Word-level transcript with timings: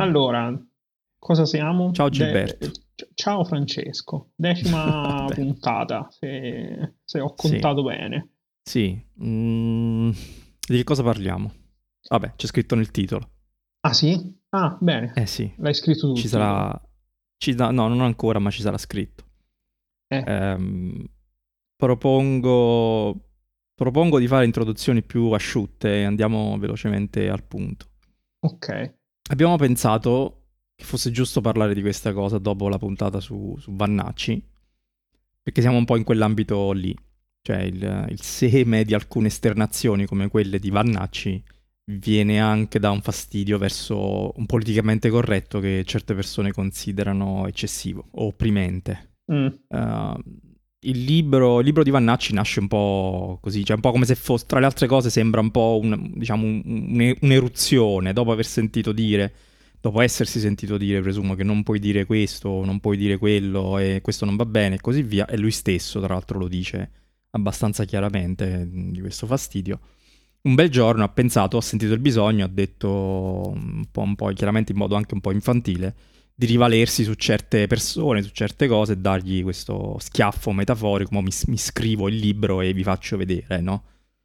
Allora, 0.00 0.58
cosa 1.18 1.44
siamo? 1.44 1.92
Ciao 1.92 2.08
Gilberto. 2.08 2.66
De- 2.66 3.08
ciao 3.14 3.44
Francesco, 3.44 4.30
decima 4.34 5.26
puntata, 5.32 6.08
se, 6.10 6.94
se, 7.04 7.20
ho 7.20 7.34
contato 7.34 7.80
sì. 7.80 7.86
bene. 7.86 8.28
Sì, 8.62 9.06
mm, 9.22 10.10
di 10.66 10.76
che 10.76 10.84
cosa 10.84 11.02
parliamo? 11.02 11.52
Vabbè, 12.08 12.34
c'è 12.36 12.46
scritto 12.46 12.74
nel 12.74 12.90
titolo. 12.90 13.30
Ah 13.80 13.92
sì? 13.92 14.38
Ah, 14.50 14.76
bene. 14.80 15.12
Eh 15.14 15.26
sì. 15.26 15.52
L'hai 15.58 15.74
scritto 15.74 16.08
tu. 16.08 16.16
Ci 16.16 16.28
sarà... 16.28 16.80
Ci 17.36 17.54
da... 17.54 17.70
No, 17.70 17.88
non 17.88 18.00
ancora, 18.00 18.38
ma 18.38 18.50
ci 18.50 18.62
sarà 18.62 18.78
scritto. 18.78 19.24
Eh. 20.08 20.24
Ehm, 20.26 21.04
propongo... 21.76 23.28
propongo 23.74 24.18
di 24.18 24.26
fare 24.26 24.44
introduzioni 24.44 25.02
più 25.02 25.30
asciutte 25.30 26.00
e 26.00 26.04
andiamo 26.04 26.58
velocemente 26.58 27.28
al 27.28 27.44
punto. 27.44 27.86
Ok. 28.40 28.98
Abbiamo 29.30 29.56
pensato 29.56 30.46
che 30.74 30.84
fosse 30.84 31.12
giusto 31.12 31.40
parlare 31.40 31.72
di 31.72 31.80
questa 31.80 32.12
cosa 32.12 32.38
dopo 32.38 32.68
la 32.68 32.78
puntata 32.78 33.20
su, 33.20 33.56
su 33.58 33.72
Vannacci, 33.74 34.42
perché 35.42 35.60
siamo 35.60 35.76
un 35.76 35.84
po' 35.84 35.96
in 35.96 36.04
quell'ambito 36.04 36.72
lì. 36.72 36.96
Cioè 37.42 37.58
il, 37.62 38.06
il 38.10 38.20
seme 38.20 38.84
di 38.84 38.92
alcune 38.92 39.28
esternazioni 39.28 40.04
come 40.04 40.28
quelle 40.28 40.58
di 40.58 40.70
Vannacci 40.70 41.42
viene 41.92 42.40
anche 42.40 42.78
da 42.78 42.90
un 42.90 43.00
fastidio 43.00 43.56
verso 43.56 44.36
un 44.36 44.46
politicamente 44.46 45.08
corretto 45.10 45.60
che 45.60 45.84
certe 45.86 46.14
persone 46.14 46.52
considerano 46.52 47.46
eccessivo 47.46 48.08
o 48.10 48.26
opprimente. 48.26 49.14
Mm. 49.32 49.46
Uh, 49.68 50.22
il, 50.80 51.04
libro, 51.04 51.58
il 51.58 51.66
libro, 51.66 51.82
di 51.82 51.90
Vannacci 51.90 52.32
nasce 52.32 52.60
un 52.60 52.68
po' 52.68 53.38
così, 53.42 53.64
cioè 53.64 53.76
un 53.76 53.82
po' 53.82 53.90
come 53.90 54.06
se 54.06 54.14
fosse, 54.14 54.46
tra 54.46 54.60
le 54.60 54.66
altre 54.66 54.86
cose, 54.86 55.10
sembra 55.10 55.40
un 55.40 55.50
po' 55.50 55.78
un, 55.82 56.12
diciamo, 56.14 56.44
un, 56.44 57.14
un'eruzione 57.20 58.12
dopo 58.12 58.32
aver 58.32 58.46
sentito 58.46 58.92
dire, 58.92 59.32
dopo 59.80 60.00
essersi 60.00 60.40
sentito 60.40 60.78
dire, 60.78 61.00
presumo 61.02 61.34
che 61.34 61.42
non 61.44 61.62
puoi 61.62 61.78
dire 61.78 62.06
questo, 62.06 62.64
non 62.64 62.80
puoi 62.80 62.96
dire 62.96 63.18
quello 63.18 63.78
e 63.78 64.00
questo 64.02 64.24
non 64.24 64.36
va 64.36 64.46
bene 64.46 64.76
e 64.76 64.80
così 64.80 65.02
via, 65.02 65.26
e 65.26 65.36
lui 65.36 65.50
stesso 65.50 66.00
tra 66.00 66.14
l'altro 66.14 66.38
lo 66.38 66.48
dice 66.48 66.90
abbastanza 67.32 67.84
chiaramente 67.84 68.66
di 68.70 69.00
questo 69.00 69.26
fastidio. 69.26 69.80
Un 70.42 70.54
bel 70.54 70.70
giorno 70.70 71.04
ha 71.04 71.08
pensato, 71.08 71.58
ha 71.58 71.60
sentito 71.60 71.92
il 71.92 72.00
bisogno, 72.00 72.46
ha 72.46 72.48
detto 72.48 73.52
un 73.54 73.84
po', 73.90 74.00
un 74.00 74.14
po', 74.16 74.28
chiaramente 74.28 74.72
in 74.72 74.78
modo 74.78 74.94
anche 74.94 75.12
un 75.12 75.20
po' 75.20 75.32
infantile, 75.32 75.94
di 76.40 76.46
rivalersi 76.46 77.04
su 77.04 77.12
certe 77.16 77.66
persone, 77.66 78.22
su 78.22 78.30
certe 78.32 78.66
cose 78.66 78.94
e 78.94 78.96
dargli 78.96 79.42
questo 79.42 79.96
schiaffo 79.98 80.52
metaforico, 80.52 81.20
mi, 81.20 81.30
mi 81.48 81.58
scrivo 81.58 82.08
il 82.08 82.16
libro 82.16 82.62
e 82.62 82.72
vi 82.72 82.82
faccio 82.82 83.18
vedere, 83.18 83.60
no? 83.60 83.82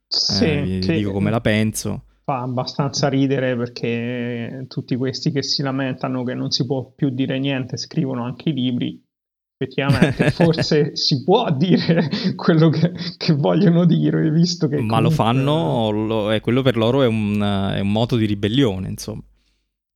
Sì, 0.08 0.46
eh, 0.46 0.62
vi 0.62 0.80
dico 0.80 1.12
come 1.12 1.30
la 1.30 1.42
penso. 1.42 2.04
Fa 2.24 2.40
abbastanza 2.40 3.10
ridere 3.10 3.58
perché 3.58 4.66
tutti 4.70 4.96
questi 4.96 5.30
che 5.30 5.44
si 5.44 5.62
lamentano 5.62 6.24
che 6.24 6.34
non 6.36 6.52
si 6.52 6.66
può 6.66 6.90
più 6.90 7.10
dire 7.10 7.38
niente 7.38 7.76
scrivono 7.76 8.24
anche 8.24 8.50
i 8.50 8.54
libri 8.54 9.04
effettivamente 9.58 10.32
forse 10.32 10.96
si 10.96 11.22
può 11.22 11.52
dire 11.52 12.10
quello 12.36 12.70
che, 12.70 12.94
che, 13.18 13.34
vogliono 13.34 13.84
dire, 13.86 14.32
visto 14.32 14.70
che... 14.70 14.76
Ma 14.76 15.00
comunque... 15.00 15.02
lo 15.02 15.10
fanno, 15.10 15.90
lo, 15.90 16.32
eh, 16.32 16.40
quello 16.40 16.62
per 16.62 16.78
loro 16.78 17.04
è 17.04 17.08
un, 17.08 17.74
è 17.76 17.80
un, 17.82 17.92
moto 17.92 18.16
di 18.16 18.26
ribellione, 18.26 18.88
insomma. 18.88 19.22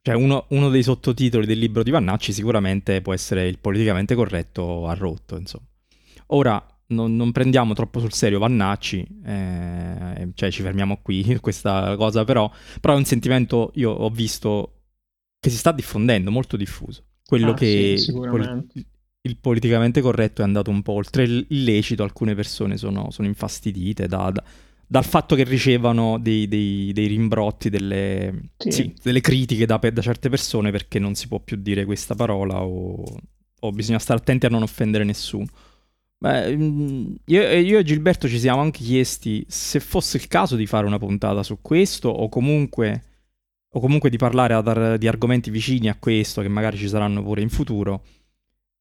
Cioè 0.02 0.16
uno, 0.16 0.46
uno, 0.50 0.70
dei 0.70 0.84
sottotitoli 0.84 1.46
del 1.46 1.60
libro 1.60 1.84
di 1.84 1.92
Vannacci 1.92 2.32
sicuramente 2.32 3.02
può 3.02 3.14
essere 3.14 3.48
il 3.48 3.60
politicamente 3.60 4.16
corretto 4.16 4.88
a 4.88 4.94
rotto, 4.94 5.36
insomma. 5.36 5.66
Ora, 6.28 6.66
non, 6.88 7.16
non 7.16 7.32
prendiamo 7.32 7.74
troppo 7.74 8.00
sul 8.00 8.14
serio 8.14 8.40
Vannacci, 8.40 9.06
eh, 9.26 10.30
cioè 10.34 10.52
ci 10.52 10.62
fermiamo 10.62 11.00
qui, 11.02 11.38
questa 11.42 11.96
cosa, 11.98 12.24
però, 12.24 12.52
però 12.80 12.94
è 12.94 12.98
un 12.98 13.06
sentimento, 13.06 13.72
io 13.76 13.92
ho 13.92 14.10
visto, 14.10 14.82
che 15.40 15.50
si 15.50 15.58
sta 15.58 15.72
diffondendo, 15.72 16.32
molto 16.32 16.56
diffuso. 16.56 17.04
Quello 17.26 17.52
ah, 17.52 17.54
che... 17.56 17.96
Sì, 17.98 18.06
sicuramente 18.06 18.86
il 19.22 19.38
politicamente 19.38 20.00
corretto 20.02 20.42
è 20.42 20.46
andato 20.46 20.70
un 20.70 20.82
po' 20.82 20.94
oltre 20.94 21.26
l'illecito, 21.26 22.04
alcune 22.04 22.36
persone 22.36 22.78
sono, 22.78 23.12
sono 23.12 23.28
infastidite 23.28 24.08
da, 24.08 24.32
da, 24.32 24.44
dal 24.92 25.06
fatto 25.06 25.36
che 25.36 25.44
ricevano 25.44 26.18
dei, 26.18 26.48
dei, 26.48 26.92
dei 26.94 27.06
rimbrotti, 27.06 27.70
delle, 27.70 28.50
sì. 28.58 28.72
Sì, 28.72 28.96
delle 29.04 29.22
critiche 29.22 29.68
da, 29.68 29.78
da, 29.78 30.02
certe 30.02 30.30
persone 30.30 30.72
perché 30.72 30.98
non 30.98 31.14
si 31.14 31.28
può 31.28 31.40
più 31.40 31.58
dire 31.58 31.86
questa 31.86 32.16
parola 32.16 32.64
o, 32.64 33.04
o 33.60 33.72
bisogna 33.72 34.00
stare 34.00 34.20
attenti 34.20 34.48
a 34.48 34.50
non 34.50 34.64
offendere 34.64 35.04
nessuno. 35.04 35.46
Beh, 36.18 36.58
mm, 36.58 37.14
io, 37.26 37.42
io, 37.60 37.78
e 37.78 37.84
Gilberto 37.84 38.28
ci 38.28 38.40
siamo 38.40 38.62
anche 38.62 38.84
chiesti 38.84 39.46
se 39.48 39.80
fosse 39.80 40.18
il 40.18 40.28
caso 40.28 40.56
di 40.56 40.66
fare 40.66 40.88
una 40.88 40.98
puntata 40.98 41.44
su 41.44 41.60
questo 41.62 42.10
o 42.10 42.28
comunque, 42.28 43.04
o 43.70 43.80
comunque 43.80 44.10
di 44.10 44.18
parlare 44.18 44.56
ad, 44.56 44.96
di 44.96 45.08
argomenti 45.08 45.52
vicini 45.52 45.88
a 45.88 45.98
questo 46.00 46.42
che 46.42 46.50
magari 46.50 46.78
ci 46.78 46.88
saranno 46.88 47.22
pure 47.22 47.42
in 47.42 47.50
futuro 47.50 48.04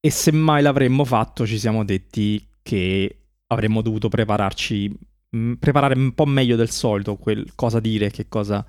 e 0.01 0.11
se 0.11 0.33
mai 0.33 0.63
l'avremmo 0.63 1.05
fatto, 1.05 1.47
ci 1.47 1.59
siamo 1.59 1.85
detti 1.85 2.43
che 2.63 3.19
avremmo 3.49 3.83
dovuto 3.83 4.09
prepararci, 4.09 4.97
mh, 5.31 5.55
preparare 5.55 5.94
un 5.99 6.12
po' 6.15 6.27
meglio 6.27 6.56
del 6.56 6.71
solito 6.71 7.16
quel 7.16 7.55
cosa 7.55 7.81
dire 7.81 8.06
e 8.06 8.11
che 8.11 8.28
cosa 8.28 8.65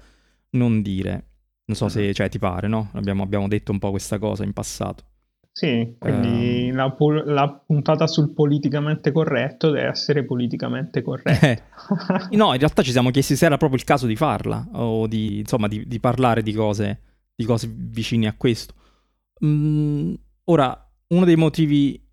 non 0.51 0.81
dire. 0.81 1.25
Non 1.65 1.77
so 1.77 1.87
se 1.87 2.13
cioè, 2.13 2.29
ti 2.29 2.39
pare, 2.39 2.67
no? 2.67 2.89
Abbiamo, 2.93 3.21
abbiamo 3.21 3.47
detto 3.47 3.71
un 3.71 3.79
po' 3.79 3.91
questa 3.91 4.17
cosa 4.17 4.43
in 4.43 4.53
passato. 4.53 5.03
Sì, 5.51 5.95
quindi 5.99 6.69
um... 6.71 6.75
la, 6.75 6.95
la, 7.25 7.63
puntata 7.65 8.07
sul 8.07 8.33
politicamente 8.33 9.11
corretto 9.11 9.71
deve 9.71 9.87
essere 9.87 10.23
politicamente 10.23 11.01
corretta. 11.01 11.47
Eh. 11.49 12.37
no, 12.37 12.53
in 12.53 12.59
realtà 12.59 12.81
ci 12.81 12.91
siamo 12.91 13.11
chiesti 13.11 13.35
se 13.35 13.45
era 13.45 13.57
proprio 13.57 13.77
il 13.77 13.85
caso 13.85 14.07
di 14.07 14.15
farla 14.15 14.65
o 14.73 15.05
di, 15.05 15.39
insomma, 15.39 15.67
di, 15.67 15.85
di 15.85 15.99
parlare 15.99 16.43
di 16.43 16.53
cose, 16.53 17.01
di 17.35 17.43
cose 17.45 17.69
vicine 17.71 18.27
a 18.27 18.35
questo. 18.37 18.73
Mm, 19.43 20.13
ora, 20.45 20.91
uno 21.07 21.25
dei 21.25 21.35
motivi 21.35 22.08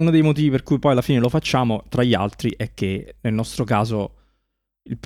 uno 0.00 0.10
dei 0.10 0.22
motivi 0.22 0.50
per 0.50 0.62
cui 0.62 0.78
poi 0.78 0.92
alla 0.92 1.02
fine 1.02 1.18
lo 1.18 1.28
facciamo, 1.28 1.84
tra 1.88 2.02
gli 2.02 2.14
altri, 2.14 2.54
è 2.56 2.72
che 2.74 3.16
nel 3.20 3.34
nostro 3.34 3.64
caso 3.64 4.16
il, 4.84 4.98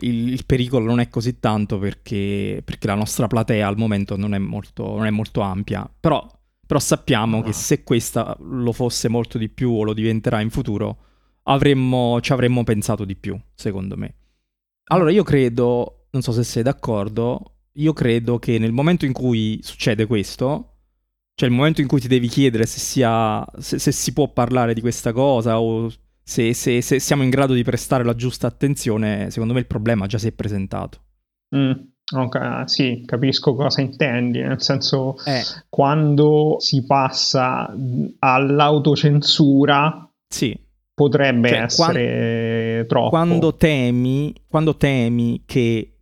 il, 0.00 0.32
il 0.32 0.46
pericolo 0.46 0.84
non 0.84 1.00
è 1.00 1.08
così 1.08 1.38
tanto 1.40 1.78
perché, 1.78 2.62
perché, 2.64 2.86
la 2.86 2.94
nostra 2.94 3.26
platea 3.26 3.66
al 3.66 3.78
momento 3.78 4.16
non 4.16 4.34
è 4.34 4.38
molto, 4.38 4.94
non 4.96 5.06
è 5.06 5.10
molto 5.10 5.40
ampia. 5.40 5.90
Però, 5.98 6.26
però 6.66 6.78
sappiamo 6.78 7.38
ah. 7.38 7.42
che 7.42 7.52
se 7.52 7.82
questa 7.82 8.36
lo 8.40 8.72
fosse 8.72 9.08
molto 9.08 9.38
di 9.38 9.48
più 9.48 9.72
o 9.72 9.84
lo 9.84 9.94
diventerà 9.94 10.40
in 10.40 10.50
futuro, 10.50 10.98
avremmo, 11.44 12.20
ci 12.20 12.32
avremmo 12.32 12.62
pensato 12.62 13.04
di 13.04 13.16
più, 13.16 13.38
secondo 13.54 13.96
me. 13.96 14.14
Allora 14.90 15.10
io 15.10 15.22
credo, 15.22 16.08
non 16.10 16.20
so 16.20 16.32
se 16.32 16.44
sei 16.44 16.62
d'accordo, 16.62 17.54
io 17.76 17.94
credo 17.94 18.38
che 18.38 18.58
nel 18.58 18.72
momento 18.72 19.06
in 19.06 19.12
cui 19.12 19.58
succede 19.62 20.06
questo, 20.06 20.71
cioè 21.34 21.48
il 21.48 21.54
momento 21.54 21.80
in 21.80 21.86
cui 21.86 22.00
ti 22.00 22.08
devi 22.08 22.28
chiedere 22.28 22.66
se, 22.66 22.78
sia, 22.78 23.44
se, 23.58 23.78
se 23.78 23.92
si 23.92 24.12
può 24.12 24.28
parlare 24.28 24.74
di 24.74 24.80
questa 24.80 25.12
cosa 25.12 25.60
o 25.60 25.90
se, 26.22 26.54
se, 26.54 26.80
siamo 26.80 27.22
in 27.22 27.30
grado 27.30 27.52
di 27.52 27.62
prestare 27.62 28.04
la 28.04 28.14
giusta 28.14 28.46
attenzione, 28.46 29.30
secondo 29.30 29.54
me 29.54 29.60
il 29.60 29.66
problema 29.66 30.06
già 30.06 30.18
si 30.18 30.28
è 30.28 30.32
presentato. 30.32 31.00
Mm, 31.56 31.72
ok, 32.16 32.62
sì, 32.66 33.02
capisco 33.04 33.54
cosa 33.54 33.80
intendi, 33.80 34.40
nel 34.40 34.62
senso 34.62 35.16
eh. 35.24 35.42
quando 35.68 36.56
si 36.58 36.84
passa 36.86 37.74
all'autocensura 38.18 40.10
sì. 40.28 40.56
potrebbe 40.94 41.48
cioè, 41.48 41.58
essere 41.62 42.86
quando, 42.86 42.86
troppo. 42.86 43.08
Quando 43.08 43.56
temi, 43.56 44.34
quando 44.48 44.76
temi 44.76 45.42
che 45.44 45.96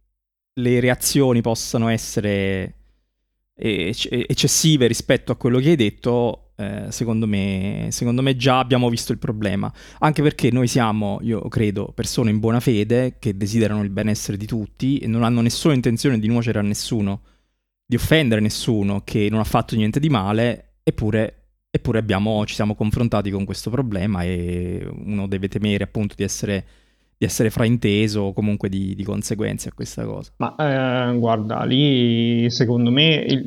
le 0.53 0.81
reazioni 0.81 1.41
possano 1.41 1.89
essere 1.89 2.80
eccessive 3.60 4.87
rispetto 4.87 5.32
a 5.32 5.37
quello 5.37 5.59
che 5.59 5.71
hai 5.71 5.76
detto, 5.76 6.53
eh, 6.56 6.87
secondo, 6.88 7.26
me, 7.26 7.88
secondo 7.91 8.22
me 8.22 8.37
già 8.37 8.59
abbiamo 8.59 8.88
visto 8.88 9.12
il 9.12 9.19
problema. 9.19 9.72
Anche 9.98 10.22
perché 10.22 10.50
noi 10.50 10.66
siamo, 10.66 11.19
io 11.22 11.41
credo, 11.48 11.93
persone 11.94 12.31
in 12.31 12.38
buona 12.38 12.60
fede 12.60 13.16
che 13.19 13.37
desiderano 13.37 13.82
il 13.82 13.91
benessere 13.91 14.36
di 14.36 14.47
tutti 14.47 14.98
e 14.98 15.07
non 15.07 15.22
hanno 15.22 15.41
nessuna 15.41 15.74
intenzione 15.74 16.18
di 16.18 16.27
nuocere 16.27 16.59
a 16.59 16.62
nessuno, 16.62 17.22
di 17.84 17.97
offendere 17.97 18.41
nessuno 18.41 19.03
che 19.04 19.28
non 19.30 19.41
ha 19.41 19.45
fatto 19.45 19.77
niente 19.77 20.01
di 20.01 20.09
male, 20.09 20.77
eppure, 20.83 21.48
eppure 21.71 21.98
abbiamo, 21.98 22.47
ci 22.47 22.54
siamo 22.54 22.74
confrontati 22.74 23.30
con 23.30 23.45
questo 23.45 23.68
problema 23.68 24.22
e 24.22 24.89
uno 24.91 25.27
deve 25.27 25.48
temere 25.48 25.84
appunto 25.84 26.15
di 26.16 26.22
essere 26.22 26.66
di 27.21 27.27
essere 27.27 27.51
frainteso 27.51 28.21
o 28.22 28.33
comunque 28.33 28.71
di, 28.71 28.95
di, 28.95 29.05
conseguenze 29.05 29.69
a 29.69 29.72
questa 29.75 30.07
cosa. 30.07 30.33
Ma 30.39 30.55
eh, 30.57 31.19
guarda, 31.19 31.65
lì 31.65 32.49
secondo 32.49 32.91
me 32.91 33.17
il, 33.17 33.47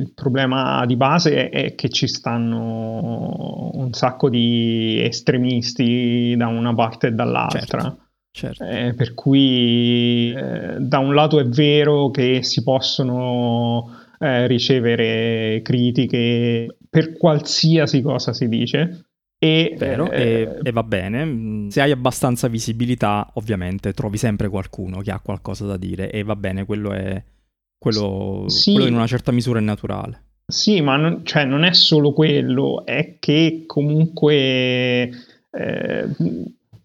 il 0.00 0.12
problema 0.14 0.84
di 0.84 0.94
base 0.94 1.48
è, 1.48 1.64
è, 1.64 1.74
che 1.74 1.88
ci 1.88 2.06
stanno 2.06 3.70
un 3.72 3.94
sacco 3.94 4.28
di 4.28 5.00
estremisti 5.02 6.34
da 6.36 6.48
una 6.48 6.74
parte 6.74 7.06
e 7.06 7.12
dall'altra. 7.12 7.80
Certo. 7.80 8.02
Certo. 8.30 8.64
Eh, 8.64 8.94
per 8.94 9.14
cui 9.14 10.34
eh, 10.36 10.76
da 10.80 10.98
un 10.98 11.14
lato 11.14 11.38
è 11.38 11.46
vero 11.46 12.10
che 12.10 12.42
si 12.42 12.64
possono 12.64 13.90
eh, 14.18 14.48
ricevere 14.48 15.62
critiche 15.62 16.76
per 16.90 17.16
qualsiasi 17.16 18.02
cosa 18.02 18.32
si 18.34 18.48
dice, 18.48 19.06
e, 19.44 19.74
Vero, 19.76 20.10
eh, 20.10 20.22
e, 20.22 20.58
e, 20.62 20.72
va 20.72 20.82
bene. 20.82 21.70
Se 21.70 21.82
hai 21.82 21.90
abbastanza 21.90 22.48
visibilità, 22.48 23.30
ovviamente 23.34 23.92
trovi 23.92 24.16
sempre 24.16 24.48
qualcuno 24.48 25.02
che 25.02 25.10
ha 25.10 25.20
qualcosa 25.20 25.66
da 25.66 25.76
dire 25.76 26.10
e 26.10 26.22
va 26.22 26.34
bene, 26.34 26.64
quello 26.64 26.92
è, 26.92 27.22
quello, 27.76 28.44
sì. 28.48 28.72
quello 28.72 28.88
in 28.88 28.94
una 28.94 29.06
certa 29.06 29.32
misura 29.32 29.58
è 29.58 29.62
naturale. 29.62 30.22
Sì, 30.46 30.80
ma 30.80 30.96
non, 30.96 31.26
cioè, 31.26 31.44
non 31.44 31.64
è 31.64 31.74
solo 31.74 32.14
quello, 32.14 32.86
è 32.86 33.16
che 33.18 33.64
comunque 33.66 35.10
eh, 35.50 36.08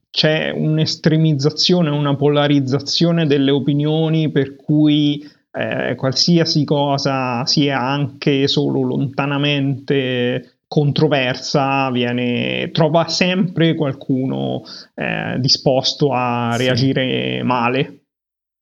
c'è 0.10 0.50
un'estremizzazione, 0.50 1.90
una 1.90 2.18
polarizzazione 2.18 3.26
delle 3.26 3.52
opinioni 3.52 4.32
per 4.32 4.58
cui 4.58 5.26
eh, 5.52 5.96
qualsiasi 5.96 6.66
cosa 6.66 7.46
sia 7.46 7.80
anche 7.80 8.50
solo 8.50 8.82
lontanamente 8.82 10.59
controversa 10.70 11.90
viene, 11.90 12.70
trova 12.72 13.08
sempre 13.08 13.74
qualcuno 13.74 14.62
eh, 14.94 15.36
disposto 15.40 16.12
a 16.14 16.56
reagire 16.56 17.40
sì. 17.40 17.44
male 17.44 18.00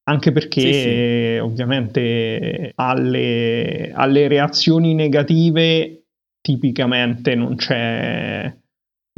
anche 0.09 0.31
perché 0.31 0.62
sì, 0.62 0.74
sì. 0.74 1.38
ovviamente 1.38 2.71
alle, 2.75 3.92
alle, 3.94 4.27
reazioni 4.30 4.94
negative 4.95 6.06
tipicamente 6.39 7.36
non 7.36 7.56
c'è, 7.56 8.56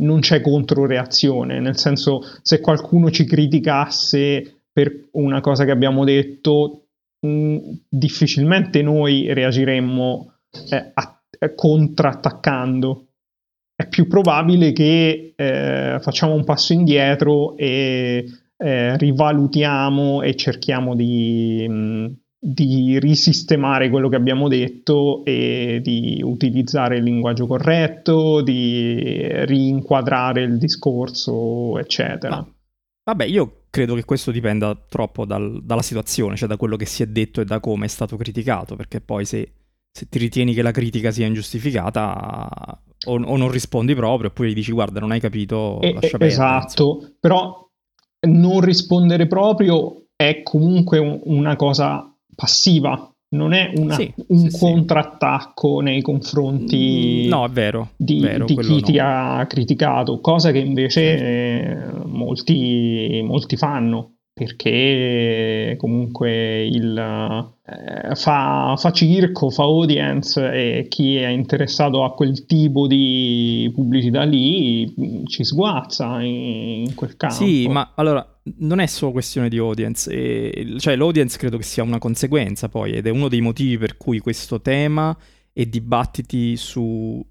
non 0.02 0.20
c'è 0.20 0.42
controreazione, 0.42 1.60
nel 1.60 1.78
senso 1.78 2.22
se 2.42 2.60
qualcuno 2.60 3.12
ci 3.12 3.26
criticasse 3.26 4.64
per 4.72 5.10
una 5.12 5.42
cosa 5.42 5.64
che 5.64 5.72
abbiamo 5.72 6.04
detto, 6.04 6.88
mh, 7.20 7.30
mm, 7.30 7.58
difficilmente 7.88 8.82
noi 8.82 9.32
reagiremmo 9.32 10.34
eh, 10.72 10.92
a, 10.92 11.19
contrattaccando. 11.56 13.06
È 13.76 13.88
più 13.88 14.08
probabile 14.08 14.74
che 14.74 15.34
eh, 15.36 15.98
facciamo 16.02 16.34
un 16.34 16.44
passo 16.44 16.74
indietro 16.74 17.56
e 17.56 18.26
eh, 18.58 18.98
rivalutiamo 18.98 20.22
e 20.22 20.36
cerchiamo 20.36 20.96
di, 20.96 21.66
mh, 21.66 22.08
di, 22.38 23.00
risistemare 23.00 23.90
quello 23.90 24.10
che 24.10 24.18
abbiamo 24.18 24.50
detto 24.50 25.24
e 25.24 25.80
di 25.82 26.20
utilizzare 26.22 26.98
il 26.98 27.04
linguaggio 27.04 27.48
corretto, 27.48 28.42
di 28.42 29.28
rinquadrare 29.46 30.44
il 30.44 30.58
discorso, 30.58 31.80
eccetera. 31.80 32.36
Ma, 32.36 32.54
vabbè, 33.06 33.24
io 33.24 33.64
credo 33.70 33.96
che 33.96 34.04
questo 34.04 34.32
dipenda 34.32 34.76
troppo 34.90 35.26
dal, 35.26 35.64
dalla 35.64 35.82
situazione, 35.82 36.36
cioè 36.36 36.50
da 36.50 36.58
quello 36.58 36.76
che 36.76 36.86
si 36.86 37.02
è 37.02 37.06
detto 37.08 37.40
e 37.40 37.46
da 37.46 37.62
come 37.62 37.86
è 37.86 37.90
stato 37.90 38.18
criticato, 38.18 38.76
perché 38.76 39.00
poi 39.00 39.24
se, 39.24 39.54
se 39.92 40.08
ti 40.08 40.20
ritieni 40.20 40.54
che 40.54 40.62
la 40.62 40.72
critica 40.72 41.12
sia 41.12 41.26
ingiustificata 41.26 42.82
o, 43.06 43.14
o, 43.14 43.38
non 43.38 43.50
rispondi 43.50 43.96
proprio, 43.96 44.30
oppure 44.30 44.54
dici 44.54 44.72
guarda 44.72 45.00
non 45.00 45.12
hai 45.12 45.20
capito, 45.20 45.80
e, 45.82 45.94
lascia 45.94 46.18
perdere. 46.18 46.32
Esatto, 46.32 47.14
però 47.20 47.68
non 48.28 48.60
rispondere 48.62 49.28
proprio 49.28 50.04
è 50.16 50.42
comunque 50.44 50.98
un, 51.00 51.20
una 51.24 51.56
cosa 51.56 52.14
passiva, 52.36 53.10
non 53.30 53.54
è 53.54 53.72
una, 53.76 53.96
sì, 53.96 54.14
un 54.28 54.50
sì, 54.50 54.58
contrattacco 54.58 55.78
sì. 55.78 55.84
nei 55.84 56.02
confronti 56.02 57.24
mm, 57.26 57.30
no, 57.30 57.48
vero, 57.50 57.92
di, 57.96 58.20
vero, 58.20 58.46
di 58.46 58.58
chi 58.58 58.80
no. 58.80 58.82
ti 58.82 59.00
ha 59.00 59.46
criticato, 59.48 60.20
cosa 60.20 60.52
che 60.52 60.60
invece 60.60 61.02
eh, 61.02 61.92
molti, 62.06 63.22
molti 63.24 63.56
fanno 63.56 64.16
perché 64.40 65.76
comunque 65.78 66.66
il, 66.66 66.98
eh, 66.98 68.16
fa, 68.16 68.74
fa, 68.78 68.92
circo, 68.94 69.50
fa 69.50 69.64
audience 69.64 70.40
e 70.40 70.86
chi 70.88 71.18
è 71.18 71.28
interessato 71.28 72.06
a 72.06 72.14
quel 72.14 72.46
tipo 72.46 72.88
di 72.88 73.70
pubblicità 73.76 74.24
lì 74.24 74.94
mm, 74.98 75.26
ci 75.26 75.44
sguazza 75.44 76.22
in, 76.22 76.86
in 76.88 76.96
quel 76.96 77.18
campo. 77.18 77.36
Sì, 77.36 77.68
ma 77.68 77.92
allora 77.96 78.26
non 78.60 78.80
è 78.80 78.86
solo 78.86 79.12
questione 79.12 79.50
di 79.50 79.58
audience, 79.58 80.10
e, 80.10 80.76
cioè 80.78 80.96
l'audience 80.96 81.38
credo 81.38 81.58
che 81.58 81.64
sia 81.64 81.84
una 81.84 82.00
conseguenza 82.00 82.70
poi 82.70 82.94
ed 82.94 83.08
è 83.08 83.10
uno 83.10 83.28
dei 83.28 83.42
motivi 83.42 83.78
per 83.78 83.98
cui 83.98 84.20
questo 84.20 84.62
tema 84.62 85.14
e 85.52 85.68
dibattiti 85.68 86.56
su 86.56 87.22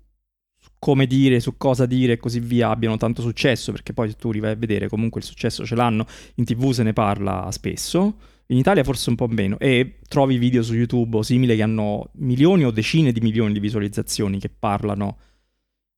come 0.79 1.07
dire, 1.07 1.41
su 1.41 1.57
cosa 1.57 1.87
dire 1.87 2.15
e 2.15 2.17
così 2.19 2.41
via 2.41 2.71
abbiano 2.71 2.97
tanto 2.97 3.23
successo, 3.23 3.73
perché 3.73 3.93
poi 3.93 4.11
se 4.11 4.17
tu 4.17 4.31
li 4.31 4.41
vai 4.41 4.53
a 4.53 4.57
vedere 4.57 4.89
comunque 4.89 5.21
il 5.21 5.27
successo 5.27 5.67
ce 5.67 5.75
l'hanno, 5.75 6.07
in 6.37 6.45
tv 6.45 6.71
se 6.71 6.83
ne 6.83 6.93
parla 6.93 7.49
spesso, 7.51 8.17
in 8.47 8.57
Italia 8.57 8.85
forse 8.85 9.11
un 9.11 9.17
po' 9.17 9.27
meno, 9.27 9.59
e 9.59 9.99
trovi 10.09 10.39
video 10.39 10.63
su 10.63 10.75
YouTube 10.75 11.19
o 11.19 11.23
simili 11.23 11.57
che 11.57 11.63
hanno 11.63 12.11
milioni 12.15 12.65
o 12.65 12.71
decine 12.71 13.13
di 13.13 13.21
milioni 13.21 13.53
di 13.53 13.61
visualizzazioni 13.61 14.39
che 14.39 14.49
parlano 14.49 15.19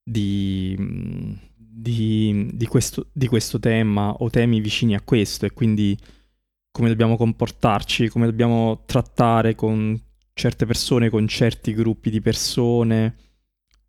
di, 0.02 0.76
di, 1.54 2.48
di, 2.52 2.66
questo, 2.66 3.08
di 3.12 3.26
questo 3.26 3.60
tema 3.60 4.12
o 4.12 4.30
temi 4.30 4.60
vicini 4.60 4.94
a 4.94 5.02
questo 5.02 5.46
e 5.46 5.52
quindi 5.52 5.96
come 6.72 6.88
dobbiamo 6.88 7.16
comportarci, 7.16 8.08
come 8.08 8.26
dobbiamo 8.26 8.82
trattare 8.86 9.54
con 9.54 10.00
certe 10.32 10.64
persone, 10.64 11.10
con 11.10 11.28
certi 11.28 11.74
gruppi 11.74 12.10
di 12.10 12.20
persone 12.20 13.16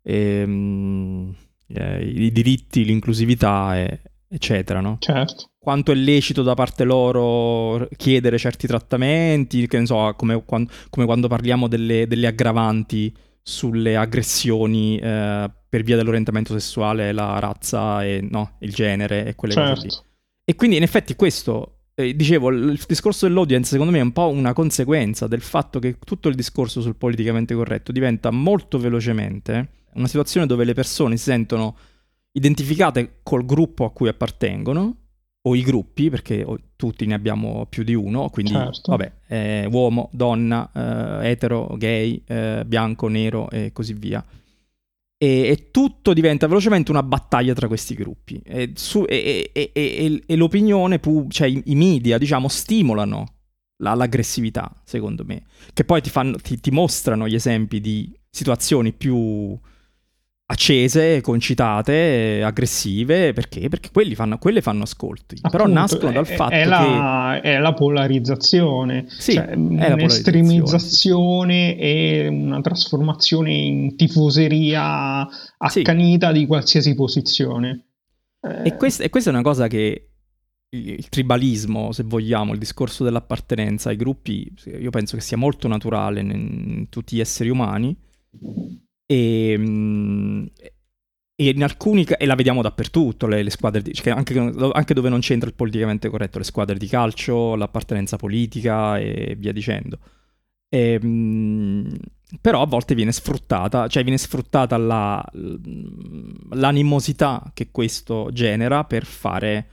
e, 0.02 0.42
um, 0.42 1.34
eh, 1.68 2.04
i 2.04 2.32
diritti, 2.32 2.84
l'inclusività, 2.84 3.78
e, 3.78 4.00
eccetera, 4.28 4.80
no? 4.80 4.96
Certo. 4.98 5.50
Quanto 5.58 5.92
è 5.92 5.94
lecito 5.94 6.42
da 6.42 6.54
parte 6.54 6.84
loro 6.84 7.88
chiedere 7.96 8.38
certi 8.38 8.66
trattamenti, 8.66 9.66
che 9.68 9.78
ne 9.78 9.86
so, 9.86 10.12
come 10.16 10.42
quando, 10.44 10.70
come 10.90 11.06
quando 11.06 11.28
parliamo 11.28 11.68
delle, 11.68 12.06
delle, 12.06 12.26
aggravanti 12.26 13.14
sulle 13.42 13.96
aggressioni 13.96 14.98
eh, 14.98 15.50
per 15.68 15.82
via 15.82 15.96
dell'orientamento 15.96 16.52
sessuale, 16.52 17.12
la 17.12 17.38
razza 17.38 18.04
e 18.04 18.26
no, 18.28 18.56
il 18.60 18.72
genere 18.72 19.26
e 19.26 19.34
quelle 19.34 19.54
certo. 19.54 19.70
cose 19.70 19.82
lì. 19.82 19.90
Certo. 19.90 20.06
E 20.44 20.54
quindi 20.56 20.76
in 20.76 20.82
effetti 20.82 21.14
questo 21.14 21.76
eh, 21.94 22.16
dicevo, 22.16 22.50
il 22.50 22.82
discorso 22.86 23.26
dell'audience 23.26 23.70
secondo 23.70 23.92
me 23.92 23.98
è 23.98 24.02
un 24.02 24.12
po' 24.12 24.28
una 24.28 24.52
conseguenza 24.52 25.28
del 25.28 25.42
fatto 25.42 25.78
che 25.78 25.98
tutto 26.04 26.28
il 26.28 26.34
discorso 26.34 26.80
sul 26.80 26.96
politicamente 26.96 27.54
corretto 27.54 27.92
diventa 27.92 28.30
molto 28.30 28.78
velocemente 28.78 29.68
una 29.94 30.06
situazione 30.06 30.46
dove 30.46 30.64
le 30.64 30.74
persone 30.74 31.16
si 31.16 31.24
sentono 31.24 31.76
identificate 32.32 33.20
col 33.22 33.44
gruppo 33.44 33.84
a 33.84 33.92
cui 33.92 34.08
appartengono, 34.08 34.96
o 35.44 35.56
i 35.56 35.62
gruppi, 35.62 36.08
perché 36.08 36.46
tutti 36.76 37.04
ne 37.04 37.14
abbiamo 37.14 37.66
più 37.66 37.82
di 37.82 37.94
uno, 37.94 38.28
quindi 38.30 38.52
certo. 38.52 38.92
vabbè, 38.92 39.12
eh, 39.28 39.68
uomo, 39.70 40.08
donna, 40.12 40.70
eh, 41.20 41.30
etero, 41.30 41.74
gay, 41.76 42.22
eh, 42.26 42.62
bianco, 42.64 43.08
nero 43.08 43.50
e 43.50 43.72
così 43.72 43.92
via. 43.94 44.24
E, 45.18 45.28
e, 45.48 45.70
tutto 45.70 46.12
diventa 46.12 46.46
velocemente 46.46 46.90
una 46.90 47.02
battaglia 47.02 47.54
tra 47.54 47.66
questi 47.66 47.94
gruppi. 47.94 48.40
E, 48.44 48.72
su, 48.74 49.04
e, 49.06 49.50
e 49.52 50.36
l'opinione, 50.36 50.98
pu- 50.98 51.28
cioè 51.28 51.48
i, 51.48 51.60
i, 51.66 51.74
media, 51.74 52.18
diciamo, 52.18 52.48
stimolano 52.48 53.26
la, 53.78 53.94
l'aggressività, 53.94 54.80
secondo 54.84 55.24
me, 55.24 55.44
che 55.74 55.84
poi 55.84 56.00
ti, 56.02 56.10
fanno, 56.10 56.36
ti, 56.36 56.60
ti 56.60 56.70
mostrano 56.70 57.26
gli 57.26 57.34
esempi 57.34 57.80
di 57.80 58.12
situazioni 58.30 58.92
più 58.92 59.58
accese, 60.52 61.20
concitate, 61.20 62.42
aggressive, 62.44 63.32
perché? 63.32 63.68
Perché 63.68 63.90
fanno, 64.14 64.38
quelle 64.38 64.60
fanno 64.60 64.82
ascolti, 64.82 65.36
Appunto, 65.40 65.56
però 65.56 65.66
nascono 65.66 66.12
dal 66.12 66.26
fatto 66.26 66.52
è 66.52 66.64
la, 66.64 67.38
che... 67.40 67.54
È 67.54 67.58
la 67.58 67.74
polarizzazione, 67.74 69.06
sì, 69.08 69.32
cioè, 69.32 69.54
un'estremizzazione 69.54 71.76
e 71.76 72.28
una 72.28 72.60
trasformazione 72.60 73.52
in 73.52 73.96
tifoseria 73.96 75.26
accanita 75.56 76.28
sì. 76.28 76.38
di 76.38 76.46
qualsiasi 76.46 76.94
posizione. 76.94 77.86
Eh... 78.40 78.68
E, 78.68 78.76
questa, 78.76 79.02
e 79.02 79.08
questa 79.08 79.30
è 79.30 79.32
una 79.32 79.42
cosa 79.42 79.68
che 79.68 80.08
il 80.74 81.08
tribalismo, 81.08 81.92
se 81.92 82.02
vogliamo, 82.02 82.52
il 82.52 82.58
discorso 82.58 83.04
dell'appartenenza 83.04 83.90
ai 83.90 83.96
gruppi, 83.96 84.52
io 84.64 84.90
penso 84.90 85.16
che 85.16 85.22
sia 85.22 85.36
molto 85.36 85.68
naturale 85.68 86.20
in 86.20 86.86
tutti 86.88 87.16
gli 87.16 87.20
esseri 87.20 87.50
umani 87.50 87.94
e, 89.06 89.52
ehm, 89.52 90.50
e 91.34 91.48
in 91.48 91.62
alcuni 91.62 92.04
e 92.04 92.26
la 92.26 92.34
vediamo 92.34 92.62
dappertutto 92.62 93.26
le, 93.26 93.42
le 93.42 93.50
squadre 93.50 93.82
di, 93.82 93.92
cioè 93.94 94.12
anche, 94.12 94.38
anche, 94.38 94.94
dove 94.94 95.08
non 95.08 95.20
c'entra 95.20 95.48
il 95.48 95.54
politicamente 95.54 96.08
corretto 96.08 96.38
le 96.38 96.44
squadre 96.44 96.78
di 96.78 96.86
calcio 96.86 97.54
l'appartenenza 97.56 98.16
politica 98.16 98.98
e 98.98 99.34
via 99.38 99.52
dicendo 99.52 99.98
e, 100.68 100.98
ehm, 101.00 101.96
però 102.40 102.62
a 102.62 102.66
volte 102.66 102.94
viene 102.94 103.12
sfruttata 103.12 103.88
cioè 103.88 104.02
viene 104.02 104.18
sfruttata 104.18 104.76
la, 104.76 105.24
l'animosità 106.50 107.50
che 107.54 107.70
questo 107.70 108.30
genera 108.32 108.84
per 108.84 109.04
fare 109.04 109.68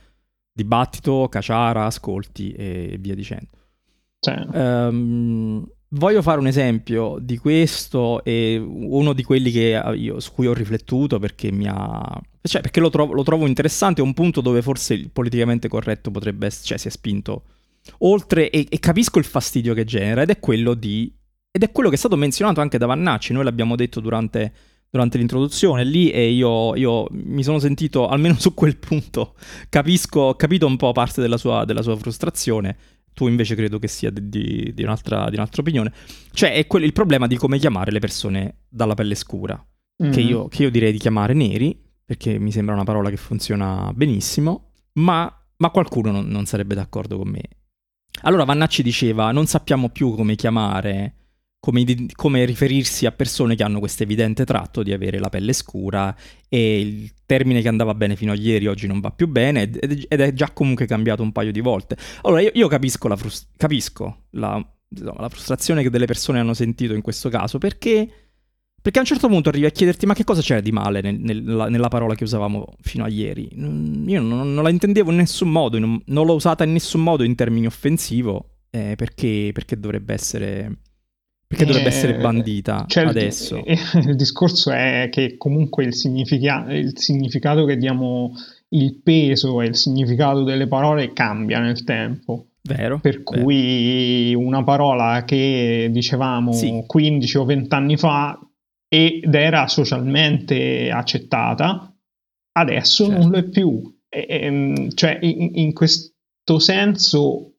dibattito 0.52 1.28
caciara 1.28 1.84
ascolti 1.84 2.52
e 2.52 2.96
via 2.98 3.14
dicendo 3.14 3.50
cioè. 4.18 4.46
um, 4.52 5.66
Voglio 5.92 6.22
fare 6.22 6.38
un 6.38 6.46
esempio 6.46 7.18
di 7.20 7.36
questo 7.36 8.22
e 8.22 8.56
uno 8.56 9.12
di 9.12 9.24
quelli 9.24 9.50
io, 9.50 10.20
su 10.20 10.32
cui 10.32 10.46
ho 10.46 10.54
riflettuto 10.54 11.18
perché 11.18 11.50
mi 11.50 11.66
ha... 11.68 12.20
Cioè, 12.42 12.60
perché 12.60 12.78
lo 12.78 12.90
trovo, 12.90 13.12
lo 13.12 13.24
trovo 13.24 13.46
interessante, 13.46 14.00
è 14.00 14.04
un 14.04 14.14
punto 14.14 14.40
dove 14.40 14.62
forse 14.62 14.94
il 14.94 15.10
politicamente 15.10 15.68
corretto 15.68 16.12
potrebbe 16.12 16.46
essere... 16.46 16.66
Cioè, 16.66 16.78
si 16.78 16.88
è 16.88 16.90
spinto 16.90 17.44
oltre 17.98 18.50
e, 18.50 18.66
e 18.68 18.78
capisco 18.78 19.18
il 19.18 19.24
fastidio 19.24 19.74
che 19.74 19.84
genera 19.84 20.22
ed 20.22 20.30
è 20.30 20.38
quello 20.38 20.74
di... 20.74 21.12
Ed 21.50 21.64
è 21.64 21.72
quello 21.72 21.88
che 21.88 21.96
è 21.96 21.98
stato 21.98 22.14
menzionato 22.14 22.60
anche 22.60 22.78
da 22.78 22.86
Vannacci, 22.86 23.32
noi 23.32 23.42
l'abbiamo 23.42 23.74
detto 23.74 23.98
durante, 23.98 24.52
durante 24.88 25.18
l'introduzione 25.18 25.82
lì 25.82 26.10
e 26.10 26.30
io, 26.30 26.76
io, 26.76 27.08
mi 27.10 27.42
sono 27.42 27.58
sentito, 27.58 28.06
almeno 28.06 28.38
su 28.38 28.54
quel 28.54 28.76
punto, 28.76 29.34
capisco, 29.68 30.36
capito 30.36 30.66
un 30.66 30.76
po' 30.76 30.92
parte 30.92 31.20
della 31.20 31.36
sua, 31.36 31.64
della 31.64 31.82
sua 31.82 31.96
frustrazione 31.96 32.76
tu 33.12 33.28
invece 33.28 33.54
credo 33.54 33.78
che 33.78 33.88
sia 33.88 34.10
di, 34.10 34.28
di, 34.28 34.72
di, 34.74 34.82
un'altra, 34.82 35.28
di 35.28 35.36
un'altra, 35.36 35.62
opinione. 35.62 35.92
Cioè, 36.32 36.54
è 36.54 36.66
quello, 36.66 36.86
il 36.86 36.92
problema 36.92 37.26
di 37.26 37.36
come 37.36 37.58
chiamare 37.58 37.90
le 37.90 37.98
persone 37.98 38.62
dalla 38.68 38.94
pelle 38.94 39.14
scura, 39.14 39.62
mm. 40.04 40.10
che, 40.10 40.20
io, 40.20 40.48
che, 40.48 40.62
io, 40.62 40.70
direi 40.70 40.92
di 40.92 40.98
chiamare 40.98 41.34
neri, 41.34 41.78
perché 42.04 42.38
mi 42.38 42.52
sembra 42.52 42.74
una 42.74 42.84
parola 42.84 43.10
che 43.10 43.16
funziona 43.16 43.92
benissimo, 43.94 44.72
ma, 44.94 45.32
ma 45.56 45.70
qualcuno 45.70 46.10
non, 46.10 46.26
non 46.28 46.46
sarebbe 46.46 46.74
d'accordo 46.74 47.16
con 47.18 47.28
me. 47.28 47.42
Allora 48.22 48.44
Vannacci 48.44 48.82
diceva, 48.82 49.30
non 49.32 49.46
sappiamo 49.46 49.88
più 49.88 50.14
come 50.14 50.34
chiamare 50.34 51.14
come, 51.60 51.84
come, 52.14 52.44
riferirsi 52.46 53.04
a 53.04 53.12
persone 53.12 53.54
che 53.54 53.62
hanno 53.62 53.78
questo 53.78 54.02
evidente 54.02 54.46
tratto 54.46 54.82
di 54.82 54.92
avere 54.92 55.18
la 55.18 55.28
pelle 55.28 55.52
scura 55.52 56.16
e 56.48 56.80
il 56.80 57.12
termine 57.26 57.60
che 57.60 57.68
andava 57.68 57.94
bene 57.94 58.16
fino 58.16 58.32
a 58.32 58.34
ieri 58.34 58.66
oggi 58.66 58.86
non 58.86 58.98
va 58.98 59.10
più 59.10 59.28
bene 59.28 59.62
ed, 59.62 60.06
è 60.08 60.32
già 60.32 60.50
comunque 60.52 60.86
cambiato 60.86 61.22
un 61.22 61.32
paio 61.32 61.52
di 61.52 61.60
volte. 61.60 61.96
Allora 62.22 62.40
io, 62.40 62.50
io 62.54 62.66
capisco, 62.66 63.08
la, 63.08 63.16
frust- 63.16 63.50
capisco 63.58 64.24
la, 64.30 64.56
insomma, 64.88 65.20
la, 65.20 65.28
frustrazione 65.28 65.82
che 65.82 65.90
delle 65.90 66.06
persone 66.06 66.40
hanno 66.40 66.54
sentito 66.54 66.94
in 66.94 67.02
questo 67.02 67.28
caso 67.28 67.58
perché, 67.58 68.08
perché 68.80 68.98
a 68.98 69.02
un 69.02 69.06
certo 69.06 69.28
punto 69.28 69.50
arrivi 69.50 69.66
a 69.66 69.70
chiederti 69.70 70.06
ma 70.06 70.14
che 70.14 70.24
cosa 70.24 70.40
c'era 70.40 70.60
di 70.60 70.72
male 70.72 71.02
nel, 71.02 71.20
nella, 71.20 71.68
nella, 71.68 71.88
parola 71.88 72.14
che 72.14 72.24
usavamo 72.24 72.64
fino 72.80 73.04
a 73.04 73.08
ieri. 73.08 73.50
Io 73.52 74.20
non, 74.22 74.54
non 74.54 74.62
la 74.62 74.70
intendevo 74.70 75.10
in 75.10 75.18
nessun 75.18 75.50
modo, 75.50 75.78
non, 75.78 76.00
non, 76.06 76.24
l'ho 76.24 76.34
usata 76.34 76.64
in 76.64 76.72
nessun 76.72 77.02
modo 77.02 77.22
in 77.22 77.34
termini 77.34 77.66
offensivo 77.66 78.60
eh, 78.70 78.94
perché, 78.96 79.50
perché 79.52 79.78
dovrebbe 79.78 80.14
essere 80.14 80.78
perché 81.50 81.64
dovrebbe 81.64 81.88
eh, 81.88 81.92
essere 81.92 82.14
bandita 82.14 82.84
cioè 82.86 83.06
adesso? 83.06 83.60
Il, 83.66 83.76
il, 84.06 84.14
discorso 84.14 84.70
è 84.70 85.08
che 85.10 85.36
comunque 85.36 85.82
il, 85.82 85.94
significa, 85.94 86.64
il 86.68 86.96
significato 86.96 87.64
che 87.64 87.76
diamo, 87.76 88.32
il 88.68 89.00
peso 89.02 89.60
e 89.60 89.66
il 89.66 89.74
significato 89.74 90.44
delle 90.44 90.68
parole 90.68 91.12
cambia 91.12 91.58
nel 91.58 91.82
tempo. 91.82 92.50
Vero. 92.62 93.00
Per 93.00 93.20
vero. 93.24 93.42
cui 93.42 94.32
una 94.32 94.62
parola 94.62 95.24
che 95.24 95.88
dicevamo 95.90 96.52
sì. 96.52 96.84
15 96.86 97.38
o 97.38 97.44
20 97.44 97.74
anni 97.74 97.96
fa 97.96 98.38
ed 98.86 99.34
era 99.34 99.66
socialmente 99.66 100.88
accettata, 100.92 101.92
adesso 102.52 103.06
certo. 103.06 103.20
non 103.22 103.30
lo 103.32 103.38
è 103.38 103.42
più. 103.48 103.98
E, 104.08 104.26
e, 104.28 104.44
ehm, 104.44 104.90
cioè, 104.90 105.18
in, 105.20 105.50
in 105.54 105.72
questo 105.72 106.58
senso 106.58 107.54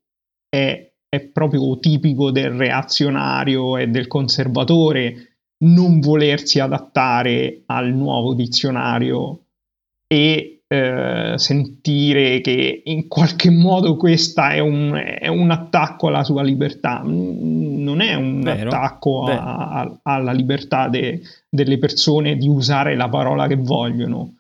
è 0.48 0.91
è 1.14 1.20
proprio 1.20 1.78
tipico 1.78 2.32
del 2.32 2.52
reazionario 2.52 3.76
e 3.76 3.88
del 3.88 4.08
conservatore 4.08 5.40
non 5.66 6.00
volersi 6.00 6.62
adattare 6.62 7.64
al 7.66 7.94
nuovo 7.94 8.34
dizionario 8.34 9.42
e 10.08 10.62
eh, 10.66 11.34
sentire 11.36 12.40
che 12.40 12.84
in 12.86 13.10
qualche 13.10 13.50
modo 13.50 13.98
questo 13.98 14.42
è, 14.42 14.56
è 14.56 15.28
un, 15.28 15.52
attacco 15.52 16.08
alla 16.08 16.24
sua 16.24 16.44
libertà. 16.44 17.02
Non 17.04 18.00
è 18.00 18.14
un 18.14 18.40
vero, 18.40 18.70
attacco 18.70 19.26
a, 19.26 19.68
a, 19.68 20.00
alla 20.04 20.32
libertà 20.32 20.88
de, 20.88 21.20
delle 21.50 21.78
persone 21.78 22.38
di 22.38 22.48
usare 22.48 22.96
la 22.96 23.10
parola 23.10 23.48
che 23.48 23.58
vogliono 23.58 24.36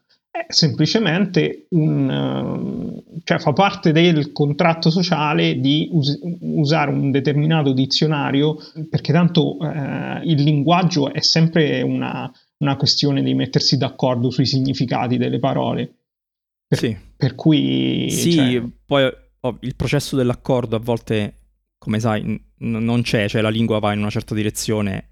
è 0.47 0.53
semplicemente 0.53 1.67
un, 1.69 3.01
cioè 3.23 3.39
fa 3.39 3.53
parte 3.53 3.91
del 3.91 4.31
contratto 4.31 4.89
sociale 4.89 5.59
di 5.59 5.89
us- 5.91 6.19
usare 6.39 6.91
un 6.91 7.11
determinato 7.11 7.73
dizionario 7.73 8.57
perché 8.89 9.11
tanto 9.11 9.57
eh, 9.59 10.21
il 10.23 10.41
linguaggio 10.41 11.13
è 11.13 11.21
sempre 11.21 11.81
una, 11.81 12.31
una, 12.57 12.75
questione 12.75 13.21
di 13.21 13.33
mettersi 13.33 13.77
d'accordo 13.77 14.29
sui 14.29 14.45
significati 14.45 15.17
delle 15.17 15.39
parole. 15.39 15.95
Per, 16.67 16.77
sì. 16.77 16.97
per 17.15 17.35
cui... 17.35 18.09
Sì, 18.09 18.31
cioè... 18.33 18.63
poi 18.85 19.11
oh, 19.41 19.57
il 19.61 19.75
processo 19.75 20.15
dell'accordo 20.15 20.75
a 20.75 20.79
volte, 20.79 21.33
come 21.77 21.99
sai, 21.99 22.23
n- 22.23 22.39
non 22.57 23.01
c'è, 23.01 23.27
cioè 23.27 23.41
la 23.41 23.49
lingua 23.49 23.79
va 23.79 23.93
in 23.93 23.99
una 23.99 24.09
certa 24.09 24.33
direzione 24.33 25.10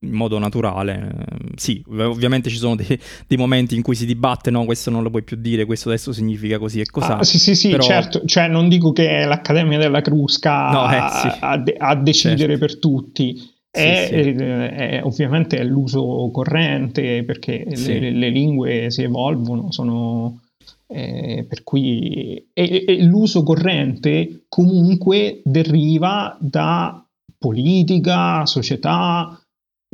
in 0.00 0.12
modo 0.12 0.38
naturale. 0.38 1.14
Sì, 1.56 1.82
ovviamente 1.88 2.50
ci 2.50 2.56
sono 2.56 2.76
dei, 2.76 2.86
dei, 3.26 3.36
momenti 3.36 3.74
in 3.74 3.82
cui 3.82 3.94
si 3.94 4.06
dibatte, 4.06 4.50
no, 4.50 4.64
questo 4.64 4.90
non 4.90 5.02
lo 5.02 5.10
puoi 5.10 5.22
più 5.22 5.36
dire, 5.36 5.64
questo 5.64 5.88
adesso 5.88 6.12
significa 6.12 6.58
così 6.58 6.80
e 6.80 6.86
cos'ha. 6.86 7.18
Ah, 7.18 7.24
sì, 7.24 7.38
sì, 7.38 7.54
sì, 7.54 7.70
però... 7.70 7.82
certo, 7.82 8.24
cioè 8.26 8.48
non 8.48 8.68
dico 8.68 8.92
che 8.92 9.24
l'Accademia 9.24 9.78
della 9.78 10.02
Crusca 10.02 10.70
no, 10.70 10.90
eh, 10.90 11.10
sì. 11.10 11.38
a, 11.40 11.62
a, 11.78 11.94
decidere 11.96 12.58
certo. 12.58 12.58
per 12.58 12.78
tutti. 12.78 13.54
È, 13.70 14.06
sì, 14.08 14.22
sì. 14.22 14.30
È, 14.30 14.70
è, 14.70 15.00
ovviamente 15.02 15.58
è 15.58 15.64
l'uso 15.64 16.30
corrente 16.32 17.24
perché 17.24 17.64
le, 17.66 18.10
le, 18.10 18.30
lingue 18.30 18.90
si 18.90 19.02
evolvono, 19.02 19.70
sono, 19.70 20.40
eh, 20.86 21.44
per 21.46 21.62
cui 21.62 22.48
e 22.54 23.04
l'uso 23.04 23.42
corrente 23.42 24.44
comunque 24.48 25.42
deriva 25.44 26.38
da 26.40 27.06
politica, 27.38 28.46
società, 28.46 29.38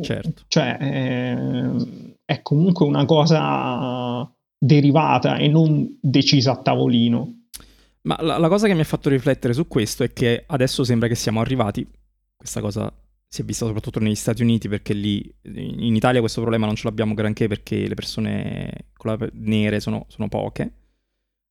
Certo. 0.00 0.42
Cioè, 0.48 0.78
eh, 0.80 2.16
è 2.24 2.42
comunque 2.42 2.86
una 2.86 3.04
cosa 3.04 4.30
derivata 4.58 5.36
e 5.36 5.48
non 5.48 5.98
decisa 6.00 6.52
a 6.52 6.56
tavolino. 6.56 7.46
Ma 8.02 8.16
la, 8.20 8.38
la, 8.38 8.48
cosa 8.48 8.66
che 8.66 8.74
mi 8.74 8.80
ha 8.80 8.84
fatto 8.84 9.08
riflettere 9.08 9.52
su 9.52 9.68
questo 9.68 10.02
è 10.02 10.12
che 10.12 10.44
adesso 10.46 10.82
sembra 10.84 11.08
che 11.08 11.14
siamo 11.14 11.40
arrivati, 11.40 11.86
questa 12.36 12.60
cosa 12.60 12.92
si 13.28 13.40
è 13.40 13.44
vista 13.44 13.64
soprattutto 13.64 13.98
negli 13.98 14.14
Stati 14.14 14.42
Uniti 14.42 14.68
perché 14.68 14.92
lì 14.92 15.34
in 15.44 15.94
Italia 15.94 16.20
questo 16.20 16.40
problema 16.40 16.66
non 16.66 16.74
ce 16.74 16.82
l'abbiamo 16.84 17.14
granché 17.14 17.48
perché 17.48 17.88
le 17.88 17.94
persone 17.94 18.88
nere 19.32 19.80
sono, 19.80 20.04
sono 20.08 20.28
poche, 20.28 20.72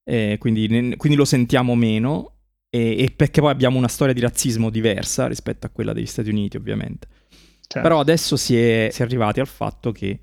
quindi, 0.04 0.68
quindi, 0.98 1.16
lo 1.16 1.26
sentiamo 1.26 1.74
meno 1.74 2.36
e, 2.70 3.02
e 3.04 3.14
perché 3.16 3.42
poi 3.42 3.50
abbiamo 3.50 3.78
una 3.78 3.88
storia 3.88 4.14
di 4.14 4.20
razzismo 4.20 4.70
diversa 4.70 5.26
rispetto 5.28 5.66
a 5.66 5.70
quella 5.70 5.94
degli 5.94 6.06
Stati 6.06 6.30
Uniti 6.30 6.56
ovviamente. 6.56 7.08
Certo. 7.72 7.88
Però 7.88 8.02
adesso 8.02 8.36
si 8.36 8.58
è, 8.58 8.90
si 8.92 9.02
è, 9.02 9.06
arrivati 9.06 9.40
al 9.40 9.48
fatto 9.48 9.94
che 9.94 10.06
il 10.06 10.20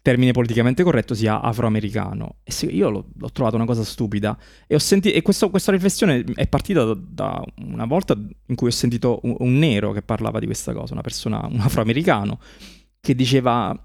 termine 0.00 0.32
politicamente 0.32 0.82
corretto 0.82 1.12
sia 1.12 1.42
afroamericano. 1.42 2.36
E 2.42 2.52
se, 2.52 2.64
io 2.64 2.88
l'ho, 2.88 3.08
l'ho, 3.18 3.30
trovato 3.32 3.56
una 3.56 3.66
cosa 3.66 3.84
stupida. 3.84 4.34
E, 4.66 4.74
ho 4.74 4.78
sentito, 4.78 5.14
e 5.14 5.20
questo, 5.20 5.50
questa 5.50 5.72
riflessione 5.72 6.24
è 6.34 6.46
partita 6.46 6.84
da, 6.84 6.96
da, 6.98 7.44
una 7.66 7.84
volta 7.84 8.18
in 8.46 8.54
cui 8.54 8.68
ho 8.68 8.70
sentito 8.70 9.20
un, 9.24 9.34
un, 9.40 9.58
nero 9.58 9.92
che 9.92 10.00
parlava 10.00 10.38
di 10.38 10.46
questa 10.46 10.72
cosa, 10.72 10.94
una 10.94 11.02
persona, 11.02 11.46
un 11.46 11.60
afroamericano, 11.60 12.38
che 12.98 13.14
diceva... 13.14 13.78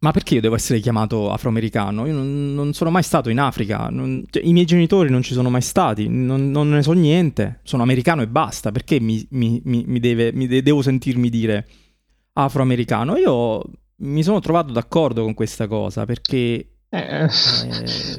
Ma 0.00 0.10
perché 0.10 0.34
io 0.34 0.42
devo 0.42 0.56
essere 0.56 0.80
chiamato 0.80 1.32
afroamericano? 1.32 2.04
Io 2.04 2.12
non, 2.12 2.52
non 2.52 2.74
sono 2.74 2.90
mai 2.90 3.02
stato 3.02 3.30
in 3.30 3.40
Africa, 3.40 3.88
non, 3.88 4.22
cioè, 4.28 4.44
i 4.44 4.52
miei 4.52 4.66
genitori 4.66 5.08
non 5.08 5.22
ci 5.22 5.32
sono 5.32 5.48
mai 5.48 5.62
stati, 5.62 6.08
non, 6.08 6.50
non, 6.50 6.68
ne 6.68 6.82
so 6.82 6.92
niente, 6.92 7.60
sono 7.62 7.82
americano 7.82 8.20
e 8.20 8.26
basta, 8.26 8.70
perché 8.70 9.00
mi, 9.00 9.26
mi, 9.30 9.62
mi, 9.64 9.84
mi 9.86 10.00
deve, 10.00 10.30
de- 10.30 10.62
devo 10.62 10.82
sentirmi 10.82 11.30
dire 11.30 11.66
afroamericano. 12.34 13.16
Io 13.16 13.62
mi 13.96 14.22
sono 14.22 14.40
trovato 14.40 14.72
d'accordo 14.72 15.22
con 15.22 15.34
questa 15.34 15.66
cosa 15.66 16.04
perché... 16.04 16.68
Eh, 16.88 17.28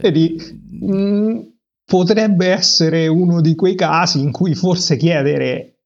vedi, 0.01 0.35
mh, 0.81 0.95
mm, 0.95 1.39
potrebbe 1.85 2.47
essere 2.47 3.07
uno 3.07 3.39
di 3.39 3.55
quei 3.55 3.75
casi 3.75 4.19
in 4.19 4.31
cui 4.31 4.55
forse 4.55 4.97
chiedere 4.97 5.79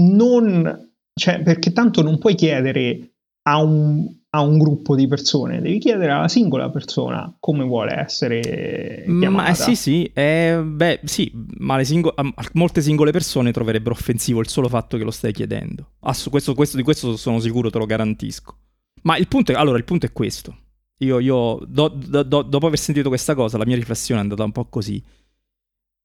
non... 0.00 0.86
Cioè, 1.18 1.42
perché 1.42 1.72
tanto 1.72 2.02
non 2.02 2.18
puoi 2.18 2.36
chiedere 2.36 3.14
a 3.48 3.60
un, 3.60 4.06
a 4.30 4.42
un 4.42 4.58
gruppo 4.58 4.94
di 4.94 5.06
persone, 5.06 5.60
devi 5.60 5.78
chiedere 5.78 6.12
alla 6.12 6.28
singola 6.28 6.68
persona 6.70 7.34
come 7.40 7.64
vuole 7.64 7.94
essere 7.94 9.04
chiamata. 9.04 9.30
Ma 9.30 9.48
eh, 9.48 9.54
sì, 9.54 9.74
sì, 9.74 10.10
eh, 10.12 10.60
beh, 10.62 11.00
sì, 11.04 11.32
ma 11.58 11.82
singo- 11.82 12.14
molte 12.52 12.82
singole 12.82 13.10
persone 13.10 13.52
troverebbero 13.52 13.94
offensivo 13.94 14.40
il 14.40 14.48
solo 14.48 14.68
fatto 14.68 14.98
che 14.98 15.04
lo 15.04 15.10
stai 15.10 15.32
chiedendo. 15.32 15.92
Ass- 16.00 16.28
questo, 16.28 16.54
questo, 16.54 16.76
di 16.76 16.82
questo 16.82 17.16
sono 17.16 17.40
sicuro, 17.40 17.70
te 17.70 17.78
lo 17.78 17.86
garantisco. 17.86 18.56
Ma 19.02 19.16
il 19.16 19.28
punto 19.28 19.52
è, 19.52 19.54
allora, 19.54 19.78
il 19.78 19.84
punto 19.84 20.04
è 20.04 20.12
questo. 20.12 20.56
Io, 20.98 21.20
io 21.20 21.60
do, 21.66 21.88
do, 21.88 22.22
do, 22.22 22.42
dopo 22.42 22.66
aver 22.66 22.78
sentito 22.78 23.08
questa 23.08 23.34
cosa, 23.34 23.56
la 23.56 23.64
mia 23.64 23.76
riflessione 23.76 24.20
è 24.20 24.22
andata 24.24 24.44
un 24.44 24.52
po' 24.52 24.66
così. 24.66 25.02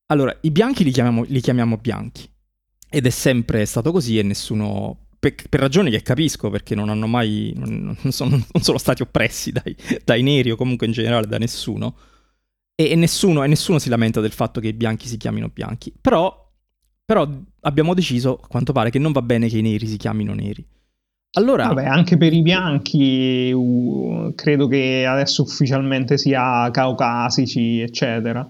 Allora, 0.08 0.38
i 0.42 0.52
bianchi 0.52 0.84
li 0.86 0.92
chiamiamo, 0.92 1.24
li 1.28 1.42
chiamiamo 1.42 1.78
bianchi. 1.78 2.30
Ed 2.90 3.06
è 3.06 3.10
sempre 3.10 3.66
stato 3.66 3.92
così 3.92 4.20
e 4.20 4.24
nessuno 4.24 5.03
per, 5.24 5.36
per, 5.48 5.62
ragioni 5.62 5.90
che 5.90 6.02
capisco, 6.02 6.50
perché 6.50 6.76
non 6.76 6.90
hanno 6.90 7.08
mai, 7.08 7.54
non, 7.56 7.96
sono, 8.10 8.32
non 8.32 8.62
sono, 8.62 8.78
stati 8.78 9.02
oppressi 9.02 9.54
dai, 9.54 9.74
dai, 10.04 10.22
neri 10.22 10.52
o 10.52 10.58
comunque 10.58 10.86
in 10.86 10.92
generale 10.92 11.28
da 11.28 11.38
nessuno. 11.38 11.96
E, 12.76 12.90
e, 12.90 12.96
nessuno, 12.96 13.42
e, 13.42 13.48
nessuno, 13.48 13.80
si 13.80 13.88
lamenta 13.88 14.20
del 14.20 14.34
fatto 14.34 14.60
che 14.60 14.68
i 14.68 14.74
bianchi 14.74 15.08
si 15.08 15.16
chiamino 15.16 15.48
bianchi. 15.48 15.94
Però, 16.00 16.52
però 17.06 17.26
abbiamo 17.62 17.94
deciso, 17.94 18.38
a 18.44 18.48
quanto 18.48 18.74
pare, 18.74 18.90
che 18.90 19.00
non 19.00 19.14
va 19.14 19.22
bene 19.22 19.48
che 19.48 19.60
i 19.60 19.62
neri 19.62 19.88
si 19.88 19.96
chiamino 19.96 20.34
neri. 20.34 20.68
Allora... 21.36 21.68
Vabbè, 21.68 21.86
anche 21.86 22.18
per 22.18 22.34
i 22.34 22.42
bianchi 22.42 23.50
uh, 23.54 24.34
credo 24.36 24.68
che 24.68 25.06
adesso 25.08 25.44
ufficialmente 25.44 26.18
sia 26.18 26.70
caucasici, 26.70 27.80
eccetera. 27.80 28.46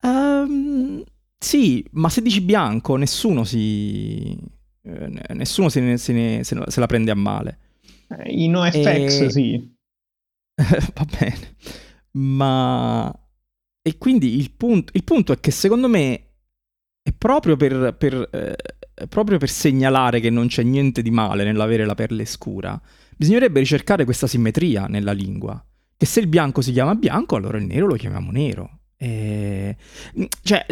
Um, 0.00 1.04
sì, 1.38 1.84
ma 1.92 2.08
se 2.08 2.22
dici 2.22 2.40
bianco, 2.40 2.96
nessuno 2.96 3.44
si, 3.44 4.36
nessuno 4.84 5.68
se, 5.68 5.80
ne, 5.80 5.96
se, 5.96 6.12
ne, 6.12 6.44
se, 6.44 6.54
la 6.54 6.86
prende 6.86 7.10
a 7.10 7.14
male. 7.14 7.58
Eh, 8.08 8.30
I 8.30 8.48
NoFX 8.48 9.20
e... 9.20 9.30
sì. 9.30 9.76
Va 10.94 11.06
bene. 11.18 11.56
Ma... 12.12 13.18
E 13.86 13.98
quindi 13.98 14.36
il 14.36 14.50
punto, 14.52 14.92
il 14.94 15.04
punto 15.04 15.32
è 15.32 15.40
che 15.40 15.50
secondo 15.50 15.88
me 15.88 16.28
E 17.02 17.12
proprio 17.12 17.56
per, 17.56 17.94
per, 17.98 18.28
eh, 18.32 19.06
proprio 19.08 19.38
per 19.38 19.50
segnalare 19.50 20.20
che 20.20 20.30
non 20.30 20.46
c'è 20.46 20.62
niente 20.62 21.02
di 21.02 21.10
male 21.10 21.44
nell'avere 21.44 21.84
la 21.84 21.94
pelle 21.94 22.24
scura, 22.24 22.80
bisognerebbe 23.16 23.60
ricercare 23.60 24.04
questa 24.04 24.26
simmetria 24.26 24.86
nella 24.86 25.12
lingua. 25.12 25.62
Che 25.96 26.06
se 26.06 26.20
il 26.20 26.26
bianco 26.28 26.60
si 26.60 26.72
chiama 26.72 26.94
bianco, 26.94 27.36
allora 27.36 27.58
il 27.58 27.64
nero 27.64 27.86
lo 27.86 27.94
chiamiamo 27.94 28.30
nero. 28.30 28.80
E... 28.96 29.76
Cioè, 30.42 30.66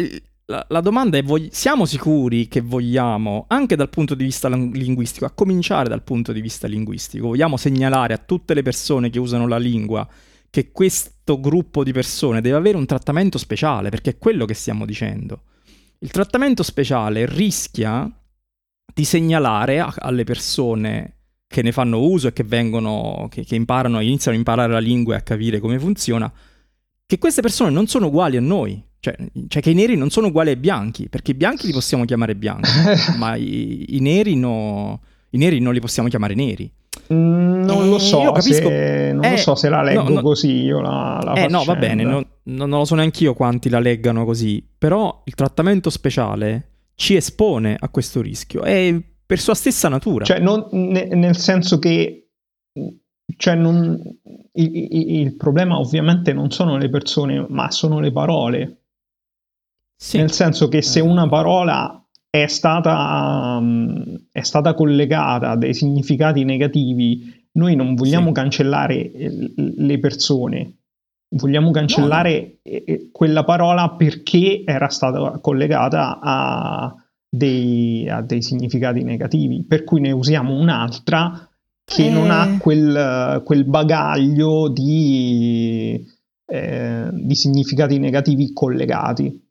la, 0.45 0.65
la, 0.69 0.81
domanda 0.81 1.17
è: 1.17 1.23
vog- 1.23 1.51
siamo 1.51 1.85
sicuri 1.85 2.47
che 2.47 2.61
vogliamo, 2.61 3.45
anche 3.47 3.75
dal 3.75 3.89
punto 3.89 4.15
di 4.15 4.23
vista 4.23 4.49
linguistico, 4.49 5.25
a 5.25 5.31
cominciare 5.31 5.89
dal 5.89 6.03
punto 6.03 6.31
di 6.31 6.41
vista 6.41 6.67
linguistico, 6.67 7.27
vogliamo 7.27 7.57
segnalare 7.57 8.13
a 8.13 8.17
tutte 8.17 8.53
le 8.53 8.61
persone 8.61 9.09
che 9.09 9.19
usano 9.19 9.47
la 9.47 9.57
lingua 9.57 10.07
che 10.53 10.71
questo 10.71 11.39
gruppo 11.39 11.83
di 11.83 11.91
persone 11.91 12.39
deve 12.39 12.57
avere 12.57 12.77
un 12.77 12.85
trattamento 12.85 13.39
speciale, 13.39 13.89
perché 13.89 14.11
è 14.11 14.17
quello 14.19 14.45
che 14.45 14.53
stiamo 14.53 14.85
dicendo. 14.85 15.45
Il 15.97 16.11
trattamento 16.11 16.61
speciale 16.61 17.25
rischia 17.25 18.07
di 18.93 19.03
segnalare 19.03 19.79
a- 19.79 19.91
alle 19.97 20.23
persone 20.23 21.17
che 21.47 21.63
ne 21.63 21.71
fanno 21.71 22.01
uso 22.01 22.27
e 22.27 22.33
che 22.33 22.43
vengono, 22.43 23.27
che, 23.31 23.43
che 23.43 23.55
imparano, 23.55 23.99
iniziano 23.99 24.35
a 24.35 24.39
imparare 24.39 24.71
la 24.71 24.79
lingua 24.79 25.15
e 25.15 25.17
a 25.17 25.21
capire 25.21 25.59
come 25.59 25.79
funziona, 25.79 26.31
che 27.03 27.17
queste 27.17 27.41
persone 27.41 27.71
non 27.71 27.87
sono 27.87 28.07
uguali 28.07 28.37
a 28.37 28.41
noi. 28.41 28.79
Cioè, 29.03 29.17
cioè, 29.49 29.61
che 29.61 29.71
i 29.71 29.73
neri 29.73 29.97
non 29.97 30.09
sono 30.09 30.27
uguali 30.27 30.51
ai 30.51 30.55
bianchi, 30.55 31.09
perché 31.09 31.31
i 31.31 31.33
bianchi 31.33 31.65
li 31.65 31.73
possiamo 31.73 32.05
chiamare 32.05 32.37
bianchi, 32.37 32.69
ma 33.19 33.35
i, 33.35 33.97
i, 33.97 33.99
neri 33.99 34.37
no, 34.37 35.01
i, 35.31 35.37
neri 35.37 35.59
non 35.59 35.73
li 35.73 35.81
possiamo 35.81 36.07
chiamare 36.07 36.35
neri. 36.35 36.71
Mm, 37.11 37.65
non 37.65 37.89
lo 37.89 37.99
so, 37.99 38.31
capisco, 38.31 38.69
se, 38.69 39.11
non 39.11 39.25
eh, 39.25 39.31
lo 39.31 39.35
so 39.37 39.55
se 39.55 39.67
la 39.67 39.81
leggo 39.81 40.03
no, 40.03 40.09
no, 40.09 40.21
così, 40.21 40.61
io 40.61 40.79
la, 40.79 41.19
la 41.21 41.33
eh, 41.33 41.49
No, 41.49 41.65
va 41.65 41.75
bene, 41.75 42.03
non, 42.03 42.25
non 42.43 42.69
lo 42.69 42.85
so 42.85 42.95
neanche 42.95 43.25
io 43.25 43.33
quanti 43.33 43.67
la 43.67 43.79
leggano 43.79 44.23
così, 44.23 44.65
però 44.77 45.23
il 45.25 45.35
trattamento 45.35 45.89
speciale 45.89 46.69
ci 46.95 47.17
espone 47.17 47.75
a 47.77 47.89
questo 47.89 48.21
rischio, 48.21 48.61
è 48.61 48.97
per 49.25 49.37
sua 49.37 49.53
stessa 49.53 49.89
natura. 49.89 50.23
Cioè, 50.23 50.39
non, 50.39 50.65
ne, 50.71 51.09
nel 51.13 51.35
senso 51.35 51.77
che 51.77 52.29
cioè 53.35 53.55
non, 53.55 54.01
il, 54.53 55.19
il, 55.19 55.35
problema 55.35 55.77
ovviamente 55.77 56.31
non 56.31 56.51
sono 56.51 56.77
le 56.77 56.87
persone, 56.87 57.45
ma 57.49 57.69
sono 57.69 57.99
le 57.99 58.13
parole. 58.13 58.82
Sì. 60.03 60.17
Nel 60.17 60.33
senso 60.33 60.67
che 60.67 60.81
se 60.81 60.99
una 60.99 61.29
parola 61.29 62.05
è 62.29 62.45
stata, 62.47 63.57
um, 63.57 64.25
è 64.33 64.41
stata 64.41 64.73
collegata 64.73 65.51
a 65.51 65.55
dei 65.55 65.73
significati 65.73 66.43
negativi, 66.43 67.47
noi 67.53 67.77
non 67.77 67.95
vogliamo 67.95 68.27
sì. 68.27 68.33
cancellare 68.33 69.11
eh, 69.13 69.53
le 69.55 69.99
persone, 69.99 70.79
vogliamo 71.37 71.71
cancellare 71.71 72.59
no, 72.65 72.73
no. 72.85 72.97
quella 73.13 73.45
parola 73.45 73.91
perché 73.91 74.63
era 74.65 74.89
stata 74.89 75.39
collegata 75.39 76.19
a 76.21 76.93
dei, 77.29 78.09
a 78.09 78.21
dei, 78.21 78.41
significati 78.41 79.03
negativi, 79.03 79.63
per 79.65 79.85
cui 79.85 80.01
ne 80.01 80.11
usiamo 80.11 80.53
un'altra 80.53 81.49
che 81.85 82.07
eh. 82.07 82.11
non 82.11 82.29
ha 82.29 82.45
eh. 82.45 82.57
quel, 82.57 83.41
quel 83.45 83.63
bagaglio 83.63 84.67
di, 84.67 86.05
eh, 86.45 87.09
di 87.13 87.35
significati 87.35 87.99
negativi 87.99 88.51
collegati. 88.51 89.42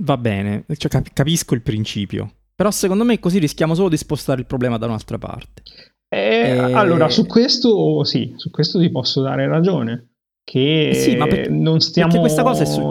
Va 0.00 0.16
bene, 0.16 0.64
cioè, 0.76 0.90
cap- 0.90 1.12
capisco 1.12 1.54
il 1.54 1.62
principio, 1.62 2.30
però 2.54 2.70
secondo 2.70 3.04
me 3.04 3.18
così 3.18 3.38
rischiamo 3.38 3.74
solo 3.74 3.88
di 3.88 3.96
spostare 3.96 4.40
il 4.40 4.46
problema 4.46 4.78
da 4.78 4.86
un'altra 4.86 5.18
parte. 5.18 5.62
Eh, 6.08 6.48
e... 6.48 6.58
Allora, 6.58 7.08
su 7.08 7.26
questo 7.26 8.02
sì, 8.04 8.32
su 8.36 8.50
questo 8.50 8.78
ti 8.80 8.90
posso 8.90 9.20
dare 9.20 9.46
ragione. 9.46 10.06
Che 10.42 10.88
eh 10.88 10.94
sì, 10.94 11.16
per... 11.16 11.50
non 11.50 11.80
stiamo 11.80 12.24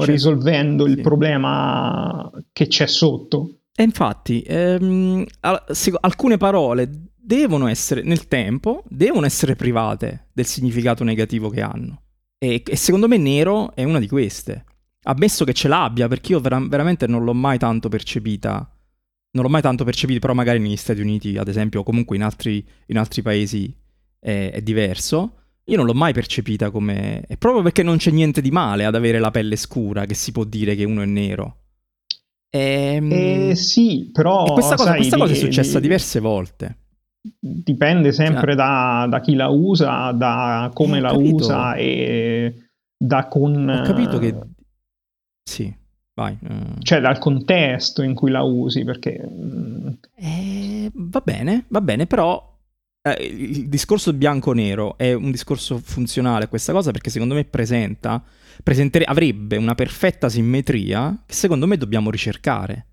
risolvendo 0.03 0.85
il 0.85 0.95
sì. 0.95 1.01
problema 1.01 2.31
che 2.53 2.67
c'è 2.67 2.87
sotto. 2.87 3.55
E 3.75 3.83
infatti, 3.83 4.41
ehm, 4.41 5.25
alcune 5.99 6.37
parole 6.37 6.89
devono 7.15 7.67
essere, 7.67 8.01
nel 8.03 8.27
tempo, 8.27 8.83
devono 8.87 9.25
essere 9.25 9.55
private 9.55 10.27
del 10.31 10.45
significato 10.45 11.03
negativo 11.03 11.49
che 11.49 11.61
hanno. 11.61 12.03
E, 12.37 12.63
e 12.65 12.75
secondo 12.77 13.07
me 13.07 13.17
nero 13.17 13.75
è 13.75 13.83
una 13.83 13.99
di 13.99 14.07
queste 14.07 14.63
ammesso 15.03 15.45
che 15.45 15.53
ce 15.53 15.67
l'abbia, 15.67 16.07
perché 16.07 16.33
io 16.33 16.39
vera- 16.39 16.65
veramente 16.67 17.07
non 17.07 17.23
l'ho 17.23 17.33
mai 17.33 17.57
tanto 17.57 17.89
percepita. 17.89 18.69
Non 19.31 19.43
l'ho 19.43 19.49
mai 19.49 19.61
tanto 19.61 19.83
percepita, 19.83 20.19
però 20.19 20.33
magari 20.33 20.59
negli 20.59 20.75
Stati 20.75 21.01
Uniti, 21.01 21.37
ad 21.37 21.47
esempio, 21.47 21.81
o 21.81 21.83
comunque 21.83 22.15
in 22.15 22.23
altri, 22.23 22.65
in 22.87 22.97
altri 22.97 23.21
paesi 23.21 23.73
è, 24.19 24.51
è, 24.53 24.61
diverso. 24.61 25.35
Io 25.65 25.77
non 25.77 25.85
l'ho 25.85 25.93
mai 25.93 26.13
percepita 26.13 26.71
come... 26.71 27.21
È 27.21 27.37
proprio 27.37 27.61
perché 27.61 27.83
non 27.83 27.97
c'è 27.97 28.09
niente 28.09 28.41
di 28.41 28.49
male 28.49 28.85
ad 28.85 28.95
avere 28.95 29.19
la 29.19 29.29
pelle 29.29 29.55
scura 29.55 30.05
che 30.05 30.15
si 30.15 30.31
può 30.31 30.43
dire 30.43 30.75
che 30.75 30.83
uno 30.83 31.03
è 31.03 31.05
nero. 31.05 31.57
Ehm... 32.49 33.11
Eh, 33.11 33.55
sì, 33.55 34.09
però... 34.11 34.47
E 34.47 34.51
questa, 34.53 34.75
cosa, 34.75 34.89
sai, 34.89 34.97
questa 34.97 35.17
cosa, 35.17 35.33
è 35.33 35.35
successa 35.35 35.75
di... 35.75 35.81
diverse 35.83 36.19
volte. 36.19 36.77
Dipende 37.39 38.11
sempre 38.11 38.53
cioè... 38.53 38.55
da, 38.55 39.07
da, 39.07 39.19
chi 39.19 39.35
la 39.35 39.49
usa, 39.49 40.11
da 40.11 40.71
come 40.73 40.97
eh, 40.97 41.01
la 41.01 41.11
capito. 41.11 41.35
usa 41.35 41.75
e 41.75 42.69
da 42.97 43.27
con... 43.27 43.69
Ho 43.69 43.83
capito 43.83 44.17
che 44.17 44.35
sì, 45.49 45.73
vai. 46.13 46.37
Uh... 46.41 46.79
Cioè 46.81 46.99
dal 46.99 47.17
contesto 47.17 48.03
in 48.03 48.13
cui 48.13 48.29
la 48.29 48.43
usi, 48.43 48.83
perché... 48.83 49.19
Mm, 49.27 49.87
eh, 50.15 50.91
va 50.93 51.21
bene, 51.21 51.65
va 51.69 51.81
bene, 51.81 52.05
però 52.05 52.57
eh, 53.01 53.25
il 53.25 53.67
discorso 53.67 54.13
bianco-nero 54.13 54.97
è 54.97 55.13
un 55.13 55.31
discorso 55.31 55.79
funzionale 55.79 56.47
questa 56.47 56.71
cosa 56.71 56.91
perché 56.91 57.09
secondo 57.09 57.33
me 57.33 57.45
presenta, 57.45 58.23
avrebbe 59.05 59.57
una 59.57 59.75
perfetta 59.75 60.29
simmetria 60.29 61.23
che 61.25 61.33
secondo 61.33 61.65
me 61.65 61.77
dobbiamo 61.77 62.11
ricercare 62.11 62.85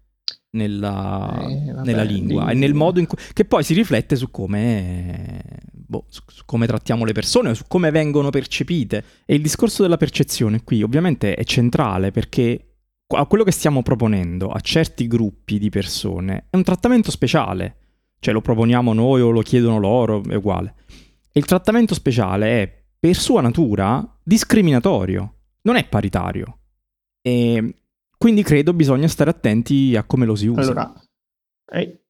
nella, 0.51 1.47
eh, 1.49 1.73
vabbè, 1.73 1.85
nella 1.85 2.03
lingua 2.03 2.51
e 2.51 2.55
nel 2.55 2.73
modo 2.73 2.99
in 2.99 3.07
cui... 3.07 3.19
che 3.33 3.45
poi 3.45 3.63
si 3.63 3.75
riflette 3.75 4.17
su 4.17 4.31
come, 4.31 5.43
boh, 5.87 6.05
su 6.09 6.23
come 6.45 6.67
trattiamo 6.67 7.05
le 7.05 7.13
persone, 7.13 7.55
su 7.55 7.65
come 7.69 7.91
vengono 7.91 8.31
percepite. 8.31 9.05
E 9.25 9.35
il 9.35 9.43
discorso 9.43 9.83
della 9.83 9.97
percezione 9.97 10.65
qui 10.65 10.83
ovviamente 10.83 11.35
è 11.35 11.45
centrale 11.45 12.11
perché 12.11 12.77
quello 13.07 13.45
che 13.45 13.53
stiamo 13.53 13.83
proponendo 13.83 14.51
a 14.51 14.61
certi 14.61 15.07
gruppi 15.07 15.59
di 15.59 15.71
persone 15.71 16.47
è 16.51 16.57
un 16.57 16.63
trattamento 16.63 17.11
speciale. 17.11 17.77
Cioè 18.19 18.35
lo 18.35 18.41
proponiamo 18.41 18.93
noi 18.93 19.21
o 19.21 19.31
lo 19.31 19.43
chiedono 19.43 19.79
loro, 19.79 20.23
è 20.25 20.35
uguale. 20.35 20.75
E 21.31 21.39
il 21.39 21.45
trattamento 21.45 21.95
speciale 21.95 22.63
è 22.63 22.85
per 22.99 23.15
sua 23.15 23.41
natura 23.41 24.19
discriminatorio, 24.23 25.35
non 25.63 25.77
è 25.77 25.87
paritario. 25.87 26.59
E 27.21 27.75
quindi 28.17 28.43
credo 28.43 28.73
bisogna 28.73 29.07
stare 29.07 29.31
attenti 29.31 29.95
a 29.97 30.05
come 30.05 30.25
lo 30.25 30.35
si 30.35 30.47
usa. 30.47 30.61
Allora, 30.63 30.93
eh, 31.73 32.06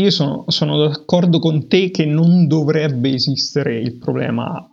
io 0.00 0.10
sono, 0.10 0.44
sono 0.48 0.78
d'accordo 0.78 1.38
con 1.38 1.68
te 1.68 1.90
che 1.90 2.04
non 2.04 2.46
dovrebbe 2.46 3.12
esistere 3.12 3.78
il 3.78 3.96
problema 3.96 4.66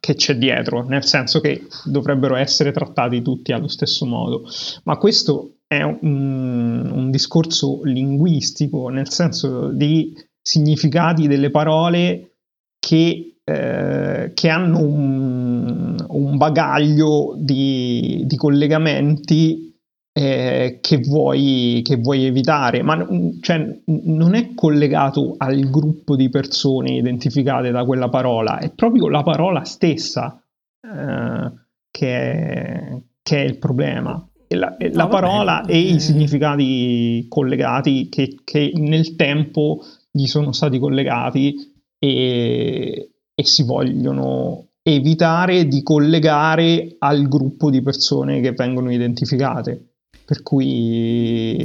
che 0.00 0.14
c'è 0.14 0.36
dietro, 0.36 0.82
nel 0.82 1.04
senso 1.04 1.40
che 1.40 1.66
dovrebbero 1.84 2.36
essere 2.36 2.72
trattati 2.72 3.22
tutti 3.22 3.52
allo 3.52 3.68
stesso 3.68 4.06
modo, 4.06 4.44
ma 4.84 4.96
questo 4.96 5.58
è 5.66 5.82
un, 5.82 6.90
un 6.92 7.10
discorso 7.10 7.82
linguistico, 7.84 8.88
nel 8.88 9.10
senso 9.10 9.70
di 9.72 10.12
significati 10.40 11.26
delle 11.26 11.50
parole 11.50 12.36
che, 12.78 13.40
eh, 13.44 14.30
che 14.34 14.48
hanno 14.48 14.80
un, 14.80 16.06
un 16.08 16.36
bagaglio 16.36 17.34
di, 17.38 18.22
di 18.26 18.36
collegamenti 18.36 19.67
eh, 20.12 20.78
che, 20.80 20.98
vuoi, 20.98 21.80
che, 21.84 21.96
vuoi, 21.96 22.24
evitare, 22.24 22.82
ma 22.82 23.06
cioè, 23.40 23.80
non 23.84 24.34
è 24.34 24.54
collegato 24.54 25.34
al 25.38 25.70
gruppo 25.70 26.16
di 26.16 26.28
persone 26.28 26.96
identificate 26.96 27.70
da 27.70 27.84
quella 27.84 28.08
parola, 28.08 28.58
è 28.58 28.72
proprio 28.74 29.08
la 29.08 29.22
parola 29.22 29.64
stessa 29.64 30.42
eh, 30.80 31.52
che, 31.90 32.32
è, 32.32 33.02
che, 33.22 33.42
è, 33.42 33.44
il 33.44 33.58
problema. 33.58 34.28
E 34.48 34.56
la, 34.56 34.76
e 34.76 34.90
la 34.92 35.08
parola 35.08 35.62
bene. 35.64 35.78
e 35.78 35.78
i 35.78 36.00
significati 36.00 37.26
collegati 37.28 38.08
che, 38.08 38.34
che, 38.42 38.72
nel 38.74 39.14
tempo 39.14 39.80
gli 40.10 40.26
sono 40.26 40.52
stati 40.52 40.78
collegati 40.78 41.54
e, 41.98 43.10
e 43.34 43.44
si 43.44 43.62
vogliono 43.62 44.68
evitare 44.82 45.66
di 45.66 45.82
collegare 45.82 46.96
al 46.98 47.28
gruppo 47.28 47.70
di 47.70 47.82
persone 47.82 48.40
che 48.40 48.52
vengono 48.52 48.90
identificate. 48.90 49.87
Per 50.28 50.42
cui... 50.42 51.64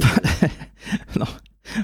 no, 1.18 1.28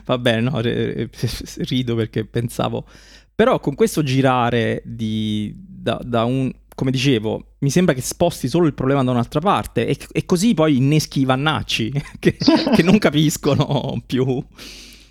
va 0.07 0.17
bene, 0.17 0.41
no, 0.41 0.61
rido 1.69 1.95
perché 1.95 2.25
pensavo... 2.25 2.87
Però 3.35 3.61
con 3.61 3.75
questo 3.75 4.03
girare 4.03 4.81
di, 4.87 5.55
da, 5.55 6.01
da 6.03 6.25
un... 6.25 6.51
Come 6.75 6.91
dicevo, 6.91 7.57
mi 7.59 7.69
sembra 7.69 7.93
che 7.93 8.01
sposti 8.01 8.49
solo 8.49 8.67
il 8.67 8.73
problema 8.73 9.05
da 9.05 9.11
un'altra 9.11 9.41
parte 9.41 9.87
e, 9.87 9.99
e 10.11 10.25
così 10.25 10.55
poi 10.55 10.79
inneschi 10.79 11.21
i 11.21 11.25
vannacci 11.27 11.93
che, 12.19 12.39
che 12.75 12.83
non 12.83 12.97
capiscono 12.97 14.01
più. 14.07 14.25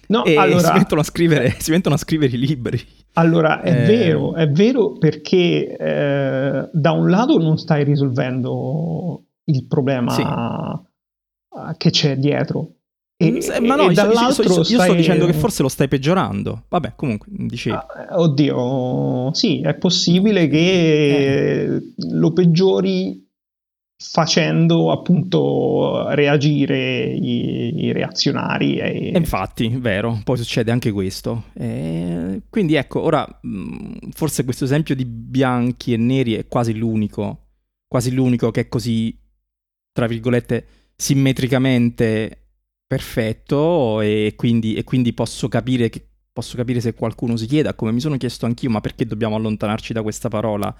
No, 0.07 0.25
e 0.25 0.37
allora, 0.37 0.71
si, 0.71 0.73
mettono 0.73 1.03
scrivere, 1.03 1.55
si, 1.59 1.69
mettono 1.69 1.93
a 1.93 1.99
scrivere, 1.99 2.35
i 2.35 2.39
libri. 2.39 2.83
Allora, 3.13 3.61
è 3.61 3.83
eh... 3.83 3.85
vero, 3.85 4.33
è 4.33 4.49
vero 4.49 4.93
perché 4.93 5.77
eh, 5.77 6.69
da 6.71 6.91
un 6.93 7.09
lato 7.11 7.37
non 7.37 7.57
stai 7.57 7.83
risolvendo 7.83 9.25
il 9.43 9.67
problema 9.67 10.11
sì 10.11 10.87
che 11.77 11.89
c'è 11.89 12.17
dietro. 12.17 12.73
E, 13.21 13.31
mm, 13.31 13.65
ma 13.65 13.75
no, 13.75 13.91
dall'altro 13.91 14.43
io, 14.43 14.49
io, 14.49 14.57
io 14.59 14.63
stai... 14.63 14.87
sto 14.87 14.93
dicendo 14.93 15.25
che 15.25 15.33
forse 15.33 15.61
lo 15.61 15.67
stai 15.67 15.89
peggiorando. 15.89 16.63
Vabbè, 16.69 16.93
comunque, 16.95 17.27
dicevi. 17.29 17.75
Ah, 17.75 18.21
oddio, 18.21 19.33
sì, 19.33 19.61
è 19.61 19.73
possibile 19.75 20.47
che 20.47 21.63
eh. 21.63 21.81
lo 22.11 22.31
peggiori 22.31 23.27
facendo 24.01 24.89
appunto 24.93 26.07
reagire 26.15 27.03
i, 27.03 27.85
i 27.85 27.91
reazionari. 27.91 28.77
E... 28.77 29.11
Infatti, 29.13 29.67
vero, 29.67 30.21
poi 30.23 30.37
succede 30.37 30.71
anche 30.71 30.91
questo. 30.91 31.43
E 31.53 32.43
quindi 32.49 32.75
ecco, 32.75 33.01
ora 33.01 33.27
mm, 33.45 34.11
forse 34.11 34.45
questo 34.45 34.63
esempio 34.63 34.95
di 34.95 35.03
bianchi 35.03 35.91
e 35.91 35.97
neri 35.97 36.35
è 36.35 36.47
quasi 36.47 36.73
l'unico, 36.73 37.47
quasi 37.85 38.13
l'unico 38.13 38.49
che 38.51 38.61
è 38.61 38.67
così, 38.69 39.13
tra 39.91 40.07
virgolette, 40.07 40.65
simmetricamente 41.01 42.47
perfetto 42.85 44.01
e 44.01 44.33
quindi, 44.35 44.73
e 44.73 44.83
quindi 44.83 45.13
posso 45.13 45.47
capire 45.47 45.87
che 45.89 46.05
posso 46.33 46.57
capire 46.57 46.81
se 46.81 46.93
qualcuno 46.93 47.37
si 47.37 47.47
chieda, 47.47 47.73
come 47.73 47.91
mi 47.91 47.99
sono 47.99 48.17
chiesto 48.17 48.45
anch'io, 48.45 48.69
ma 48.69 48.81
perché 48.81 49.05
dobbiamo 49.05 49.35
allontanarci 49.35 49.93
da 49.93 50.01
questa 50.01 50.29
parola? 50.29 50.73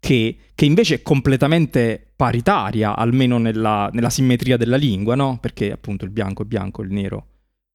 Che, 0.00 0.36
che 0.54 0.64
invece 0.64 0.96
è 0.96 1.02
completamente 1.02 2.12
paritaria, 2.14 2.94
almeno 2.94 3.38
nella, 3.38 3.90
nella, 3.92 4.10
simmetria 4.10 4.56
della 4.56 4.76
lingua, 4.76 5.14
no? 5.14 5.38
Perché 5.40 5.72
appunto 5.72 6.04
il 6.04 6.10
bianco 6.10 6.42
è 6.42 6.46
bianco, 6.46 6.82
il 6.82 6.92
nero 6.92 7.26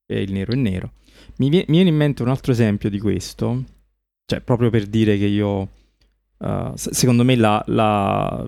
è 0.06 0.15
il 0.15 0.32
nero 0.32 0.53
è 0.53 0.56
nero. 0.56 0.93
Mi, 1.38 1.49
mi 1.49 1.65
viene 1.67 1.89
in 1.89 1.95
mente 1.95 2.21
un 2.21 2.29
altro 2.29 2.51
esempio 2.51 2.89
di 2.89 2.99
questo, 2.99 3.63
cioè 4.25 4.41
proprio 4.41 4.69
per 4.69 4.86
dire 4.86 5.17
che 5.17 5.25
io, 5.25 5.69
uh, 6.38 6.73
secondo 6.75 7.23
me 7.23 7.36
la, 7.36 7.63
la, 7.67 8.47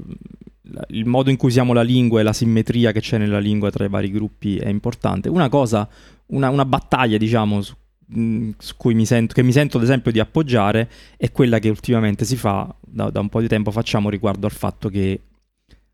il 0.87 1.05
modo 1.05 1.29
in 1.29 1.37
cui 1.37 1.49
usiamo 1.49 1.73
la 1.73 1.81
lingua 1.81 2.19
e 2.19 2.23
la 2.23 2.33
simmetria 2.33 2.91
che 2.91 3.01
c'è 3.01 3.17
nella 3.17 3.39
lingua 3.39 3.69
tra 3.69 3.85
i 3.85 3.89
vari 3.89 4.11
gruppi 4.11 4.57
è 4.57 4.69
importante. 4.69 5.29
Una 5.29 5.49
cosa, 5.49 5.87
una, 6.27 6.49
una 6.49 6.65
battaglia, 6.65 7.17
diciamo, 7.17 7.61
su, 7.61 7.75
mh, 8.07 8.49
su 8.57 8.75
cui 8.77 8.93
mi 8.93 9.05
sento, 9.05 9.33
che 9.33 9.43
mi 9.43 9.51
sento 9.51 9.77
ad 9.77 9.83
esempio 9.83 10.11
di 10.11 10.19
appoggiare 10.19 10.89
è 11.17 11.31
quella 11.31 11.59
che 11.59 11.69
ultimamente 11.69 12.25
si 12.25 12.35
fa, 12.35 12.73
da, 12.81 13.09
da 13.09 13.19
un 13.19 13.29
po' 13.29 13.41
di 13.41 13.47
tempo 13.47 13.71
facciamo 13.71 14.09
riguardo 14.09 14.45
al 14.45 14.53
fatto 14.53 14.89
che 14.89 15.21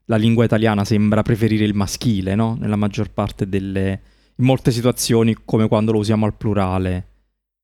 la 0.05 0.17
lingua 0.17 0.45
italiana 0.45 0.83
sembra 0.83 1.21
preferire 1.21 1.63
il 1.63 1.73
maschile, 1.73 2.35
no? 2.35 2.57
Nella 2.59 2.75
maggior 2.75 3.11
parte 3.11 3.47
delle... 3.47 4.01
in 4.35 4.45
molte 4.45 4.71
situazioni, 4.71 5.37
come 5.45 5.67
quando 5.67 5.91
lo 5.91 5.99
usiamo 5.99 6.25
al 6.25 6.35
plurale 6.35 7.07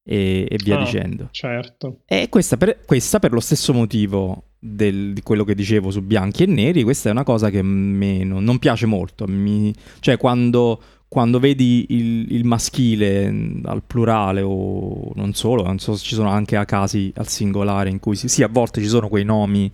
e, 0.04 0.48
e 0.50 0.58
via 0.64 0.78
ah, 0.78 0.84
dicendo. 0.84 1.28
Certo. 1.32 2.04
E 2.06 2.30
questa 2.30 2.56
per, 2.56 2.80
questa 2.86 3.20
per 3.20 3.34
lo 3.34 3.42
stesso 3.42 3.74
motivo 3.74 4.47
del, 4.60 5.14
di 5.14 5.22
quello 5.22 5.44
che 5.44 5.56
dicevo 5.56 5.92
su 5.92 6.02
bianchi 6.02 6.44
e 6.44 6.48
neri, 6.48 6.84
questa 6.84 7.10
è 7.10 7.12
una 7.12 7.24
cosa 7.24 7.50
che 7.50 7.62
me 7.62 8.24
non, 8.24 8.44
non 8.44 8.60
piace 8.60 8.86
molto. 8.86 9.26
Mi, 9.28 9.74
cioè, 10.00 10.18
quando, 10.18 10.82
quando 11.08 11.40
vedi 11.40 11.86
il, 11.90 12.32
il, 12.34 12.46
maschile 12.46 13.32
mm, 13.32 13.66
al 13.66 13.84
plurale 13.84 14.42
o 14.42 15.12
non 15.16 15.34
solo, 15.34 15.64
non 15.64 15.80
so 15.80 15.96
se 15.96 16.04
ci 16.04 16.16
sono 16.16 16.30
anche 16.30 16.56
a 16.56 16.66
casi 16.66 17.12
al 17.16 17.28
singolare 17.28 17.90
in 17.90 18.00
cui 18.00 18.16
si, 18.16 18.28
sì, 18.28 18.44
a 18.44 18.48
volte 18.48 18.82
ci 18.82 18.88
sono 18.88 19.10
quei 19.10 19.24
nomi 19.24 19.72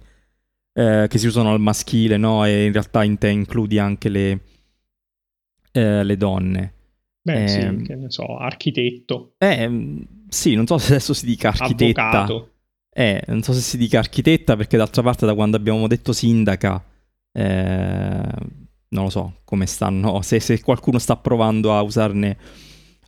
eh, 0.73 1.05
che 1.09 1.17
si 1.17 1.27
usano 1.27 1.51
al 1.53 1.59
maschile, 1.59 2.17
no? 2.17 2.45
E 2.45 2.65
in 2.65 2.71
realtà 2.71 3.03
in 3.03 3.17
te 3.17 3.29
includi 3.29 3.79
anche 3.79 4.09
le, 4.09 4.39
eh, 5.71 6.03
le 6.03 6.17
donne. 6.17 6.73
Beh, 7.21 7.43
eh, 7.43 7.47
sì, 7.47 7.59
ehm, 7.59 7.83
che 7.83 7.95
ne 7.95 8.11
so, 8.11 8.37
architetto. 8.37 9.35
Eh, 9.37 9.67
mm, 9.67 10.01
sì, 10.27 10.55
non 10.55 10.67
so 10.67 10.77
se 10.77 10.93
adesso 10.93 11.13
si 11.13 11.25
dica 11.25 11.49
architetta. 11.49 12.09
Avvocato. 12.09 12.52
Eh, 12.95 13.23
non 13.27 13.41
so 13.41 13.53
se 13.53 13.61
si 13.61 13.77
dica 13.77 13.97
architetta 13.97 14.55
perché 14.55 14.77
d'altra 14.77 15.01
parte 15.01 15.25
da 15.25 15.33
quando 15.33 15.57
abbiamo 15.57 15.87
detto 15.87 16.13
sindaca, 16.13 16.83
eh, 17.31 18.31
non 18.89 19.03
lo 19.03 19.09
so 19.09 19.37
come 19.43 19.65
stanno, 19.65 20.21
se, 20.23 20.39
se, 20.39 20.61
qualcuno 20.61 20.99
sta 20.99 21.17
provando 21.17 21.75
a 21.75 21.81
usarne 21.81 22.37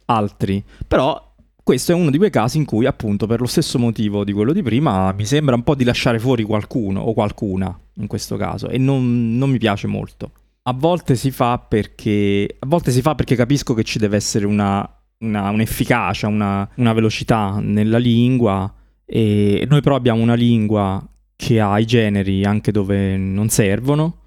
altri. 0.06 0.64
Però 0.88 1.34
questo 1.64 1.92
è 1.92 1.96
uno 1.96 2.10
di 2.10 2.18
quei 2.18 2.30
casi 2.32 2.58
in 2.58 2.66
cui 2.66 2.86
appunto 2.86 3.28
per 3.28 3.40
lo 3.40 3.48
stesso 3.48 3.80
motivo 3.80 4.24
di 4.24 4.34
quello 4.34 4.54
di 4.54 4.62
prima 4.62 5.12
mi 5.14 5.26
sembra 5.26 5.56
un 5.56 5.64
po' 5.64 5.76
di 5.76 5.84
lasciare 5.84 6.20
fuori 6.20 6.44
qualcuno 6.44 7.02
o 7.02 7.14
qualcuna 7.14 7.76
in 7.96 8.08
questo 8.08 8.38
caso 8.38 8.68
e 8.70 8.78
non, 8.78 9.38
non 9.38 9.50
mi 9.50 9.58
piace 9.58 9.88
molto. 9.88 10.32
A 10.64 10.74
volte 10.74 11.16
si 11.16 11.30
fa 11.30 11.60
perché, 11.60 12.58
si 12.86 13.02
fa 13.02 13.14
perché 13.14 13.36
capisco 13.36 13.76
che 13.76 13.84
ci 13.84 14.00
deve 14.00 14.16
essere 14.16 14.48
una, 14.48 14.88
una, 15.20 15.52
un'efficacia, 15.52 16.28
una, 16.28 16.68
una 16.76 16.94
velocità 16.94 17.60
nella 17.62 18.00
lingua 18.00 18.74
e 19.06 19.66
noi 19.70 19.82
però 19.82 19.96
abbiamo 19.96 20.22
una 20.22 20.34
lingua 20.34 21.06
che 21.36 21.60
ha 21.60 21.78
i 21.80 21.86
generi 21.86 22.44
anche 22.44 22.72
dove 22.72 23.18
non 23.18 23.50
servono, 23.50 24.22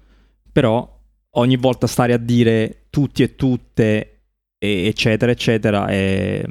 però 0.51 0.97
ogni 1.31 1.57
volta 1.57 1.87
stare 1.87 2.13
a 2.13 2.17
dire 2.17 2.85
tutti 2.89 3.23
e 3.23 3.35
tutte, 3.35 4.21
e 4.57 4.85
eccetera, 4.85 5.31
eccetera, 5.31 5.87
è, 5.87 6.43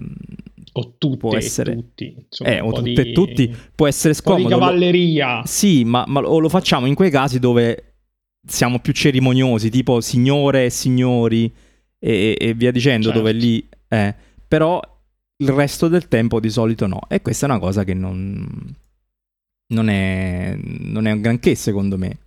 o 0.72 0.94
tutte 0.98 1.16
può 1.16 1.36
essere, 1.36 1.74
tutti, 1.74 2.14
insomma, 2.26 2.50
eh, 2.50 2.60
o 2.60 2.72
tutte 2.72 3.02
di, 3.02 3.10
e 3.10 3.12
tutti, 3.12 3.56
può 3.74 3.86
essere 3.86 4.14
scomodo. 4.14 4.44
di 4.44 4.48
cavalleria. 4.48 5.38
Lo, 5.38 5.46
sì, 5.46 5.84
ma, 5.84 6.04
ma 6.06 6.20
lo, 6.20 6.38
lo 6.38 6.48
facciamo 6.48 6.86
in 6.86 6.94
quei 6.94 7.10
casi 7.10 7.38
dove 7.38 7.94
siamo 8.46 8.78
più 8.78 8.92
cerimoniosi, 8.92 9.70
tipo 9.70 10.00
signore 10.00 10.66
e 10.66 10.70
signori 10.70 11.52
e, 11.98 12.36
e 12.38 12.54
via 12.54 12.70
dicendo, 12.70 13.06
certo. 13.06 13.18
dove 13.18 13.32
lì... 13.32 13.68
Eh, 13.88 14.14
però 14.46 14.80
il 15.40 15.48
resto 15.50 15.88
del 15.88 16.08
tempo 16.08 16.40
di 16.40 16.50
solito 16.50 16.86
no. 16.86 17.00
E 17.08 17.22
questa 17.22 17.46
è 17.46 17.50
una 17.50 17.58
cosa 17.58 17.84
che 17.84 17.94
non, 17.94 18.74
non, 19.68 19.88
è, 19.88 20.56
non 20.56 21.06
è 21.06 21.12
un 21.12 21.20
granché 21.20 21.54
secondo 21.54 21.98
me. 21.98 22.18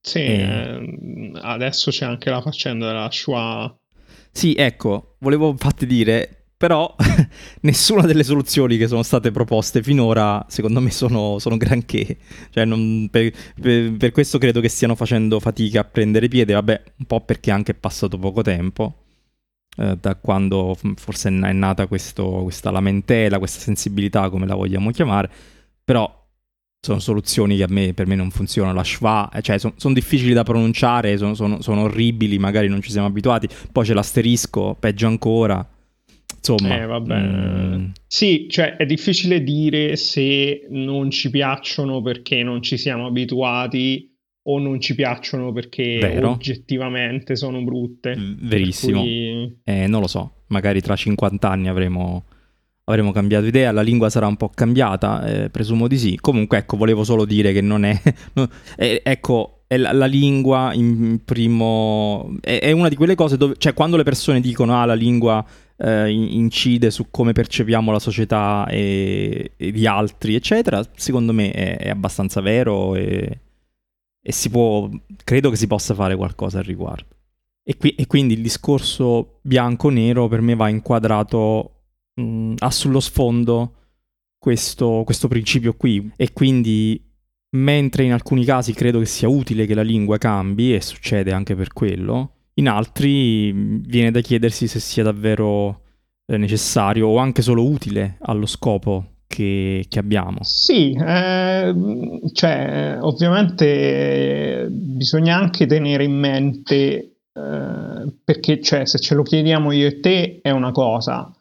Sì, 0.00 0.18
e... 0.18 0.40
eh, 0.40 1.32
adesso 1.42 1.90
c'è 1.90 2.04
anche 2.04 2.30
la 2.30 2.40
faccenda 2.40 2.86
della 2.86 3.10
Shoah. 3.10 3.76
Sì, 4.30 4.54
ecco, 4.54 5.16
volevo 5.18 5.50
infatti 5.50 5.86
dire, 5.86 6.46
però 6.56 6.94
nessuna 7.62 8.06
delle 8.06 8.24
soluzioni 8.24 8.76
che 8.76 8.88
sono 8.88 9.02
state 9.02 9.30
proposte 9.30 9.82
finora, 9.82 10.44
secondo 10.48 10.80
me, 10.80 10.90
sono, 10.90 11.38
sono 11.38 11.56
granché. 11.56 12.18
Cioè, 12.50 12.64
non, 12.64 13.08
per, 13.10 13.32
per, 13.60 13.92
per, 13.96 14.10
questo 14.12 14.38
credo 14.38 14.60
che 14.60 14.68
stiano 14.68 14.94
facendo 14.94 15.38
fatica 15.38 15.80
a 15.80 15.84
prendere 15.84 16.28
piede, 16.28 16.54
vabbè, 16.54 16.82
un 16.98 17.06
po' 17.06 17.20
perché 17.20 17.50
anche 17.50 17.72
è 17.72 17.74
passato 17.74 18.18
poco 18.18 18.42
tempo. 18.42 19.01
Eh, 19.76 19.96
da 19.98 20.16
quando 20.16 20.76
forse 20.96 21.28
è 21.28 21.52
nata 21.52 21.86
questo, 21.86 22.40
questa 22.42 22.70
lamentela, 22.70 23.38
questa 23.38 23.60
sensibilità, 23.60 24.28
come 24.28 24.46
la 24.46 24.54
vogliamo 24.54 24.90
chiamare, 24.90 25.30
però 25.82 26.20
sono 26.84 26.98
soluzioni 26.98 27.56
che 27.56 27.66
me, 27.68 27.94
per 27.94 28.06
me 28.06 28.16
non 28.16 28.30
funzionano. 28.30 28.74
La 28.74 28.84
schwa, 28.84 29.30
eh, 29.32 29.40
cioè 29.40 29.58
sono 29.58 29.74
son 29.76 29.92
difficili 29.92 30.32
da 30.32 30.42
pronunciare, 30.42 31.16
sono, 31.16 31.34
sono, 31.34 31.62
sono, 31.62 31.82
orribili, 31.82 32.38
magari 32.38 32.68
non 32.68 32.82
ci 32.82 32.90
siamo 32.90 33.06
abituati. 33.06 33.48
Poi 33.70 33.84
c'è 33.84 33.94
l'asterisco, 33.94 34.76
peggio 34.78 35.06
ancora. 35.06 35.66
Insomma, 36.36 36.82
eh, 36.82 36.86
vabbè. 36.86 37.18
Mm. 37.20 37.84
Sì, 38.06 38.46
cioè 38.50 38.76
è 38.76 38.84
difficile 38.84 39.44
dire 39.44 39.94
se 39.94 40.66
non 40.70 41.10
ci 41.10 41.30
piacciono 41.30 42.02
perché 42.02 42.42
non 42.42 42.62
ci 42.62 42.76
siamo 42.76 43.06
abituati 43.06 44.11
o 44.44 44.58
non 44.58 44.80
ci 44.80 44.94
piacciono 44.94 45.52
perché 45.52 45.98
Vero. 46.00 46.30
oggettivamente 46.30 47.36
sono 47.36 47.62
brutte. 47.62 48.16
Verissimo. 48.40 49.00
Cui... 49.00 49.58
Eh, 49.64 49.86
non 49.86 50.00
lo 50.00 50.06
so, 50.06 50.42
magari 50.48 50.80
tra 50.80 50.96
50 50.96 51.48
anni 51.48 51.68
avremo, 51.68 52.24
avremo 52.84 53.12
cambiato 53.12 53.46
idea, 53.46 53.70
la 53.70 53.82
lingua 53.82 54.10
sarà 54.10 54.26
un 54.26 54.36
po' 54.36 54.48
cambiata, 54.48 55.24
eh, 55.24 55.50
presumo 55.50 55.86
di 55.86 55.98
sì. 55.98 56.18
Comunque, 56.20 56.58
ecco, 56.58 56.76
volevo 56.76 57.04
solo 57.04 57.24
dire 57.24 57.52
che 57.52 57.60
non 57.60 57.84
è... 57.84 58.00
eh, 58.76 59.00
ecco, 59.04 59.62
è 59.68 59.76
la, 59.76 59.92
la, 59.92 60.06
lingua 60.06 60.72
in 60.74 61.20
primo... 61.24 62.36
È, 62.40 62.58
è, 62.58 62.72
una 62.72 62.88
di 62.88 62.96
quelle 62.96 63.14
cose 63.14 63.36
dove... 63.36 63.54
Cioè, 63.58 63.74
quando 63.74 63.96
le 63.96 64.02
persone 64.02 64.40
dicono, 64.40 64.80
ah, 64.80 64.84
la 64.84 64.94
lingua 64.94 65.44
eh, 65.76 66.10
incide 66.10 66.90
su 66.90 67.10
come 67.10 67.32
percepiamo 67.32 67.92
la 67.92 68.00
società 68.00 68.66
e, 68.68 69.52
e 69.56 69.68
gli 69.70 69.86
altri, 69.86 70.34
eccetera, 70.34 70.84
secondo 70.96 71.32
me 71.32 71.52
è, 71.52 71.76
è 71.76 71.88
abbastanza 71.90 72.40
vero 72.40 72.96
e 72.96 73.38
e 74.22 74.32
si 74.32 74.48
può, 74.48 74.88
credo 75.24 75.50
che 75.50 75.56
si 75.56 75.66
possa 75.66 75.94
fare 75.94 76.16
qualcosa 76.16 76.58
al 76.58 76.64
riguardo. 76.64 77.16
E, 77.64 77.76
qui, 77.76 77.90
e 77.90 78.06
quindi 78.06 78.34
il 78.34 78.42
discorso 78.42 79.40
bianco-nero 79.42 80.28
per 80.28 80.40
me 80.40 80.54
va 80.54 80.68
inquadrato, 80.68 81.82
mh, 82.14 82.54
ha 82.58 82.70
sullo 82.70 83.00
sfondo 83.00 83.74
questo, 84.38 85.02
questo 85.04 85.28
principio 85.28 85.74
qui 85.74 86.10
e 86.16 86.32
quindi 86.32 87.00
mentre 87.54 88.04
in 88.04 88.12
alcuni 88.12 88.44
casi 88.44 88.72
credo 88.72 88.98
che 88.98 89.06
sia 89.06 89.28
utile 89.28 89.66
che 89.66 89.74
la 89.74 89.82
lingua 89.82 90.18
cambi 90.18 90.74
e 90.74 90.80
succede 90.80 91.32
anche 91.32 91.54
per 91.54 91.72
quello, 91.72 92.36
in 92.54 92.68
altri 92.68 93.52
viene 93.52 94.10
da 94.10 94.20
chiedersi 94.20 94.66
se 94.66 94.80
sia 94.80 95.02
davvero 95.02 95.82
eh, 96.26 96.36
necessario 96.36 97.08
o 97.08 97.18
anche 97.18 97.42
solo 97.42 97.64
utile 97.64 98.16
allo 98.20 98.46
scopo 98.46 99.11
che, 99.32 99.86
che 99.88 99.98
abbiamo. 99.98 100.40
Sì, 100.42 100.92
eh, 100.92 101.74
cioè, 102.34 102.98
ovviamente 103.00 104.66
bisogna 104.70 105.38
anche 105.38 105.64
tenere 105.64 106.04
in 106.04 106.12
mente, 106.12 106.74
eh, 107.32 108.12
perché 108.22 108.60
cioè, 108.60 108.84
se 108.84 108.98
ce 108.98 109.14
lo 109.14 109.22
chiediamo 109.22 109.72
io 109.72 109.86
e 109.86 110.00
te 110.00 110.40
è 110.42 110.50
una 110.50 110.70
cosa, 110.70 111.34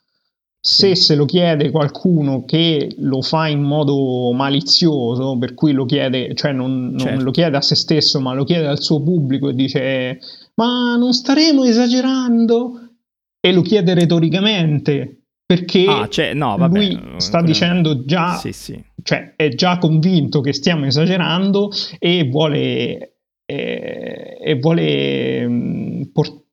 se 0.58 0.96
se 0.96 1.16
lo 1.16 1.26
chiede 1.26 1.70
qualcuno 1.70 2.46
che 2.46 2.96
lo 3.00 3.22
fa 3.22 3.50
in 3.50 3.62
modo 3.62 4.32
malizioso, 4.32 5.38
per 5.38 5.54
cui 5.54 5.74
lo 5.74 5.84
chiede, 5.84 6.34
cioè 6.34 6.54
non, 6.54 6.92
non 6.92 6.98
certo. 6.98 7.24
lo 7.26 7.32
chiede 7.32 7.58
a 7.58 7.62
se 7.62 7.76
stesso, 7.76 8.22
ma 8.22 8.34
lo 8.34 8.46
chiede 8.46 8.68
al 8.68 8.82
suo 8.82 9.02
pubblico 9.02 9.50
e 9.50 9.54
dice 9.54 10.20
ma 10.56 10.96
non 10.96 11.12
staremo 11.12 11.66
esagerando? 11.66 12.92
e 13.44 13.52
lo 13.52 13.64
chiede 13.64 13.96
retoricamente 13.96 15.21
perché 15.52 15.84
ah, 15.86 16.08
cioè, 16.08 16.34
no, 16.34 16.56
vabbè, 16.56 16.78
lui 16.78 16.98
sta 17.18 17.42
dicendo 17.42 18.06
già, 18.06 18.38
sì, 18.38 18.54
sì. 18.54 18.82
cioè 19.04 19.34
è 19.36 19.50
già 19.50 19.78
convinto 19.80 20.40
che 20.40 20.54
stiamo 20.54 20.86
esagerando 20.86 21.70
e 22.00 22.24
vuole, 22.24 23.18
eh, 23.46 24.38
e 24.42 24.60
vuole, 24.62 25.46
mm, 25.46 26.02
port- 26.14 26.46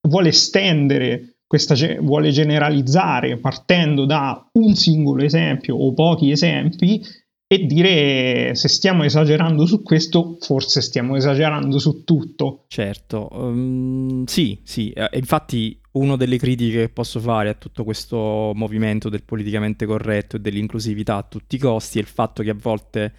vuole 0.00 0.28
estendere 0.28 1.38
questa, 1.44 1.74
vuole 1.98 2.30
generalizzare 2.30 3.36
partendo 3.40 4.04
da 4.06 4.48
un 4.52 4.74
singolo 4.76 5.24
esempio 5.24 5.74
o 5.74 5.92
pochi 5.92 6.30
esempi 6.30 7.02
e 7.48 7.66
dire 7.66 8.54
se 8.54 8.68
stiamo 8.68 9.02
esagerando 9.02 9.66
su 9.66 9.82
questo, 9.82 10.36
forse 10.38 10.80
stiamo 10.80 11.16
esagerando 11.16 11.80
su 11.80 12.04
tutto. 12.04 12.64
Certo, 12.68 13.28
um, 13.32 14.24
sì, 14.24 14.60
sì, 14.62 14.90
e 14.90 15.08
infatti 15.14 15.80
una 15.96 16.16
delle 16.16 16.38
critiche 16.38 16.80
che 16.80 16.88
posso 16.88 17.20
fare 17.20 17.48
a 17.48 17.54
tutto 17.54 17.84
questo 17.84 18.52
movimento 18.54 19.08
del 19.08 19.22
politicamente 19.22 19.86
corretto 19.86 20.36
e 20.36 20.40
dell'inclusività 20.40 21.16
a 21.16 21.22
tutti 21.22 21.56
i 21.56 21.58
costi 21.58 21.98
è 21.98 22.00
il 22.00 22.06
fatto 22.06 22.42
che 22.42 22.50
a 22.50 22.56
volte 22.58 23.12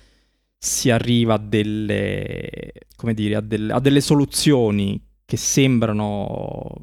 si 0.57 0.89
arriva 0.89 1.35
a 1.35 1.37
delle, 1.37 2.71
dire, 3.13 3.35
a 3.35 3.41
delle, 3.41 3.73
a 3.73 3.79
delle 3.79 4.01
soluzioni 4.01 5.01
che 5.27 5.35
sembrano 5.35 6.73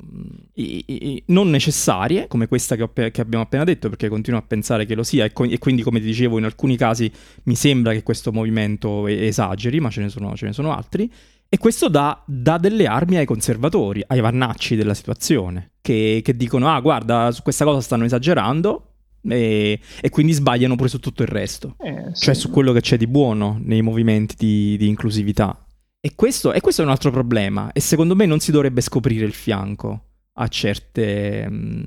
i, 0.56 0.84
i, 0.86 1.22
non 1.28 1.48
necessarie, 1.48 2.26
come 2.28 2.46
questa 2.46 2.76
che, 2.76 3.10
che, 3.10 3.20
abbiamo 3.22 3.44
appena 3.44 3.64
detto, 3.64 3.88
perché 3.88 4.10
continuo 4.10 4.38
a 4.38 4.42
pensare 4.42 4.84
che 4.84 4.94
lo 4.94 5.02
sia, 5.02 5.24
e, 5.24 5.32
co- 5.32 5.44
e, 5.44 5.56
quindi, 5.56 5.82
come 5.82 5.98
dicevo, 5.98 6.36
in 6.36 6.44
alcuni 6.44 6.76
casi 6.76 7.10
mi 7.44 7.54
sembra 7.54 7.94
che 7.94 8.02
questo 8.02 8.32
movimento 8.32 9.06
esageri, 9.06 9.80
ma 9.80 9.88
ce 9.88 10.02
ne 10.02 10.10
sono, 10.10 10.36
ce 10.36 10.44
ne 10.44 10.52
sono 10.52 10.76
altri. 10.76 11.10
E 11.48 11.58
questo 11.58 11.88
dà, 11.88 12.22
dà, 12.26 12.58
delle 12.58 12.86
armi 12.86 13.16
ai 13.16 13.26
conservatori, 13.26 14.02
ai 14.06 14.20
vannacci 14.20 14.76
della 14.76 14.94
situazione, 14.94 15.72
che, 15.80 16.20
che 16.22 16.36
dicono: 16.36 16.68
ah, 16.68 16.80
guarda, 16.80 17.30
su 17.30 17.42
questa 17.42 17.64
cosa 17.64 17.80
stanno 17.80 18.04
esagerando. 18.04 18.88
E, 19.26 19.80
e 20.02 20.10
quindi 20.10 20.32
sbagliano 20.32 20.76
pure 20.76 20.90
su 20.90 20.98
tutto 20.98 21.22
il 21.22 21.28
resto, 21.28 21.76
eh, 21.78 22.10
sì. 22.12 22.24
cioè 22.24 22.34
su 22.34 22.50
quello 22.50 22.72
che 22.72 22.82
c'è 22.82 22.98
di 22.98 23.06
buono 23.06 23.58
nei 23.62 23.80
movimenti 23.80 24.34
di, 24.36 24.76
di 24.76 24.86
inclusività. 24.86 25.64
E 25.98 26.12
questo, 26.14 26.52
e 26.52 26.60
questo, 26.60 26.82
è 26.82 26.84
un 26.84 26.90
altro 26.90 27.10
problema. 27.10 27.72
E 27.72 27.80
secondo 27.80 28.14
me 28.14 28.26
non 28.26 28.38
si 28.38 28.52
dovrebbe 28.52 28.82
scoprire 28.82 29.24
il 29.24 29.32
fianco 29.32 30.08
a 30.34 30.48
certe, 30.48 31.46
mm, 31.48 31.82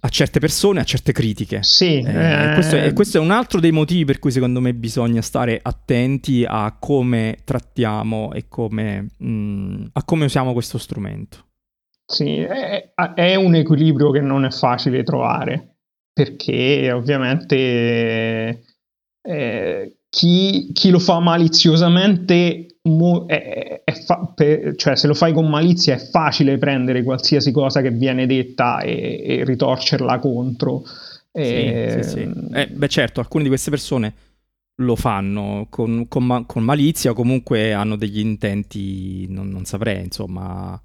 a 0.00 0.08
certe 0.08 0.38
persone, 0.38 0.80
a 0.80 0.84
certe 0.84 1.12
critiche. 1.12 1.62
Sì. 1.62 1.98
Eh, 1.98 2.50
eh... 2.50 2.54
Questo, 2.54 2.76
è, 2.76 2.92
questo, 2.92 3.18
è, 3.18 3.20
un 3.20 3.30
altro 3.30 3.60
dei 3.60 3.72
motivi 3.72 4.04
per 4.04 4.18
cui 4.18 4.30
secondo 4.30 4.60
me 4.60 4.74
bisogna 4.74 5.22
stare 5.22 5.58
attenti 5.62 6.44
a 6.46 6.76
come 6.78 7.38
trattiamo 7.44 8.32
e 8.32 8.46
come, 8.48 9.08
mh, 9.16 9.30
mm, 9.30 9.84
a 9.92 10.04
come 10.04 10.24
usiamo 10.24 10.52
questo 10.52 10.78
strumento. 10.78 11.46
Sì, 12.04 12.38
è, 12.38 12.92
è 13.14 13.34
un 13.34 13.54
equilibrio 13.54 14.10
che 14.10 14.20
non 14.20 14.44
è 14.44 14.50
facile 14.50 15.02
trovare 15.02 15.74
perché 16.18 16.90
ovviamente 16.90 18.64
eh, 19.22 19.98
chi, 20.08 20.72
chi, 20.72 20.90
lo 20.90 20.98
fa 20.98 21.20
maliziosamente, 21.20 22.77
mo, 22.82 23.26
è, 23.26 23.82
è 23.84 23.92
fa, 23.92 24.32
per, 24.34 24.74
cioè 24.76 24.96
se 24.96 25.06
lo 25.06 25.14
fai 25.14 25.32
con 25.32 25.48
malizia 25.48 25.94
è 25.94 25.98
facile 25.98 26.58
prendere 26.58 27.02
qualsiasi 27.02 27.52
cosa 27.52 27.80
che 27.80 27.90
viene 27.90 28.26
detta 28.26 28.80
e, 28.80 29.22
e 29.24 29.44
ritorcerla 29.44 30.18
contro. 30.18 30.82
E, 31.30 32.00
sì, 32.02 32.02
sì, 32.02 32.10
sì. 32.20 32.32
Eh, 32.52 32.68
beh 32.68 32.88
certo, 32.88 33.20
alcune 33.20 33.42
di 33.42 33.48
queste 33.48 33.70
persone 33.70 34.14
lo 34.80 34.96
fanno 34.96 35.66
con, 35.70 36.06
con, 36.08 36.44
con 36.46 36.62
malizia 36.62 37.10
o 37.10 37.14
comunque 37.14 37.72
hanno 37.72 37.96
degli 37.96 38.20
intenti, 38.20 39.26
non, 39.28 39.48
non 39.48 39.64
saprei, 39.64 40.04
insomma, 40.04 40.80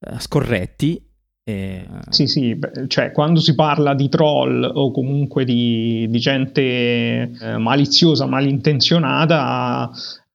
eh, 0.00 0.18
scorretti 0.18 1.12
e... 1.46 1.86
Sì, 2.08 2.26
sì, 2.26 2.58
cioè 2.86 3.12
quando 3.12 3.40
si 3.40 3.54
parla 3.54 3.94
di 3.94 4.08
troll 4.08 4.64
o 4.64 4.90
comunque 4.90 5.44
di, 5.44 6.06
di 6.08 6.18
gente 6.18 6.62
eh, 6.62 7.58
maliziosa, 7.58 8.24
malintenzionata, 8.24 9.90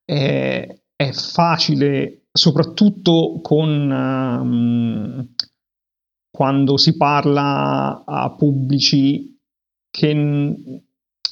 è, 0.05 0.78
è, 0.99 1.13
facile, 1.13 2.25
soprattutto 2.29 3.39
con 3.41 3.69
um, 3.89 5.33
quando 6.29 6.75
si 6.75 6.97
parla 6.97 8.03
a 8.05 8.35
pubblici 8.35 9.39
che, 9.89 10.55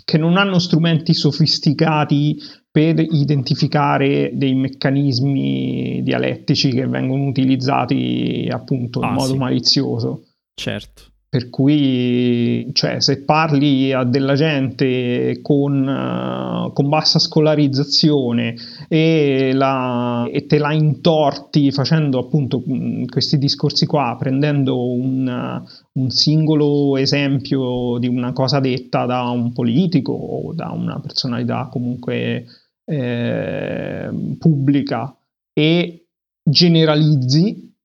che 0.06 0.18
non 0.18 0.38
hanno 0.38 0.60
strumenti 0.60 1.14
sofisticati 1.14 2.38
per 2.72 2.98
identificare 3.00 4.32
dei 4.36 4.56
meccanismi 4.56 6.02
dialettici 6.02 6.70
che 6.70 6.88
vengono 6.88 7.26
utilizzati 7.26 8.48
appunto 8.50 9.00
in 9.00 9.06
ah, 9.06 9.12
modo 9.12 9.34
sì. 9.34 9.38
malizioso. 9.38 10.24
Certo. 10.54 11.04
Per 11.30 11.50
cui, 11.50 12.70
cioè, 12.72 13.02
se 13.02 13.24
parli 13.24 13.92
a 13.92 14.06
della 14.06 14.36
gente 14.36 15.40
con, 15.42 15.86
uh, 15.86 16.72
con 16.72 16.88
bassa 16.88 17.20
scolarizzazione 17.20 18.56
e, 18.88 19.52
la, 19.54 20.26
e, 20.32 20.46
te 20.46 20.58
la 20.58 20.72
intorti 20.72 21.70
facendo 21.72 22.20
appunto 22.20 22.64
mm, 22.66 23.06
questi 23.08 23.38
discorsi 23.38 23.86
qua, 23.86 24.16
prendendo 24.18 24.90
un, 24.90 25.28
uh, 25.28 26.00
un, 26.00 26.10
singolo 26.10 26.96
esempio 26.96 27.98
di 28.00 28.08
una 28.08 28.32
cosa 28.32 28.62
detta 28.62 29.06
da 29.06 29.24
un 29.24 29.52
politico 29.52 30.14
o 30.14 30.54
da 30.54 30.72
una 30.72 30.98
personalità 31.02 31.68
comunque 31.70 32.46
eh, 32.90 34.10
pubblica 34.40 35.14
e 35.54 36.08
generalizzi, 36.42 37.76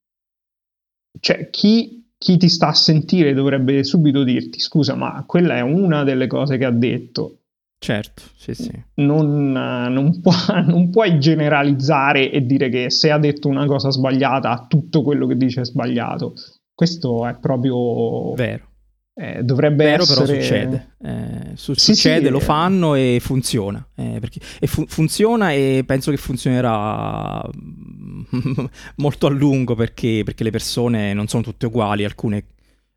cioè 1.19 1.49
chi, 1.49 2.02
chi, 2.23 2.37
ti 2.37 2.47
sta 2.47 2.69
a 2.69 2.73
sentire 2.73 3.33
dovrebbe 3.33 3.83
subito 3.83 4.23
dirti 4.23 4.59
scusa 4.59 4.95
ma 4.95 5.25
quella 5.27 5.57
è 5.57 5.61
una 5.61 6.05
delle 6.05 6.27
cose 6.27 6.57
che 6.57 6.63
ha 6.63 6.71
detto. 6.71 7.39
Certo, 7.77 8.23
sì, 8.37 8.53
sì. 8.53 8.71
Non, 8.95 9.51
non, 9.51 10.21
può, 10.21 10.31
non 10.65 10.89
puoi 10.89 11.19
generalizzare 11.19 12.31
e 12.31 12.45
dire 12.45 12.69
che 12.69 12.89
se 12.89 13.11
ha 13.11 13.19
detto 13.19 13.49
una 13.49 13.65
cosa 13.65 13.91
sbagliata 13.91 14.67
tutto 14.69 15.01
quello 15.01 15.27
che 15.27 15.35
dice 15.35 15.61
è 15.61 15.65
sbagliato. 15.65 16.33
Questo 16.73 17.27
è 17.27 17.37
proprio... 17.37 18.33
Vero 18.35 18.71
eh, 19.15 19.43
dovrebbe 19.43 19.85
Vero, 19.85 20.03
essere... 20.03 20.25
però 20.25 20.41
succede. 20.41 20.95
Eh, 21.03 21.51
su- 21.55 21.73
sì, 21.73 21.93
succede, 21.93 22.25
sì, 22.25 22.31
lo 22.31 22.39
fanno 22.39 22.95
e 22.95 23.19
funziona. 23.21 23.85
Eh, 23.95 24.17
perché, 24.19 24.39
e 24.59 24.67
fu- 24.67 24.85
funziona 24.87 25.51
e 25.51 25.83
penso 25.85 26.09
che 26.09 26.17
funzionerà 26.17 27.47
molto 28.97 29.27
a 29.27 29.29
lungo 29.29 29.75
perché, 29.75 30.21
perché, 30.23 30.43
le 30.43 30.51
persone 30.51 31.13
non 31.13 31.27
sono 31.27 31.43
tutte 31.43 31.67
uguali, 31.67 32.03
alcune, 32.03 32.45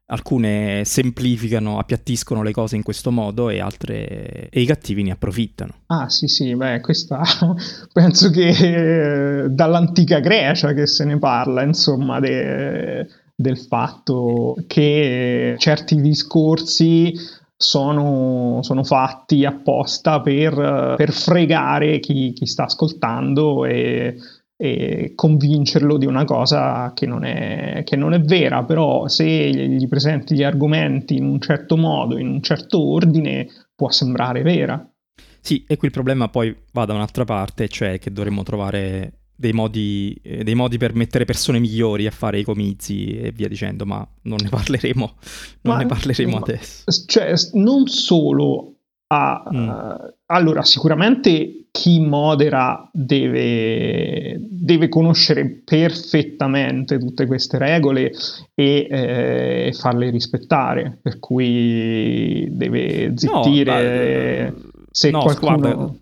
alcune, 0.07 0.83
semplificano, 0.85 1.79
appiattiscono 1.79 2.43
le 2.43 2.53
cose 2.53 2.77
in 2.77 2.83
questo 2.83 3.11
modo 3.11 3.51
e 3.51 3.61
altre 3.61 4.49
e 4.49 4.61
i 4.61 4.67
cattivi 4.67 5.03
ne 5.03 5.13
approfittano. 5.13 5.83
Ah 5.87 6.09
sì 6.09 6.27
sì, 6.27 6.55
beh 6.55 6.81
questa 6.81 7.23
penso 7.93 8.31
che 8.31 8.49
eh, 9.45 9.49
dall'antica 9.49 10.21
Grecia 10.21 10.73
che 10.73 10.87
se 10.87 11.05
ne 11.05 11.19
parla, 11.19 11.63
insomma, 11.63 12.21
de 12.21 13.07
del 13.39 13.59
fatto 13.59 14.57
che 14.67 15.57
certi 15.59 16.01
discorsi 16.01 17.13
sono, 17.55 18.61
sono 18.63 18.83
fatti 18.83 19.45
apposta 19.45 20.21
per, 20.21 20.95
per 20.97 21.13
fregare 21.13 22.01
chi, 22.01 22.33
chi, 22.33 22.47
sta 22.47 22.65
ascoltando 22.65 23.67
e, 23.67 24.17
e, 24.57 25.13
convincerlo 25.15 25.99
di 25.99 26.07
una 26.07 26.25
cosa 26.25 26.93
che 26.95 27.07
non, 27.07 27.25
è, 27.25 27.83
che 27.85 27.97
non 27.97 28.15
è 28.15 28.21
vera, 28.21 28.65
però 28.65 29.07
se 29.09 29.25
gli 29.25 29.87
presenti 29.89 30.35
gli 30.35 30.43
argomenti 30.43 31.17
in 31.17 31.25
un 31.25 31.41
certo 31.41 31.77
modo, 31.77 32.19
in 32.19 32.29
un 32.29 32.43
certo 32.43 32.81
ordine, 32.81 33.47
può 33.75 33.91
sembrare 33.91 34.43
vera. 34.43 34.89
Sì, 35.41 35.65
e 35.69 35.77
qui 35.77 35.89
il 35.89 35.93
problema 35.93 36.29
poi 36.29 36.55
va 36.73 36.85
da 36.87 36.95
un'altra 36.95 37.25
parte, 37.25 37.69
cioè 37.69 37.99
che 37.99 38.13
dovremmo 38.13 38.43
trovare 38.43 39.13
dei 39.37 39.53
modi, 39.53 40.19
eh, 40.23 40.43
dei 40.43 40.55
modi, 40.55 40.79
per 40.79 40.95
mettere 40.95 41.25
persone 41.25 41.59
migliori 41.59 42.07
a 42.07 42.11
fare 42.11 42.39
i 42.39 42.43
comizi 42.43 43.19
e 43.19 43.31
via 43.31 43.49
dicendo, 43.49 43.85
ma 43.85 44.07
non 44.23 44.39
ne 44.43 44.49
parleremo, 44.49 45.15
non 45.63 45.77
ma, 45.77 45.83
ne 45.83 45.87
parleremo 45.87 46.33
ma, 46.33 46.39
adesso. 46.39 46.85
Cioè, 47.07 47.35
non 47.53 47.87
solo 47.87 48.75
a... 49.09 49.45
Mm. 49.55 49.69
Uh, 49.69 50.15
allora, 50.27 50.63
sicuramente 50.63 51.66
chi 51.77 52.01
modera 52.01 52.89
deve, 52.91 54.39
deve, 54.41 54.89
conoscere 54.89 55.63
perfettamente 55.63 56.99
tutte 56.99 57.27
queste 57.27 57.59
regole 57.59 58.13
e 58.55 58.87
eh, 58.91 59.73
farle 59.79 60.09
rispettare, 60.09 60.99
per 61.03 61.19
cui 61.19 62.49
deve 62.51 63.13
zittire... 63.15 64.51
No, 64.55 64.71
se 64.91 65.11
no, 65.11 65.21
qualcuno... 65.21 65.59
Guarda, 65.59 65.95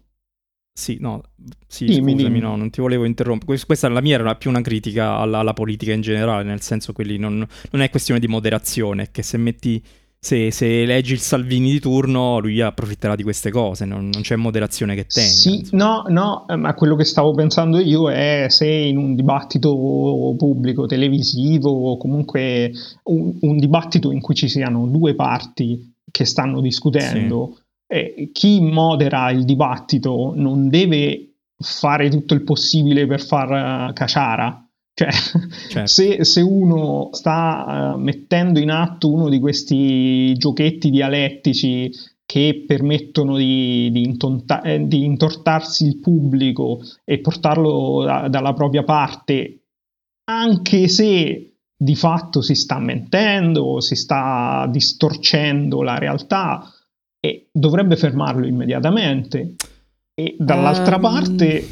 sì, 0.76 0.98
no, 1.00 1.22
sì, 1.66 1.84
dimmi, 1.86 2.12
scusami, 2.12 2.22
dimmi. 2.28 2.38
no, 2.40 2.56
non 2.56 2.70
ti 2.70 2.80
volevo 2.80 3.04
interrompere. 3.04 3.58
Questa 3.64 3.88
la 3.88 4.00
mia 4.00 4.14
era 4.14 4.36
più 4.36 4.50
una 4.50 4.60
critica 4.60 5.16
alla, 5.16 5.38
alla 5.38 5.52
politica 5.52 5.92
in 5.92 6.00
generale, 6.00 6.44
nel 6.44 6.60
senso 6.60 6.92
che 6.92 7.02
non, 7.18 7.46
non, 7.70 7.82
è 7.82 7.90
questione 7.90 8.20
di 8.20 8.28
moderazione, 8.28 9.10
che 9.10 9.22
se 9.22 9.36
metti, 9.36 9.82
se, 10.24 10.50
se, 10.50 10.86
leggi 10.86 11.12
il 11.12 11.18
Salvini 11.18 11.70
di 11.70 11.80
turno, 11.80 12.38
lui 12.38 12.58
approfitterà 12.62 13.14
di 13.14 13.22
queste 13.22 13.50
cose, 13.50 13.84
non, 13.84 14.08
non 14.08 14.22
c'è 14.22 14.36
moderazione 14.36 14.94
che 14.94 15.04
tenga. 15.04 15.28
Sì, 15.28 15.68
no, 15.72 16.04
no, 16.08 16.46
eh, 16.48 16.56
ma 16.56 16.72
quello 16.72 16.96
che 16.96 17.04
stavo 17.04 17.34
pensando 17.34 17.78
io 17.78 18.10
è 18.10 18.46
se 18.48 18.66
in 18.66 18.96
un 18.96 19.14
dibattito 19.14 19.70
pubblico, 20.38 20.86
televisivo 20.86 21.70
o 21.70 21.98
comunque 21.98 22.72
un, 23.02 23.36
un 23.38 23.58
dibattito 23.58 24.12
in 24.12 24.22
cui 24.22 24.34
ci 24.34 24.48
siano 24.48 24.86
due 24.86 25.14
parti 25.14 25.94
che 26.10 26.24
stanno 26.24 26.62
discutendo, 26.62 27.58
sì. 27.86 27.94
eh, 27.94 28.30
chi 28.32 28.62
modera 28.62 29.30
il 29.30 29.44
dibattito 29.44 30.32
non 30.34 30.70
deve 30.70 31.34
fare 31.58 32.08
tutto 32.08 32.32
il 32.32 32.44
possibile 32.44 33.06
per 33.06 33.20
far 33.20 33.90
uh, 33.90 33.92
caciara 33.92 34.63
cioè, 34.94 35.10
certo. 35.10 35.86
se, 35.86 36.24
se, 36.24 36.40
uno 36.40 37.08
sta 37.12 37.94
uh, 37.94 37.98
mettendo 37.98 38.60
in 38.60 38.70
atto 38.70 39.12
uno 39.12 39.28
di 39.28 39.40
questi 39.40 40.34
giochetti 40.34 40.88
dialettici 40.88 41.90
che 42.24 42.64
permettono 42.66 43.36
di, 43.36 43.90
di, 43.90 44.04
intonta- 44.04 44.62
eh, 44.62 44.86
di 44.86 45.04
intortarsi 45.04 45.84
il 45.84 45.98
pubblico 45.98 46.80
e 47.04 47.18
portarlo 47.18 48.04
da, 48.04 48.28
dalla 48.28 48.54
propria 48.54 48.84
parte, 48.84 49.64
anche 50.30 50.88
se 50.88 51.56
di 51.76 51.96
fatto 51.96 52.40
si 52.40 52.54
sta 52.54 52.78
mentendo, 52.78 53.80
si 53.80 53.96
sta 53.96 54.66
distorcendo 54.70 55.82
la 55.82 55.98
realtà, 55.98 56.72
e 57.20 57.48
dovrebbe 57.52 57.96
fermarlo 57.96 58.46
immediatamente. 58.46 59.56
E 60.14 60.36
dall'altra 60.38 60.96
um, 60.96 61.02
parte 61.02 61.68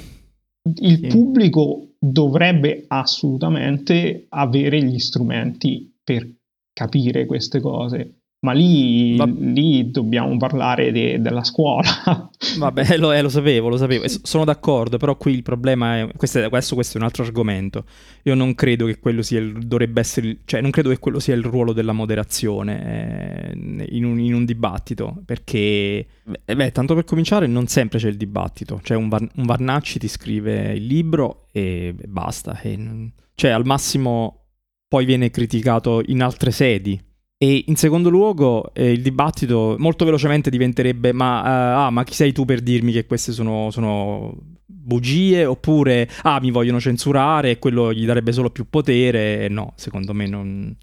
il 0.81 0.99
sì. 0.99 1.07
pubblico 1.07 1.92
dovrebbe 2.05 2.85
assolutamente 2.89 4.27
avere 4.31 4.83
gli 4.83 4.99
strumenti 4.99 5.95
per 6.03 6.29
capire 6.73 7.27
queste 7.27 7.61
cose. 7.61 8.23
Ma 8.45 8.51
lì, 8.51 9.15
Va... 9.15 9.25
lì 9.25 9.89
dobbiamo 9.93 10.37
parlare 10.37 10.91
de- 10.91 11.21
della 11.21 11.45
scuola. 11.45 12.29
Vabbè, 12.59 12.97
lo, 12.97 13.13
eh, 13.13 13.23
lo, 13.23 13.29
sapevo, 13.29 13.69
lo 13.69 13.77
sapevo. 13.77 14.05
Sono 14.09 14.45
d'accordo, 14.45 14.97
però 14.97 15.17
qui 15.17 15.33
il 15.33 15.45
problema 15.45 15.99
è... 15.99 16.09
Questo, 16.17 16.41
è... 16.41 16.49
questo, 16.49 16.75
questo 16.75 16.97
è 16.97 17.01
un 17.01 17.07
altro 17.07 17.23
argomento. 17.23 17.85
Io 18.25 18.35
non 18.35 18.57
credo 18.57 18.87
che 18.87 18.99
quello 18.99 19.23
sia 19.23 19.39
il... 19.39 19.65
dovrebbe 19.65 20.01
essere... 20.01 20.39
Cioè, 20.45 20.61
non 20.61 20.73
credo 20.73 20.89
che 20.89 20.99
quello 20.99 21.21
sia 21.21 21.37
il 21.37 21.45
ruolo 21.45 21.73
della 21.73 21.93
moderazione 21.93 23.53
eh, 23.53 23.87
in, 23.91 24.05
un, 24.05 24.19
un, 24.43 24.45
dibattito, 24.47 25.23
perché... 25.25 26.07
Beh, 26.45 26.73
tanto 26.73 26.95
per 26.95 27.05
cominciare, 27.05 27.47
non 27.47 27.67
sempre 27.67 27.99
c'è 27.99 28.09
il 28.09 28.17
dibattito. 28.17 28.81
Cioè, 28.83 28.97
un, 28.97 29.09
Var... 29.09 29.27
un 29.37 29.45
Varnacci 29.45 29.99
ti 29.99 30.09
scrive 30.09 30.73
il 30.73 30.85
libro 30.85 31.49
e 31.53 31.95
basta. 32.07 32.61
E 32.61 32.77
non... 32.77 33.13
Cioè, 33.35 33.51
al 33.51 33.65
massimo 33.65 34.43
poi 34.89 35.05
viene 35.07 35.31
criticato 35.31 36.03
in 36.07 36.23
altre 36.23 36.51
sedi 36.51 37.01
e 37.43 37.65
in 37.67 37.77
secondo 37.77 38.09
luogo 38.09 38.73
eh, 38.73 38.93
il 38.93 39.03
dibattito 39.03 39.75
molto 39.79 40.05
velocemente 40.05 40.49
diventerebbe 40.49 41.13
ma, 41.13 41.41
uh, 41.41 41.87
ah, 41.87 41.91
ma 41.91 42.05
chi 42.05 42.15
sei 42.15 42.31
tu 42.33 42.45
per 42.45 42.61
dirmi 42.61 42.93
che 42.93 43.07
queste 43.07 43.33
sono, 43.33 43.71
sono 43.71 44.37
bugie 44.65 45.45
oppure 45.45 46.09
ah 46.23 46.39
mi 46.41 46.53
vogliono 46.53 46.79
censurare 46.79 47.51
e 47.51 47.59
quello 47.59 47.93
gli 47.93 48.05
darebbe 48.05 48.31
solo 48.31 48.51
più 48.51 48.69
potere 48.69 49.49
no 49.49 49.73
secondo 49.77 50.13
me 50.13 50.27
non, 50.29 50.77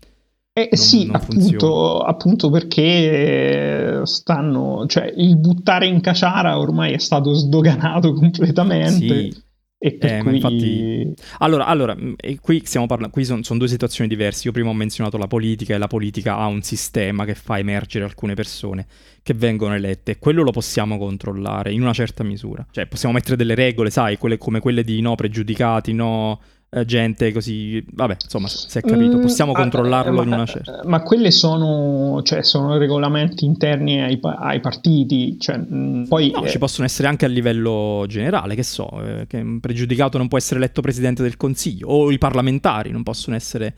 eh, 0.64 0.70
non 0.72 0.84
sì 0.84 1.06
non 1.06 1.16
appunto, 1.16 2.00
appunto, 2.00 2.50
perché 2.50 4.02
stanno 4.04 4.86
cioè 4.88 5.12
il 5.16 5.38
buttare 5.38 5.88
in 5.88 6.02
caciara 6.02 6.58
ormai 6.58 6.94
è 6.94 7.00
stato 7.00 7.34
sdoganato 7.34 8.14
completamente 8.14 9.08
sì 9.08 9.48
e 9.82 9.94
per 9.94 10.12
eh, 10.12 10.20
cui... 10.20 10.36
infatti... 10.36 11.14
Allora, 11.38 11.66
allora 11.66 11.96
mm, 11.96 12.14
qui 12.42 12.62
stiamo 12.66 12.86
parlando, 12.86 13.14
qui 13.14 13.24
sono 13.24 13.42
son 13.44 13.58
due 13.58 13.70
situazioni 13.70 14.10
diverse. 14.10 14.46
Io 14.46 14.52
prima 14.52 14.70
ho 14.70 14.74
menzionato 14.74 15.18
la 15.18 15.28
politica 15.28 15.74
e 15.74 15.78
la 15.78 15.88
politica 15.88 16.36
ha 16.36 16.48
un 16.48 16.62
sistema 16.62 17.24
che 17.24 17.34
fa 17.34 17.58
emergere 17.58 18.04
alcune 18.04 18.34
persone 18.34 18.86
che 19.24 19.34
vengono 19.34 19.76
elette 19.76 20.12
e 20.12 20.20
quello 20.20 20.44
lo 20.44 20.52
possiamo 20.52 20.98
controllare 20.98 21.72
in 21.72 21.82
una 21.82 21.94
certa 21.94 22.24
misura. 22.24 22.66
Cioè 22.70 22.88
possiamo 22.88 23.14
mettere 23.14 23.38
delle 23.38 23.56
regole, 23.56 23.90
sai, 23.90 24.18
quelle, 24.18 24.38
come 24.38 24.60
quelle 24.60 24.84
di 24.84 25.00
no 25.00 25.16
pregiudicati, 25.16 25.94
no 25.94 26.42
eh, 26.42 26.59
gente 26.86 27.32
così, 27.32 27.84
vabbè, 27.94 28.18
insomma, 28.24 28.48
si 28.48 28.78
è 28.78 28.82
capito, 28.82 29.18
mm, 29.18 29.22
possiamo 29.22 29.52
mm, 29.52 29.56
controllarlo 29.56 30.18
ma, 30.18 30.24
in 30.24 30.28
una 30.28 30.46
certa. 30.46 30.82
Ma 30.86 31.02
quelle 31.02 31.32
sono, 31.32 32.22
cioè, 32.22 32.44
sono 32.44 32.78
regolamenti 32.78 33.46
interni 33.46 34.02
ai, 34.02 34.20
ai 34.22 34.60
partiti, 34.60 35.40
cioè, 35.40 35.58
mm, 35.58 36.04
poi... 36.04 36.32
No, 36.32 36.44
eh... 36.44 36.50
ci 36.50 36.60
possono 36.60 36.86
essere 36.86 37.08
anche 37.08 37.26
a 37.26 37.28
livello 37.28 38.06
generale, 38.08 38.54
che 38.54 38.64
so, 38.64 38.88
eh, 39.04 39.26
che 39.28 39.38
un 39.38 39.60
pregiudicato 39.60 40.20
non 40.20 40.28
può 40.28 40.38
essere 40.38 40.60
eletto 40.60 40.82
presidente 40.82 41.24
del 41.24 41.38
consiglio, 41.38 41.88
o 41.88 42.12
i 42.12 42.20
parlamentari 42.20 42.92
non 42.92 43.02
possono 43.02 43.36
essere 43.36 43.74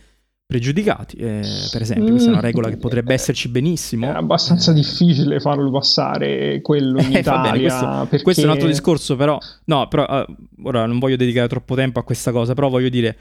pregiudicati, 0.51 1.15
eh, 1.15 1.41
per 1.71 1.81
esempio. 1.81 2.09
Questa 2.09 2.27
è 2.27 2.33
una 2.33 2.41
regola 2.41 2.67
che 2.67 2.75
potrebbe 2.75 3.13
esserci 3.13 3.47
benissimo. 3.47 4.07
È 4.07 4.09
abbastanza 4.09 4.73
difficile 4.73 5.39
farlo 5.39 5.71
passare 5.71 6.59
quello 6.61 6.99
in 6.99 7.11
Italia. 7.15 7.51
Bene, 7.51 7.61
questo, 7.61 8.07
perché... 8.09 8.23
questo, 8.23 8.41
è 8.41 8.43
un 8.43 8.49
altro 8.49 8.67
discorso, 8.67 9.15
però... 9.15 9.37
No, 9.65 9.87
però 9.87 10.05
uh, 10.05 10.67
ora 10.67 10.85
non 10.85 10.99
voglio 10.99 11.15
dedicare 11.15 11.47
troppo 11.47 11.73
tempo 11.73 11.99
a 11.99 12.03
questa 12.03 12.33
cosa, 12.33 12.53
però 12.53 12.67
voglio 12.67 12.89
dire, 12.89 13.17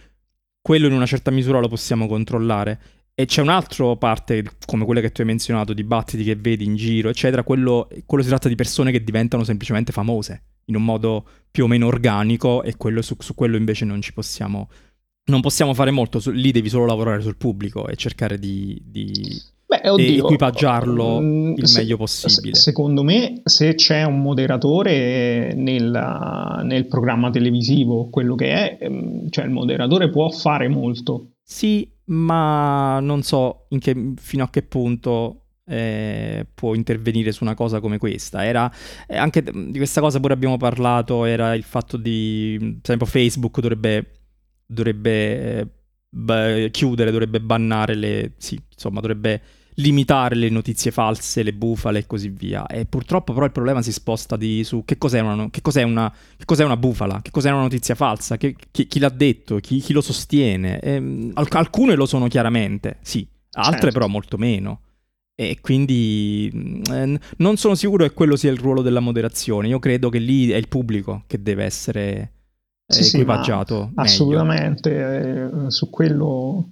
quello 0.60 0.88
in 0.88 0.92
una 0.92 1.06
certa 1.06 1.30
misura 1.30 1.60
lo 1.60 1.68
possiamo 1.68 2.08
controllare. 2.08 2.80
E 3.14 3.26
c'è 3.26 3.42
un'altra 3.42 3.94
parte, 3.94 4.42
come 4.66 4.84
quella 4.84 5.00
che 5.00 5.12
tu 5.12 5.20
hai 5.20 5.28
menzionato, 5.28 5.72
dibattiti 5.72 6.24
che 6.24 6.34
vedi 6.34 6.64
in 6.64 6.74
giro, 6.74 7.10
eccetera, 7.10 7.44
quello, 7.44 7.88
quello 8.06 8.24
si 8.24 8.28
tratta 8.28 8.48
di 8.48 8.56
persone 8.56 8.90
che 8.90 9.04
diventano 9.04 9.44
semplicemente 9.44 9.92
famose 9.92 10.42
in 10.64 10.74
un 10.74 10.84
modo 10.84 11.24
più 11.48 11.64
o 11.64 11.66
meno 11.68 11.86
organico 11.86 12.64
e 12.64 12.76
quello, 12.76 13.02
su, 13.02 13.14
su 13.20 13.36
quello 13.36 13.56
invece 13.56 13.84
non 13.84 14.00
ci 14.02 14.12
possiamo 14.12 14.68
non 15.24 15.40
possiamo 15.40 15.74
fare 15.74 15.90
molto, 15.90 16.18
su, 16.18 16.30
lì 16.30 16.50
devi 16.52 16.68
solo 16.68 16.86
lavorare 16.86 17.22
sul 17.22 17.36
pubblico 17.36 17.86
e 17.86 17.96
cercare 17.96 18.38
di, 18.38 18.80
di 18.84 19.12
Beh, 19.70 19.88
oddio, 19.88 20.24
equipaggiarlo 20.24 21.20
mm, 21.20 21.52
il 21.56 21.68
se, 21.68 21.80
meglio 21.80 21.96
possibile. 21.96 22.56
secondo 22.56 23.04
me, 23.04 23.40
se 23.44 23.74
c'è 23.76 24.02
un 24.02 24.20
moderatore 24.20 25.52
nel, 25.54 26.60
nel, 26.64 26.86
programma 26.88 27.30
televisivo, 27.30 28.08
quello 28.10 28.34
che 28.34 28.50
è, 28.50 28.78
ehm, 28.80 29.30
cioè 29.30 29.44
il 29.44 29.52
moderatore 29.52 30.10
può 30.10 30.28
fare 30.30 30.66
molto. 30.66 31.34
Sì, 31.40 31.88
ma 32.06 32.98
non 32.98 33.22
so 33.22 33.66
che, 33.78 34.12
fino 34.16 34.42
a 34.42 34.50
che 34.50 34.62
punto 34.62 35.42
eh, 35.66 36.46
può 36.52 36.74
intervenire 36.74 37.30
su 37.30 37.44
una 37.44 37.54
cosa 37.54 37.78
come 37.78 37.98
questa. 37.98 38.44
Era 38.44 38.68
eh, 39.06 39.16
anche 39.16 39.40
di 39.42 39.76
questa 39.76 40.00
cosa 40.00 40.18
pure 40.18 40.32
abbiamo 40.32 40.56
parlato, 40.56 41.24
era 41.24 41.54
il 41.54 41.62
fatto 41.62 41.96
di, 41.96 42.56
per 42.58 42.80
esempio, 42.82 43.06
Facebook 43.06 43.60
dovrebbe 43.60 44.19
dovrebbe 44.70 45.58
eh, 45.58 45.66
b- 46.08 46.70
chiudere, 46.70 47.10
dovrebbe 47.10 47.40
bannare 47.40 47.94
le... 47.94 48.32
sì, 48.36 48.58
insomma, 48.72 49.00
dovrebbe 49.00 49.42
limitare 49.74 50.34
le 50.34 50.48
notizie 50.50 50.90
false, 50.90 51.42
le 51.42 51.52
bufale 51.52 52.00
e 52.00 52.06
così 52.06 52.28
via. 52.28 52.66
E 52.66 52.86
purtroppo 52.86 53.32
però 53.32 53.44
il 53.46 53.52
problema 53.52 53.82
si 53.82 53.92
sposta 53.92 54.36
di, 54.36 54.62
su 54.64 54.84
che 54.84 54.98
cos'è 54.98 55.20
una, 55.20 55.48
che 55.50 55.60
cos'è 55.62 55.82
una, 55.82 56.12
che 56.36 56.44
cos'è 56.44 56.64
una 56.64 56.76
bufala, 56.76 57.20
che 57.22 57.30
cos'è 57.30 57.50
una 57.50 57.62
notizia 57.62 57.94
falsa, 57.94 58.36
che, 58.36 58.54
chi, 58.70 58.86
chi, 58.86 58.98
l'ha 58.98 59.08
detto, 59.08 59.56
chi, 59.56 59.80
chi 59.80 59.92
lo 59.92 60.00
sostiene. 60.00 60.80
E, 60.80 60.92
ehm, 60.92 61.32
alcune 61.34 61.94
lo 61.94 62.06
sono 62.06 62.28
chiaramente, 62.28 62.98
sì, 63.02 63.26
altre 63.52 63.80
certo. 63.80 63.98
però 63.98 64.06
molto 64.06 64.36
meno. 64.36 64.82
E 65.34 65.58
quindi 65.62 66.50
mm, 66.54 66.82
eh, 66.92 67.20
non 67.38 67.56
sono 67.56 67.74
sicuro 67.74 68.04
che 68.04 68.12
quello 68.12 68.36
sia 68.36 68.50
il 68.50 68.58
ruolo 68.58 68.82
della 68.82 69.00
moderazione. 69.00 69.68
Io 69.68 69.78
credo 69.78 70.10
che 70.10 70.18
lì 70.18 70.50
è 70.50 70.56
il 70.56 70.68
pubblico 70.68 71.24
che 71.26 71.40
deve 71.42 71.64
essere 71.64 72.32
sì, 72.90 73.16
equipaggiato. 73.16 73.88
Sì, 73.88 73.92
assolutamente, 73.96 75.50
eh, 75.66 75.70
su 75.70 75.90
quello, 75.90 76.70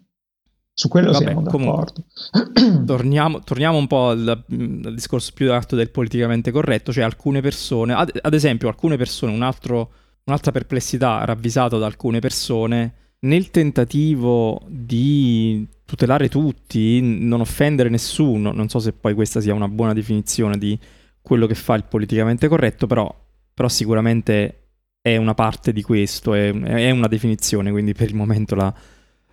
su 0.72 0.88
quello 0.88 1.12
Vabbè, 1.12 1.24
siamo 1.24 1.42
d'accordo. 1.42 2.04
torniamo, 2.84 3.40
torniamo, 3.40 3.78
un 3.78 3.86
po' 3.86 4.08
al, 4.08 4.28
al, 4.28 4.94
discorso 4.94 5.32
più 5.34 5.52
alto 5.52 5.76
del 5.76 5.90
politicamente 5.90 6.50
corretto, 6.50 6.92
cioè 6.92 7.04
alcune 7.04 7.40
persone, 7.40 7.92
ad, 7.94 8.18
ad 8.20 8.34
esempio 8.34 8.68
alcune 8.68 8.96
persone, 8.96 9.32
un 9.32 9.42
altro, 9.42 9.90
un'altra 10.24 10.52
perplessità 10.52 11.24
ravvisata 11.24 11.78
da 11.78 11.86
alcune 11.86 12.20
persone, 12.20 12.94
nel 13.20 13.50
tentativo 13.50 14.62
di 14.68 15.66
tutelare 15.84 16.28
tutti, 16.28 17.00
non 17.00 17.40
offendere 17.40 17.88
nessuno, 17.88 18.52
non 18.52 18.68
so 18.68 18.78
se 18.78 18.92
poi 18.92 19.14
questa 19.14 19.40
sia 19.40 19.54
una 19.54 19.68
buona 19.68 19.94
definizione 19.94 20.58
di 20.58 20.78
quello 21.20 21.46
che 21.46 21.54
fa 21.54 21.74
il 21.74 21.84
politicamente 21.84 22.46
corretto, 22.46 22.86
però, 22.86 23.12
però 23.54 23.68
sicuramente 23.68 24.67
è 25.00 25.16
una 25.16 25.34
parte 25.34 25.72
di 25.72 25.82
questo, 25.82 26.34
è, 26.34 26.52
è 26.52 26.90
una 26.90 27.08
definizione, 27.08 27.70
quindi 27.70 27.94
per 27.94 28.08
il 28.08 28.14
momento 28.14 28.54
la, 28.54 28.74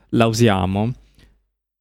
la 0.10 0.26
usiamo. 0.28 0.94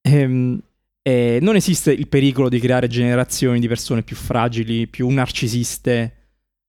Ehm, 0.03 0.61
eh, 1.03 1.39
non 1.43 1.57
esiste 1.57 1.93
il 1.93 2.09
pericolo 2.09 2.49
di 2.49 2.59
creare 2.59 2.89
generazioni 2.89 3.61
di 3.61 3.69
persone 3.69 4.03
più 4.03 4.17
fragili, 4.17 4.87
più 4.87 5.09
narcisiste, 5.11 6.15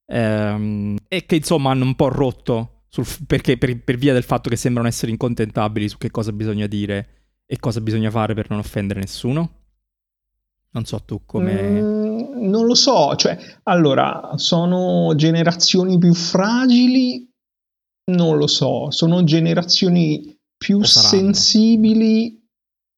ehm, 0.06 0.98
e 1.08 1.26
che 1.26 1.36
insomma 1.36 1.72
hanno 1.72 1.86
un 1.86 1.96
po' 1.96 2.10
rotto 2.10 2.84
sul, 2.90 3.06
perché, 3.26 3.58
per, 3.58 3.82
per, 3.82 3.98
via 3.98 4.14
del 4.14 4.24
fatto 4.24 4.50
che 4.50 4.56
sembrano 4.56 4.88
essere 4.88 5.12
incontentabili 5.12 5.88
su 5.90 5.98
che 5.98 6.12
cosa 6.12 6.32
bisogna 6.32 6.68
dire 6.68 7.08
e 7.46 7.60
cosa 7.60 7.82
bisogna 7.82 8.10
fare 8.10 8.34
per 8.34 8.50
non 8.50 8.60
offendere 8.60 9.00
nessuno. 9.00 9.52
Non 10.72 10.86
so 10.86 11.02
tu 11.04 11.22
come... 11.26 11.54
Mm, 11.54 12.05
non 12.36 12.66
lo 12.66 12.76
so, 12.76 13.16
cioè, 13.16 13.38
allora, 13.64 14.32
sono 14.36 15.14
generazioni 15.16 15.98
più 15.98 16.14
fragili? 16.14 17.30
Non 18.12 18.38
lo 18.38 18.48
so, 18.48 18.92
sono 18.92 19.24
generazioni 19.24 20.38
più 20.58 20.84
sensibili? 20.84 22.44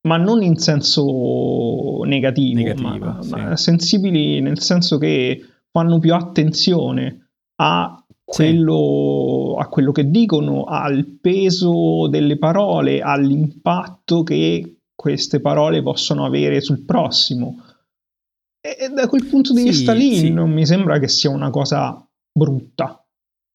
ma 0.08 0.16
non 0.16 0.42
in 0.42 0.56
senso 0.56 2.02
negativo, 2.06 2.60
negativo 2.60 2.88
ma, 2.88 3.22
sì. 3.22 3.30
ma 3.30 3.58
sensibili 3.58 4.40
nel 4.40 4.62
senso 4.62 4.98
che 4.98 5.44
fanno 5.70 6.00
più 6.00 6.14
attenzione 6.14 7.28
a 7.58 8.04
quello, 8.24 9.56
sì. 9.58 9.64
a 9.64 9.68
quello 9.68 9.92
che 9.92 10.10
dicono, 10.10 10.64
al 10.64 11.06
peso 11.22 12.08
delle 12.10 12.38
parole, 12.38 13.02
all'impatto 13.02 14.24
che 14.24 14.80
queste 14.96 15.40
parole 15.40 15.82
possono 15.82 16.26
avere 16.26 16.62
sul 16.62 16.84
prossimo. 16.84 17.64
E 18.76 18.90
da 18.90 19.08
quel 19.08 19.26
punto 19.26 19.54
di 19.54 19.62
sì, 19.62 19.70
vista 19.70 19.94
lì 19.94 20.18
sì. 20.18 20.30
non 20.30 20.52
mi 20.52 20.66
sembra 20.66 21.00
che 21.00 21.08
sia 21.08 21.30
una 21.30 21.50
cosa 21.50 22.06
brutta. 22.32 23.02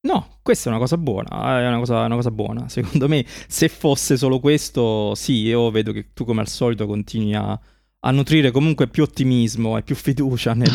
No, 0.05 0.39
questa 0.43 0.69
è 0.69 0.73
una 0.73 0.81
cosa 0.81 0.97
buona, 0.97 1.61
è 1.61 1.67
una 1.69 1.79
cosa, 1.79 2.05
una 2.05 2.17
cosa, 2.17 2.31
buona. 2.33 2.69
Secondo 2.69 3.09
me, 3.09 3.25
se 3.47 3.69
fosse 3.69 4.17
solo 4.17 4.41
questo, 4.41 5.15
sì, 5.15 5.43
io 5.43 5.71
vedo 5.71 5.93
che 5.93 6.13
tu 6.13 6.25
come 6.25 6.41
al 6.41 6.49
solito 6.49 6.87
continui 6.87 7.35
a, 7.35 7.59
a 8.01 8.11
nutrire 8.11 8.51
comunque 8.51 8.89
più 8.89 9.05
ottimismo 9.05 9.79
e 9.79 9.83
più 9.83 9.95
fiducia 9.95 10.55
nel, 10.55 10.73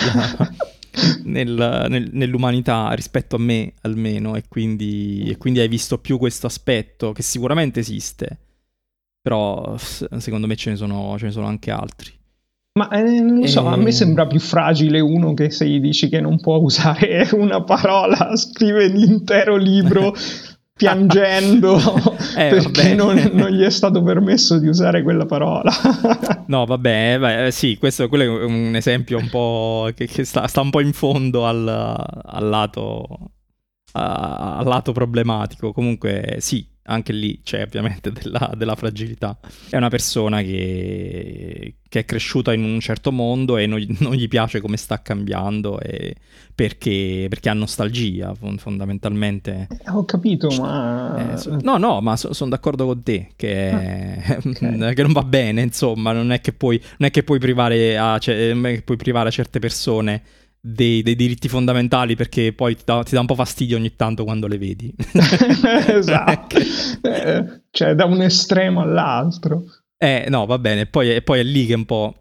nel, 1.23 1.85
nel, 1.89 2.09
nell'umanità 2.13 2.91
rispetto 2.93 3.35
a 3.35 3.39
me 3.39 3.73
almeno 3.81 4.35
e 4.35 4.43
quindi, 4.47 5.25
e 5.27 5.35
quindi 5.35 5.59
hai 5.59 5.67
visto 5.67 5.97
più 5.97 6.17
questo 6.17 6.47
aspetto 6.47 7.11
che 7.11 7.21
sicuramente 7.21 7.81
esiste, 7.81 8.39
però 9.21 9.75
secondo 9.77 10.47
me 10.47 10.55
ce 10.55 10.69
ne 10.69 10.75
sono, 10.77 11.17
ce 11.17 11.25
ne 11.25 11.31
sono 11.31 11.47
anche 11.47 11.69
altri. 11.69 12.16
Ma 12.77 12.89
eh, 12.89 13.19
non 13.19 13.39
lo 13.39 13.47
so, 13.47 13.65
e... 13.65 13.73
a 13.73 13.75
me 13.75 13.91
sembra 13.91 14.27
più 14.27 14.39
fragile 14.39 14.99
uno 14.99 15.33
che 15.33 15.49
se 15.49 15.67
gli 15.67 15.79
dici 15.79 16.09
che 16.09 16.21
non 16.21 16.39
può 16.39 16.57
usare 16.57 17.27
una 17.33 17.63
parola, 17.63 18.35
scrive 18.35 18.87
l'intero 18.87 19.55
libro 19.55 20.13
piangendo 20.77 21.79
eh, 22.37 22.49
perché 22.69 22.93
non, 22.93 23.31
non, 23.33 23.49
gli 23.49 23.63
è 23.63 23.71
stato 23.71 24.03
permesso 24.03 24.59
di 24.59 24.67
usare 24.67 25.01
quella 25.01 25.25
parola. 25.25 25.71
no, 26.45 26.65
vabbè, 26.65 27.17
beh, 27.19 27.51
sì, 27.51 27.77
questo 27.79 28.03
è 28.03 28.27
un 28.27 28.75
esempio 28.75 29.17
un 29.17 29.27
po' 29.27 29.89
che, 29.95 30.05
che 30.05 30.23
sta, 30.23 30.45
sta, 30.45 30.61
un 30.61 30.69
po' 30.69 30.81
in 30.81 30.93
fondo 30.93 31.47
al, 31.47 31.67
al, 31.67 32.47
lato, 32.47 33.07
al 33.93 34.65
lato 34.65 34.91
problematico. 34.91 35.73
Comunque, 35.73 36.35
sì, 36.41 36.63
anche 36.87 37.13
lì 37.13 37.41
c'è 37.43 37.63
ovviamente 37.63 38.11
della, 38.13 38.51
della 38.55 38.75
fragilità. 38.75 39.37
È 39.69 39.77
una 39.77 39.89
persona 39.89 40.41
che, 40.41 41.75
che, 41.87 41.99
è 41.99 42.05
cresciuta 42.05 42.53
in 42.53 42.63
un 42.63 42.79
certo 42.79 43.11
mondo 43.11 43.57
e 43.57 43.65
non, 43.65 43.83
non 43.99 44.13
gli 44.13 44.27
piace 44.27 44.59
come 44.59 44.77
sta 44.77 45.01
cambiando 45.01 45.79
perché, 46.55 47.27
perché, 47.29 47.49
ha 47.49 47.53
nostalgia 47.53 48.33
fondamentalmente. 48.57 49.67
Ho 49.93 50.05
capito, 50.05 50.49
ma... 50.59 51.35
Eh, 51.35 51.57
no, 51.61 51.77
no, 51.77 52.01
ma 52.01 52.17
so, 52.17 52.33
sono 52.33 52.49
d'accordo 52.49 52.85
con 52.85 53.03
te 53.03 53.29
che, 53.35 54.23
ah, 54.25 54.37
okay. 54.43 54.93
che, 54.93 55.01
non 55.03 55.13
va 55.13 55.23
bene, 55.23 55.61
insomma, 55.61 56.11
non 56.11 56.31
è 56.31 56.41
che 56.41 56.53
puoi, 56.53 56.81
non 56.97 57.09
è 57.09 57.11
che 57.11 57.23
puoi 57.23 57.39
privare 57.39 57.97
a, 57.97 58.17
cioè, 58.17 58.55
puoi 58.83 58.97
privare 58.97 59.29
a 59.29 59.31
certe 59.31 59.59
persone 59.59 60.23
dei, 60.73 61.01
dei, 61.01 61.15
diritti 61.15 61.47
fondamentali 61.47 62.15
perché 62.15 62.53
poi 62.53 62.75
ti 62.75 62.83
dà, 62.85 63.03
ti 63.03 63.13
dà, 63.13 63.21
un 63.21 63.25
po' 63.25 63.35
fastidio 63.35 63.77
ogni 63.77 63.95
tanto 63.95 64.23
quando 64.23 64.47
le 64.47 64.57
vedi. 64.57 64.93
esatto, 65.87 66.57
eh, 66.57 67.61
cioè 67.71 67.95
da 67.95 68.05
un 68.05 68.21
estremo 68.21 68.81
all'altro. 68.81 69.63
Eh 69.97 70.25
no, 70.29 70.45
va 70.45 70.59
bene, 70.59 70.85
poi, 70.85 71.21
poi 71.21 71.39
è 71.39 71.43
lì 71.43 71.65
che 71.65 71.73
è 71.73 71.77
un 71.77 71.85
po'... 71.85 72.13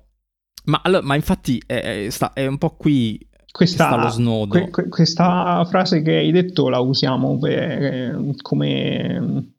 Ma, 0.64 0.80
ma 1.02 1.14
infatti 1.14 1.62
è, 1.64 2.06
sta, 2.10 2.32
è, 2.32 2.46
un 2.46 2.58
po' 2.58 2.76
qui 2.76 3.18
questa, 3.52 3.86
sta 3.86 3.96
lo 4.02 4.08
snodo. 4.08 4.68
Que, 4.68 4.88
questa 4.88 5.64
frase 5.68 6.02
che 6.02 6.16
hai 6.16 6.32
detto 6.32 6.68
la 6.68 6.80
usiamo 6.80 7.38
per, 7.38 8.18
come 8.42 9.54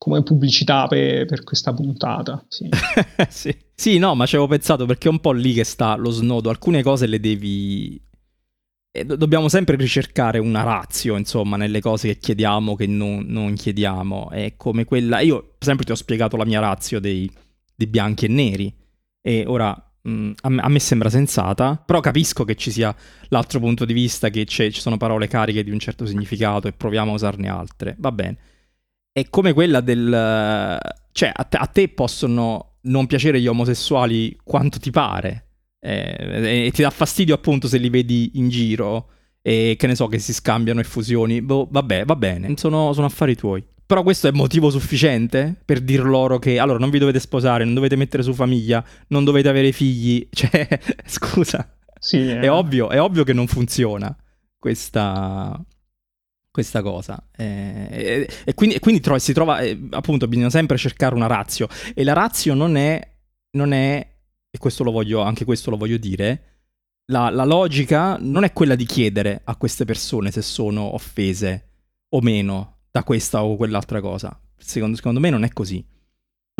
come 0.00 0.22
pubblicità 0.22 0.86
per, 0.86 1.26
per 1.26 1.44
questa 1.44 1.74
puntata. 1.74 2.42
Sì. 2.48 2.70
sì. 3.28 3.54
sì. 3.74 3.98
no, 3.98 4.14
ma 4.14 4.24
ci 4.24 4.36
avevo 4.36 4.50
pensato 4.50 4.86
perché 4.86 5.08
è 5.08 5.10
un 5.10 5.20
po' 5.20 5.32
lì 5.32 5.52
che 5.52 5.62
sta 5.62 5.94
lo 5.94 6.10
snodo. 6.10 6.48
Alcune 6.48 6.82
cose 6.82 7.06
le 7.06 7.20
devi 7.20 8.00
e 8.92 9.04
do- 9.04 9.16
dobbiamo 9.16 9.48
sempre 9.48 9.76
ricercare 9.76 10.38
una 10.38 10.62
razio, 10.62 11.16
insomma, 11.16 11.56
nelle 11.56 11.80
cose 11.80 12.08
che 12.08 12.18
chiediamo, 12.18 12.74
che 12.74 12.86
non, 12.86 13.24
non 13.26 13.54
chiediamo. 13.54 14.30
È 14.30 14.54
come 14.56 14.84
quella. 14.84 15.20
Io 15.20 15.54
sempre 15.58 15.84
ti 15.84 15.92
ho 15.92 15.96
spiegato 15.96 16.36
la 16.36 16.44
mia 16.44 16.60
razio 16.60 16.98
dei, 16.98 17.30
dei 17.74 17.86
bianchi 17.86 18.24
e 18.24 18.28
neri. 18.28 18.74
E 19.22 19.44
ora 19.46 19.70
mh, 20.02 20.10
mm, 20.10 20.32
a, 20.42 20.48
me, 20.48 20.62
a, 20.62 20.68
me, 20.68 20.78
sembra 20.80 21.08
sensata, 21.08 21.76
però 21.76 22.00
capisco 22.00 22.44
che 22.44 22.56
ci 22.56 22.70
sia 22.72 22.94
l'altro 23.28 23.60
punto 23.60 23.84
di 23.84 23.92
vista, 23.92 24.28
che 24.28 24.44
ci 24.44 24.72
sono 24.72 24.96
parole 24.96 25.28
cariche 25.28 25.62
di 25.62 25.70
un 25.70 25.78
certo 25.78 26.04
significato 26.04 26.66
e 26.66 26.72
proviamo 26.72 27.12
a 27.12 27.14
usarne 27.14 27.48
altre. 27.48 27.94
Va 27.98 28.10
bene. 28.10 28.38
È 29.12 29.28
come 29.30 29.52
quella 29.52 29.80
del. 29.80 30.78
Cioè, 31.12 31.30
a 31.32 31.44
te, 31.44 31.56
a 31.56 31.66
te 31.66 31.88
possono 31.90 32.78
non 32.82 33.06
piacere 33.06 33.40
gli 33.40 33.46
omosessuali 33.46 34.36
quanto 34.42 34.78
ti 34.78 34.90
pare 34.90 35.49
eh, 35.80 36.66
e 36.66 36.70
ti 36.72 36.82
dà 36.82 36.90
fastidio 36.90 37.34
appunto 37.34 37.66
se 37.66 37.78
li 37.78 37.88
vedi 37.88 38.32
in 38.34 38.48
giro 38.48 39.08
e 39.42 39.74
che 39.78 39.86
ne 39.86 39.94
so 39.94 40.06
che 40.06 40.18
si 40.18 40.32
scambiano 40.32 40.80
e 40.80 40.84
fusioni. 40.84 41.40
Boh, 41.40 41.66
vabbè, 41.70 42.04
va 42.04 42.16
bene, 42.16 42.54
sono, 42.56 42.92
sono 42.92 43.06
affari 43.06 43.34
tuoi. 43.34 43.64
Però 43.90 44.04
questo 44.04 44.28
è 44.28 44.30
motivo 44.30 44.70
sufficiente 44.70 45.60
per 45.64 45.80
dir 45.80 46.04
loro 46.04 46.38
che 46.38 46.60
allora 46.60 46.78
non 46.78 46.90
vi 46.90 47.00
dovete 47.00 47.18
sposare, 47.18 47.64
non 47.64 47.74
dovete 47.74 47.96
mettere 47.96 48.22
su 48.22 48.32
famiglia, 48.32 48.84
non 49.08 49.24
dovete 49.24 49.48
avere 49.48 49.72
figli. 49.72 50.28
Cioè, 50.30 50.68
scusa. 51.06 51.74
Sì, 51.98 52.28
eh. 52.28 52.40
è, 52.40 52.50
ovvio, 52.50 52.88
è 52.90 53.00
ovvio 53.00 53.24
che 53.24 53.32
non 53.32 53.48
funziona 53.48 54.16
questa, 54.58 55.60
questa 56.50 56.82
cosa. 56.82 57.20
Eh, 57.36 57.88
e, 57.90 58.30
e, 58.44 58.54
quindi, 58.54 58.76
e 58.76 58.78
quindi 58.78 59.00
tro- 59.00 59.18
si 59.18 59.32
trova, 59.32 59.58
eh, 59.58 59.76
appunto, 59.90 60.28
bisogna 60.28 60.50
sempre 60.50 60.76
cercare 60.76 61.16
una 61.16 61.26
razio. 61.26 61.68
E 61.92 62.04
la 62.04 62.12
razio 62.12 62.54
non 62.54 62.76
è, 62.76 63.00
non 63.56 63.72
è 63.72 64.09
e 64.50 64.58
questo 64.58 64.82
lo 64.82 64.90
voglio, 64.90 65.20
anche 65.20 65.44
questo 65.44 65.70
lo 65.70 65.76
voglio 65.76 65.96
dire, 65.96 66.44
la, 67.10 67.30
la, 67.30 67.44
logica 67.44 68.16
non 68.20 68.44
è 68.44 68.52
quella 68.52 68.74
di 68.74 68.84
chiedere 68.84 69.40
a 69.44 69.56
queste 69.56 69.84
persone 69.84 70.30
se 70.30 70.42
sono 70.42 70.94
offese 70.94 71.68
o 72.10 72.20
meno 72.20 72.78
da 72.90 73.02
questa 73.04 73.44
o 73.44 73.56
quell'altra 73.56 74.00
cosa. 74.00 74.38
Secondo, 74.56 74.96
secondo 74.96 75.20
me 75.20 75.30
non 75.30 75.44
è 75.44 75.52
così. 75.52 75.84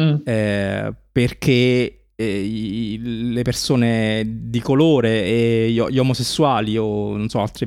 Mm. 0.01 0.16
Eh, 0.24 0.95
perché 1.12 2.09
eh, 2.14 2.99
le 3.01 3.43
persone 3.43 4.24
di 4.49 4.61
colore 4.61 5.24
e 5.24 5.70
gli, 5.70 5.80
gli 5.80 5.99
omosessuali 5.99 6.76
o 6.76 7.16
non 7.16 7.28
so, 7.28 7.41
altre, 7.41 7.66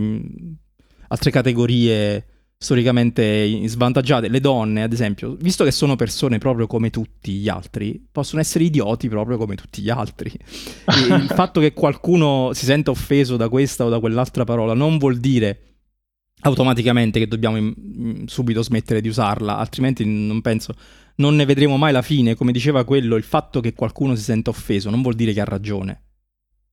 altre 1.08 1.32
categorie 1.32 2.26
storicamente 2.64 3.68
svantaggiate, 3.68 4.30
le 4.30 4.40
donne, 4.40 4.84
ad 4.84 4.94
esempio, 4.94 5.36
visto 5.38 5.66
che 5.66 5.72
sono 5.72 5.98
persone 5.98 6.38
proprio 6.38 6.66
come 6.66 6.90
tutti 6.90 7.34
gli 7.34 7.50
altri, 7.50 8.02
possono 8.10 8.40
essere 8.40 8.64
idioti 8.64 9.10
proprio 9.10 9.38
come 9.38 9.56
tutti 9.56 9.82
gli 9.82 9.90
altri. 9.90 10.32
E 10.32 11.14
il 11.14 11.32
fatto 11.36 11.60
che 11.60 11.74
qualcuno 11.74 12.52
si 12.54 12.64
senta 12.64 12.90
offeso 12.90 13.36
da 13.36 13.50
questa 13.50 13.84
o 13.84 13.90
da 13.90 14.00
quell'altra 14.00 14.46
parola 14.46 14.74
non 14.74 14.98
vuol 14.98 15.18
dire 15.18 15.60
automaticamente 16.44 17.20
che 17.20 17.28
dobbiamo 17.28 17.58
in, 17.58 18.24
subito 18.28 18.64
smettere 18.64 19.02
di 19.02 19.10
usarla, 19.10 19.58
altrimenti 19.58 20.06
non 20.06 20.40
penso, 20.42 20.74
non 21.16 21.36
ne 21.36 21.46
vedremo 21.46 21.76
mai 21.76 21.92
la 21.92 22.02
fine. 22.02 22.36
Come 22.36 22.54
diceva 22.54 22.86
quello, 22.86 23.18
il 23.18 23.24
fatto 23.24 23.60
che 23.60 23.74
qualcuno 23.74 24.16
si 24.16 24.24
senta 24.24 24.50
offeso 24.50 24.90
non 24.90 25.02
vuol 25.02 25.16
dire 25.16 25.34
che 25.34 25.42
ha 25.42 25.46
ragione. 25.46 26.13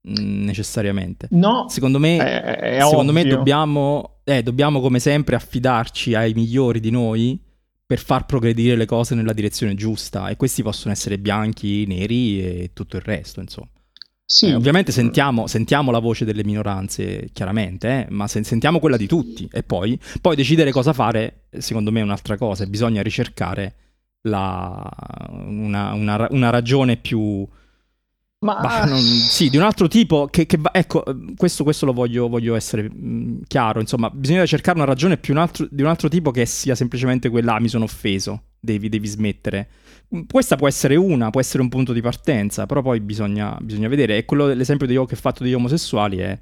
Mm, 0.08 0.44
necessariamente. 0.44 1.28
No, 1.30 1.66
secondo 1.68 1.98
me, 1.98 2.16
è, 2.16 2.56
è 2.78 2.80
secondo 2.80 3.12
me 3.12 3.24
dobbiamo, 3.24 4.20
eh, 4.24 4.42
dobbiamo 4.42 4.80
come 4.80 4.98
sempre 4.98 5.36
affidarci 5.36 6.14
ai 6.14 6.32
migliori 6.32 6.80
di 6.80 6.90
noi 6.90 7.38
per 7.84 7.98
far 7.98 8.24
progredire 8.24 8.76
le 8.76 8.86
cose 8.86 9.14
nella 9.14 9.32
direzione 9.32 9.74
giusta 9.74 10.28
e 10.28 10.36
questi 10.36 10.62
possono 10.62 10.92
essere 10.92 11.18
bianchi, 11.18 11.86
neri 11.86 12.40
e 12.40 12.70
tutto 12.72 12.96
il 12.96 13.02
resto, 13.02 13.40
insomma. 13.40 13.68
Sì. 14.24 14.46
Eh, 14.46 14.54
ovviamente 14.54 14.92
sentiamo, 14.92 15.48
sentiamo, 15.48 15.90
la 15.90 15.98
voce 15.98 16.24
delle 16.24 16.44
minoranze, 16.44 17.30
chiaramente, 17.32 18.06
eh, 18.06 18.06
ma 18.10 18.28
se, 18.28 18.44
sentiamo 18.44 18.78
quella 18.78 18.96
di 18.96 19.08
tutti 19.08 19.48
e 19.52 19.64
poi, 19.64 19.98
poi, 20.20 20.36
decidere 20.36 20.70
cosa 20.70 20.92
fare, 20.92 21.48
secondo 21.58 21.90
me 21.90 21.98
è 21.98 22.04
un'altra 22.04 22.36
cosa, 22.36 22.64
bisogna 22.66 23.02
ricercare 23.02 23.74
la, 24.22 24.88
una, 25.30 25.92
una, 25.92 26.28
una 26.30 26.50
ragione 26.50 26.96
più, 26.96 27.44
ma 28.42 28.58
bah, 28.58 28.84
non, 28.86 28.98
sì, 28.98 29.50
di 29.50 29.58
un 29.58 29.62
altro 29.62 29.86
tipo 29.86 30.26
che, 30.26 30.46
che 30.46 30.58
ecco, 30.72 31.04
questo, 31.36 31.62
questo 31.62 31.84
lo 31.84 31.92
voglio, 31.92 32.26
voglio 32.26 32.54
essere 32.54 32.90
chiaro, 33.46 33.80
insomma, 33.80 34.08
bisogna 34.08 34.46
cercare 34.46 34.78
una 34.78 34.86
ragione 34.86 35.18
più 35.18 35.34
un 35.34 35.40
altro, 35.40 35.68
di 35.70 35.82
un 35.82 35.88
altro 35.88 36.08
tipo 36.08 36.30
che 36.30 36.46
sia 36.46 36.74
semplicemente 36.74 37.28
quella, 37.28 37.56
ah, 37.56 37.60
mi 37.60 37.68
sono 37.68 37.84
offeso, 37.84 38.44
devi, 38.58 38.88
devi, 38.88 39.06
smettere. 39.06 39.68
Questa 40.26 40.56
può 40.56 40.68
essere 40.68 40.96
una, 40.96 41.28
può 41.28 41.40
essere 41.40 41.62
un 41.62 41.68
punto 41.68 41.92
di 41.92 42.00
partenza, 42.00 42.64
però 42.64 42.80
poi 42.80 43.00
bisogna, 43.00 43.58
bisogna 43.60 43.88
vedere. 43.88 44.16
E 44.16 44.24
quello, 44.24 44.46
l'esempio 44.46 44.86
che 44.86 44.96
ho 44.96 45.06
fatto 45.18 45.44
degli 45.44 45.52
omosessuali 45.52 46.16
è 46.18 46.38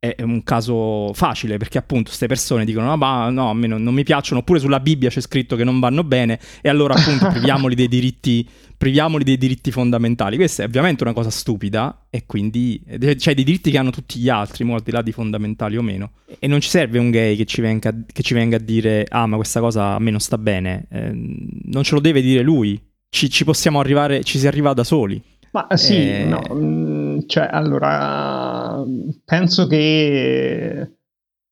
è 0.00 0.22
un 0.22 0.44
caso 0.44 1.12
facile 1.12 1.56
perché 1.56 1.76
appunto 1.76 2.04
queste 2.04 2.28
persone 2.28 2.64
dicono 2.64 2.92
ah, 2.92 3.30
no, 3.30 3.50
a 3.50 3.54
me 3.54 3.66
non, 3.66 3.82
non, 3.82 3.94
mi 3.94 4.04
piacciono 4.04 4.40
oppure 4.40 4.60
sulla 4.60 4.78
Bibbia 4.78 5.10
c'è 5.10 5.20
scritto 5.20 5.56
che 5.56 5.64
non 5.64 5.80
vanno 5.80 6.04
bene 6.04 6.38
e 6.60 6.68
allora 6.68 6.94
appunto 6.94 7.26
priviamoli 7.34 7.74
dei 7.74 7.88
diritti 7.88 8.48
priviamoli 8.78 9.24
dei 9.24 9.36
diritti 9.36 9.72
fondamentali. 9.72 10.36
Questa 10.36 10.62
è 10.62 10.66
ovviamente 10.66 11.02
una 11.02 11.12
cosa 11.12 11.30
stupida 11.30 12.06
e 12.10 12.26
quindi 12.26 12.80
cioè 13.18 13.34
dei 13.34 13.42
diritti 13.42 13.72
che 13.72 13.78
hanno 13.78 13.90
tutti 13.90 14.20
gli 14.20 14.28
altri 14.28 14.70
al 14.70 14.82
di 14.82 14.92
là 14.92 15.02
di 15.02 15.10
fondamentali 15.10 15.76
o 15.76 15.82
meno. 15.82 16.12
E 16.38 16.46
non 16.46 16.60
ci 16.60 16.68
serve 16.68 17.00
un 17.00 17.10
gay 17.10 17.34
che 17.34 17.44
ci 17.44 17.60
venga, 17.60 17.92
che 18.06 18.22
ci 18.22 18.34
venga 18.34 18.56
a 18.56 18.60
dire 18.60 19.04
ah 19.08 19.26
ma 19.26 19.34
questa 19.34 19.58
cosa 19.58 19.94
a 19.94 19.98
me 19.98 20.12
non 20.12 20.20
sta 20.20 20.38
bene 20.38 20.86
eh, 20.90 21.10
non 21.12 21.82
ce 21.82 21.94
lo 21.94 22.00
deve 22.00 22.22
dire 22.22 22.42
lui. 22.42 22.80
Ci, 23.10 23.28
ci 23.30 23.44
possiamo 23.44 23.80
arrivare, 23.80 24.22
ci 24.22 24.38
si 24.38 24.46
arriva 24.46 24.72
da 24.74 24.84
soli. 24.84 25.20
Ma 25.50 25.66
sì, 25.76 25.96
eh... 25.96 26.24
no, 26.24 26.42
mm, 26.52 26.97
cioè 27.28 27.48
allora 27.50 28.82
penso 29.24 29.66
che 29.66 30.92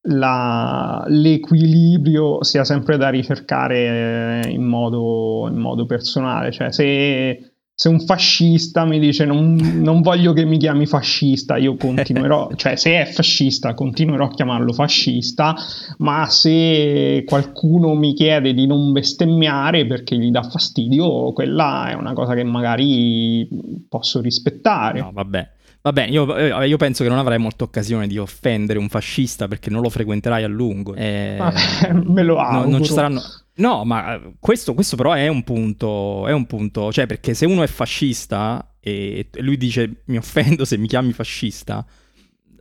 la, 0.08 1.04
l'equilibrio 1.08 2.42
sia 2.42 2.64
sempre 2.64 2.96
da 2.96 3.10
ricercare 3.10 4.48
in 4.48 4.64
modo, 4.64 5.48
in 5.48 5.58
modo 5.58 5.84
personale, 5.86 6.50
cioè 6.50 6.72
se 6.72 7.52
se 7.78 7.90
un 7.90 8.00
fascista 8.00 8.86
mi 8.86 8.98
dice 8.98 9.26
non, 9.26 9.54
non, 9.54 10.00
voglio 10.00 10.32
che 10.32 10.46
mi 10.46 10.56
chiami 10.56 10.86
fascista, 10.86 11.58
io 11.58 11.76
continuerò, 11.76 12.48
cioè 12.56 12.74
se 12.74 13.02
è 13.02 13.04
fascista 13.04 13.74
continuerò 13.74 14.24
a 14.24 14.30
chiamarlo 14.30 14.72
fascista, 14.72 15.54
ma 15.98 16.26
se 16.26 17.22
qualcuno 17.26 17.94
mi 17.94 18.14
chiede 18.14 18.54
di 18.54 18.66
non 18.66 18.92
bestemmiare 18.92 19.84
perché 19.84 20.16
gli 20.16 20.30
dà 20.30 20.42
fastidio, 20.42 21.34
quella 21.34 21.90
è 21.90 21.92
una 21.92 22.14
cosa 22.14 22.32
che 22.32 22.44
magari 22.44 23.46
posso 23.90 24.22
rispettare. 24.22 25.00
No, 25.00 25.10
vabbè. 25.12 25.55
Vabbè, 25.86 26.06
io, 26.08 26.34
eh, 26.34 26.66
io, 26.66 26.76
penso 26.76 27.04
che 27.04 27.08
non 27.08 27.18
avrai 27.18 27.38
molta 27.38 27.62
occasione 27.62 28.08
di 28.08 28.18
offendere 28.18 28.80
un 28.80 28.88
fascista 28.88 29.46
perché 29.46 29.70
non 29.70 29.82
lo 29.82 29.88
frequenterai 29.88 30.42
a 30.42 30.48
lungo. 30.48 30.96
Eh, 30.96 31.36
Vabbè, 31.38 31.92
me 32.04 32.24
lo 32.24 32.38
auguro. 32.38 32.64
No, 32.64 32.70
non 32.70 32.82
ci 32.82 32.92
saranno, 32.92 33.22
No, 33.58 33.84
ma 33.84 34.16
eh, 34.16 34.32
questo, 34.40 34.74
questo, 34.74 34.96
però 34.96 35.12
è 35.12 35.28
un 35.28 35.44
punto, 35.44 36.26
è 36.26 36.32
un 36.32 36.44
punto, 36.46 36.90
cioè 36.90 37.06
perché 37.06 37.34
se 37.34 37.46
uno 37.46 37.62
è 37.62 37.68
fascista 37.68 38.74
e 38.80 39.28
lui 39.34 39.56
dice 39.56 40.02
mi 40.06 40.16
offendo 40.16 40.64
se 40.64 40.76
mi 40.76 40.88
chiami 40.88 41.12
fascista, 41.12 41.86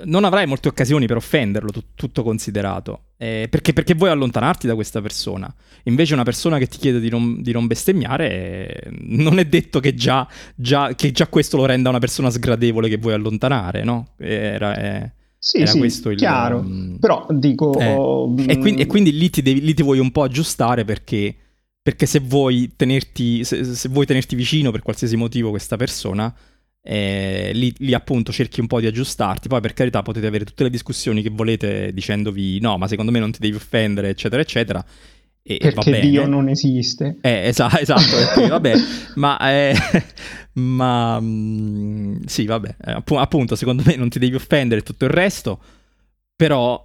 non 0.03 0.23
avrai 0.23 0.45
molte 0.45 0.67
occasioni 0.67 1.07
per 1.07 1.17
offenderlo, 1.17 1.71
t- 1.71 1.83
tutto 1.95 2.21
considerato, 2.21 3.04
eh, 3.17 3.47
perché, 3.49 3.73
perché, 3.73 3.93
vuoi 3.93 4.09
allontanarti 4.09 4.67
da 4.67 4.75
questa 4.75 5.01
persona. 5.01 5.53
Invece 5.83 6.13
una 6.13 6.23
persona 6.23 6.57
che 6.57 6.67
ti 6.67 6.77
chiede 6.77 6.99
di 6.99 7.09
non, 7.09 7.41
di 7.41 7.51
non 7.51 7.67
bestemmiare, 7.67 8.29
eh, 8.29 8.89
non 9.07 9.39
è 9.39 9.45
detto 9.45 9.79
che 9.79 9.93
già, 9.93 10.27
già, 10.55 10.93
che 10.95 11.11
già, 11.11 11.27
questo 11.27 11.57
lo 11.57 11.65
renda 11.65 11.89
una 11.89 11.99
persona 11.99 12.29
sgradevole 12.29 12.89
che 12.89 12.97
vuoi 12.97 13.13
allontanare, 13.13 13.83
no? 13.83 14.13
Era, 14.17 14.75
eh, 14.75 15.11
sì, 15.45 15.59
Era 15.59 15.71
sì, 15.71 15.77
questo 15.77 16.09
il, 16.09 16.17
chiaro. 16.17 16.57
Um, 16.57 16.97
Però 16.99 17.27
dico... 17.29 17.77
Eh. 17.79 17.93
Um, 17.93 18.43
e, 18.47 18.57
quindi, 18.57 18.81
e, 18.81 18.85
quindi, 18.87 19.15
lì 19.15 19.29
ti, 19.29 19.43
devi, 19.43 19.61
lì 19.61 19.75
ti 19.75 19.83
vuoi 19.83 19.99
un 19.99 20.11
po' 20.11 20.23
aggiustare 20.23 20.83
perché, 20.85 21.35
perché 21.81 22.07
se, 22.07 22.19
vuoi 22.19 22.73
tenerti, 22.75 23.43
se, 23.43 23.63
se, 23.63 23.89
vuoi 23.89 24.07
tenerti 24.07 24.35
vicino 24.35 24.71
per 24.71 24.81
qualsiasi 24.81 25.15
motivo 25.15 25.51
questa 25.51 25.77
persona, 25.77 26.33
eh, 26.87 27.49
lì, 27.53 27.73
lì, 27.79 27.95
appunto 27.95 28.31
cerchi 28.31 28.59
un 28.59 28.67
po' 28.67 28.79
di 28.79 28.85
aggiustarti. 28.85 29.47
Poi 29.47 29.59
per 29.59 29.73
carità 29.73 30.03
potete 30.03 30.27
avere 30.27 30.45
tutte 30.45 30.63
le 30.63 30.69
discussioni 30.69 31.23
che 31.23 31.31
volete 31.31 31.91
dicendovi 31.91 32.59
no, 32.59 32.77
ma 32.77 32.87
secondo 32.87 33.11
me 33.11 33.19
non 33.19 33.31
ti 33.31 33.39
devi 33.39 33.55
offendere, 33.55 34.09
eccetera, 34.09 34.41
eccetera. 34.41 34.85
E, 35.41 35.57
perché 35.57 35.99
Dio 35.99 36.27
non 36.27 36.47
esiste. 36.47 37.17
Eh, 37.21 37.47
esatto, 37.47 37.77
esatto 37.81 38.15
perché, 38.15 38.47
vabbè, 38.47 38.73
ma, 39.15 39.37
eh, 39.51 39.75
ma 40.53 41.19
mh, 41.19 41.25
mm, 41.25 42.15
sì, 42.25 42.45
vabbè, 42.45 42.75
eh, 42.85 42.91
app- 42.91 43.11
appunto, 43.11 43.55
secondo 43.55 43.81
me 43.83 43.95
non 43.95 44.09
ti 44.09 44.19
devi 44.19 44.35
offendere 44.35 44.81
tutto 44.83 45.05
il 45.05 45.11
resto, 45.11 45.59
però, 46.35 46.79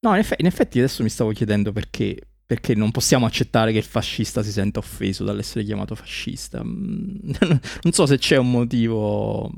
no, 0.00 0.12
in, 0.12 0.18
eff- 0.18 0.38
in 0.38 0.46
effetti 0.46 0.78
adesso 0.78 1.04
mi 1.04 1.08
stavo 1.08 1.30
chiedendo 1.30 1.70
perché, 1.70 2.16
perché 2.50 2.74
non 2.74 2.90
possiamo 2.90 3.26
accettare 3.26 3.70
che 3.70 3.78
il 3.78 3.84
fascista 3.84 4.42
si 4.42 4.50
senta 4.50 4.80
offeso 4.80 5.22
dall'essere 5.22 5.62
chiamato 5.62 5.94
fascista. 5.94 6.60
non 6.64 7.92
so 7.92 8.06
se 8.06 8.18
c'è 8.18 8.38
un 8.38 8.50
motivo 8.50 9.52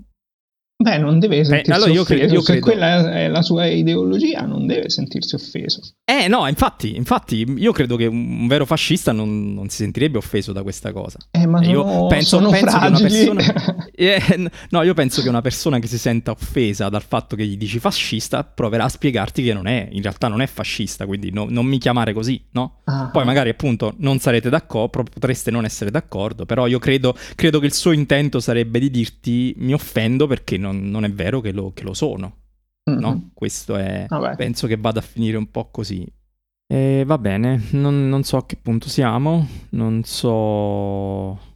Beh, 0.83 0.99
non 0.99 1.18
deve 1.18 1.45
sentirsi 1.45 1.70
eh, 1.70 1.74
allora 1.74 1.91
io 1.91 2.01
offeso. 2.01 2.18
Credo, 2.18 2.35
io 2.35 2.43
credo... 2.43 2.61
Quella 2.61 3.12
è 3.12 3.28
la 3.28 3.43
sua 3.43 3.66
ideologia, 3.66 4.41
non 4.43 4.66
deve 4.66 4.91
sentirsi 4.91 5.35
offeso. 5.35 5.80
Eh, 6.05 6.26
no, 6.26 6.49
infatti, 6.49 6.97
infatti 6.97 7.47
io 7.57 7.72
credo 7.72 7.97
che 7.97 8.07
un 8.07 8.47
vero 8.49 8.66
fascista 8.66 9.12
non, 9.12 9.55
non 9.55 9.68
si 9.68 9.76
sentirebbe 9.76 10.18
offeso 10.18 10.53
da 10.53 10.62
questa 10.62 10.93
cosa. 10.93 11.18
Eh, 11.30 11.47
ma 11.47 11.62
io 11.64 11.83
sono, 11.83 12.07
penso, 12.09 12.39
penso 12.51 12.78
che 12.78 12.87
una 12.87 13.01
persona... 13.01 13.87
eh, 13.95 14.51
no, 14.70 14.83
io 14.83 14.95
penso 14.95 15.22
che 15.22 15.28
una 15.28 15.41
persona 15.41 15.78
che 15.78 15.87
si 15.87 15.99
senta 15.99 16.33
offesa 16.33 16.89
dal 16.89 17.03
fatto 17.03 17.37
che 17.37 17.47
gli 17.47 17.57
dici 17.57 17.78
fascista 17.78 18.43
proverà 18.43 18.85
a 18.85 18.89
spiegarti 18.89 19.43
che 19.43 19.53
non 19.53 19.66
è, 19.68 19.89
in 19.93 20.03
realtà 20.03 20.26
non 20.26 20.43
è 20.43 20.47
fascista, 20.47 21.07
quindi 21.07 21.30
no, 21.30 21.47
non 21.49 21.64
mi 21.66 21.78
chiamare 21.78 22.12
così, 22.12 22.43
no? 22.53 22.80
Ah. 22.85 23.09
Poi 23.12 23.24
magari 23.24 23.51
appunto 23.51 23.95
non 23.99 24.18
sarete 24.18 24.49
d'accordo, 24.49 25.05
potreste 25.05 25.51
non 25.51 25.64
essere 25.64 25.91
d'accordo, 25.91 26.45
però 26.45 26.66
io 26.66 26.78
credo, 26.78 27.14
credo 27.37 27.61
che 27.61 27.66
il 27.66 27.74
suo 27.74 27.93
intento 27.93 28.41
sarebbe 28.41 28.80
di 28.80 28.91
dirti 28.91 29.55
mi 29.59 29.72
offendo 29.72 30.26
perché 30.26 30.57
non 30.57 30.72
non, 30.73 30.91
non 30.91 31.05
è 31.05 31.11
vero 31.11 31.41
che 31.41 31.53
lo, 31.53 31.73
che 31.73 31.85
lo 31.85 31.95
sono. 31.95 32.37
Mm-hmm. 32.91 33.01
No? 33.01 33.31
Questo 33.35 33.77
è... 33.77 34.07
Vabbè. 34.09 34.37
Penso 34.37 34.66
che 34.66 34.77
vada 34.77 34.99
a 34.99 35.03
finire 35.03 35.37
un 35.37 35.51
po' 35.51 35.70
così. 35.70 36.07
E 36.66 37.05
va 37.07 37.18
bene, 37.18 37.64
non, 37.73 38.09
non, 38.09 38.23
so 38.23 38.39
a 38.39 38.47
che 38.47 38.57
punto 38.57 38.89
siamo, 38.89 39.47
non 39.70 40.05
so... 40.05 41.51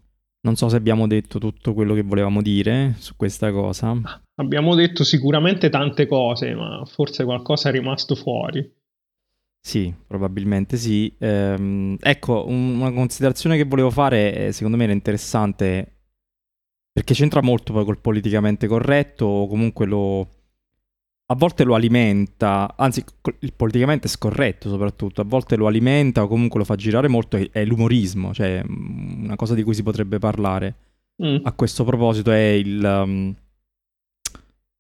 Non 0.46 0.54
so 0.54 0.68
se 0.68 0.76
abbiamo 0.76 1.08
detto 1.08 1.40
tutto 1.40 1.74
quello 1.74 1.94
che 1.94 2.02
volevamo 2.02 2.40
dire 2.40 2.94
su 2.98 3.16
questa 3.16 3.50
cosa. 3.50 4.00
Abbiamo 4.36 4.76
detto 4.76 5.02
sicuramente 5.02 5.70
tante 5.70 6.06
cose, 6.06 6.54
ma 6.54 6.84
forse 6.84 7.24
qualcosa 7.24 7.70
è 7.70 7.72
rimasto 7.72 8.14
fuori. 8.14 8.72
Sì, 9.66 9.92
probabilmente 10.06 10.76
sì. 10.76 11.12
Ehm, 11.18 11.96
ecco, 12.00 12.44
un, 12.46 12.78
una 12.78 12.92
considerazione 12.92 13.56
che 13.56 13.64
volevo 13.64 13.90
fare, 13.90 14.52
secondo 14.52 14.76
me 14.76 14.84
era 14.84 14.92
interessante, 14.92 15.95
perché 16.96 17.12
c'entra 17.12 17.42
molto 17.42 17.74
poi 17.74 17.84
col 17.84 17.98
politicamente 17.98 18.66
corretto 18.66 19.26
o 19.26 19.46
comunque 19.46 19.84
lo... 19.84 20.20
A 21.26 21.34
volte 21.34 21.62
lo 21.62 21.74
alimenta, 21.74 22.72
anzi 22.74 23.04
il 23.40 23.52
politicamente 23.52 24.08
scorretto 24.08 24.70
soprattutto, 24.70 25.20
a 25.20 25.24
volte 25.24 25.56
lo 25.56 25.66
alimenta 25.66 26.22
o 26.22 26.26
comunque 26.26 26.58
lo 26.58 26.64
fa 26.64 26.74
girare 26.74 27.08
molto, 27.08 27.36
è 27.50 27.64
l'umorismo, 27.66 28.32
cioè 28.32 28.62
mm, 28.66 29.24
una 29.24 29.36
cosa 29.36 29.52
di 29.52 29.62
cui 29.62 29.74
si 29.74 29.82
potrebbe 29.82 30.18
parlare. 30.18 30.74
Mm. 31.22 31.40
A 31.42 31.52
questo 31.52 31.84
proposito 31.84 32.30
è 32.30 32.52
il, 32.52 32.82
um, 32.82 33.34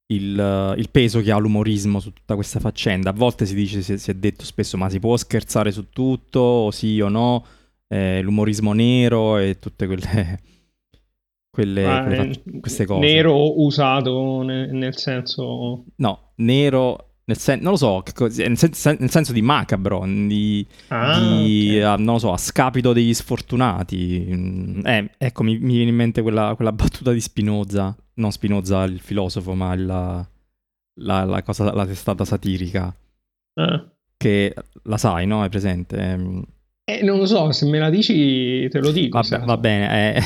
il, 0.06 0.72
uh, 0.72 0.78
il, 0.78 0.88
peso 0.88 1.20
che 1.20 1.32
ha 1.32 1.36
l'umorismo 1.36 2.00
su 2.00 2.14
tutta 2.14 2.34
questa 2.34 2.60
faccenda. 2.60 3.10
A 3.10 3.12
volte 3.12 3.44
si 3.44 3.54
dice, 3.54 3.82
si, 3.82 3.98
si 3.98 4.10
è 4.10 4.14
detto 4.14 4.46
spesso, 4.46 4.78
ma 4.78 4.88
si 4.88 5.00
può 5.00 5.18
scherzare 5.18 5.70
su 5.70 5.90
tutto, 5.90 6.40
o 6.40 6.70
sì 6.70 6.98
o 6.98 7.10
no, 7.10 7.44
eh, 7.88 8.22
l'umorismo 8.22 8.72
nero 8.72 9.36
e 9.36 9.58
tutte 9.58 9.86
quelle 9.86 10.54
quelle, 11.56 11.86
ah, 11.86 12.04
quelle 12.04 12.42
queste 12.60 12.84
cose. 12.84 13.00
Nero 13.00 13.62
usato 13.62 14.42
nel, 14.42 14.70
nel 14.72 14.94
senso... 14.94 15.86
No, 15.96 16.32
nero 16.36 17.12
nel 17.24 17.38
sen- 17.38 17.60
non 17.60 17.72
lo 17.72 17.78
so, 17.78 18.02
nel, 18.18 18.58
sen- 18.58 18.96
nel, 19.00 19.10
senso 19.10 19.32
di 19.32 19.40
macabro, 19.40 20.04
di, 20.04 20.64
ah, 20.88 21.18
di 21.18 21.78
okay. 21.78 21.94
uh, 21.94 21.96
non 21.96 22.14
lo 22.14 22.18
so, 22.18 22.32
a 22.32 22.36
scapito 22.36 22.92
degli 22.92 23.14
sfortunati. 23.14 24.28
Mm, 24.30 24.86
eh, 24.86 25.10
ecco, 25.16 25.42
mi, 25.42 25.58
mi, 25.58 25.76
viene 25.76 25.90
in 25.90 25.96
mente 25.96 26.20
quella, 26.20 26.52
quella, 26.54 26.72
battuta 26.72 27.12
di 27.12 27.20
Spinoza, 27.20 27.96
non 28.16 28.30
Spinoza 28.32 28.84
il 28.84 29.00
filosofo, 29.00 29.54
ma 29.54 29.72
il, 29.72 29.86
la, 29.86 31.24
la, 31.24 31.42
cosa, 31.42 31.72
la 31.72 31.86
testata 31.86 32.26
satirica. 32.26 32.94
Ah. 33.54 33.90
Che 34.14 34.54
la 34.82 34.98
sai, 34.98 35.26
no? 35.26 35.42
È 35.42 35.48
presente? 35.48 35.96
Ehm, 35.96 36.44
eh, 36.84 37.02
non 37.02 37.16
lo 37.18 37.26
so, 37.26 37.50
se 37.50 37.66
me 37.66 37.80
la 37.80 37.90
dici 37.90 38.68
te 38.68 38.78
lo 38.78 38.92
dico. 38.92 39.20
Vabbè, 39.20 39.44
va 39.44 39.56
bene, 39.56 40.14
eh, 40.14 40.22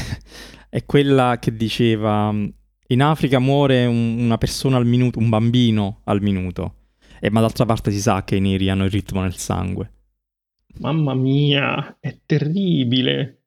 è 0.70 0.86
quella 0.86 1.38
che 1.40 1.54
diceva 1.54 2.30
in 2.30 3.02
Africa 3.02 3.38
muore 3.38 3.84
un, 3.84 4.18
una 4.20 4.38
persona 4.38 4.76
al 4.76 4.86
minuto, 4.86 5.18
un 5.18 5.28
bambino 5.28 6.00
al 6.04 6.22
minuto, 6.22 6.76
e, 7.20 7.28
ma 7.28 7.40
d'altra 7.40 7.66
parte 7.66 7.90
si 7.90 8.00
sa 8.00 8.24
che 8.24 8.36
i 8.36 8.40
neri 8.40 8.70
hanno 8.70 8.84
il 8.84 8.90
ritmo 8.90 9.20
nel 9.20 9.36
sangue. 9.36 9.92
Mamma 10.78 11.14
mia, 11.14 11.98
è 12.00 12.20
terribile. 12.24 13.42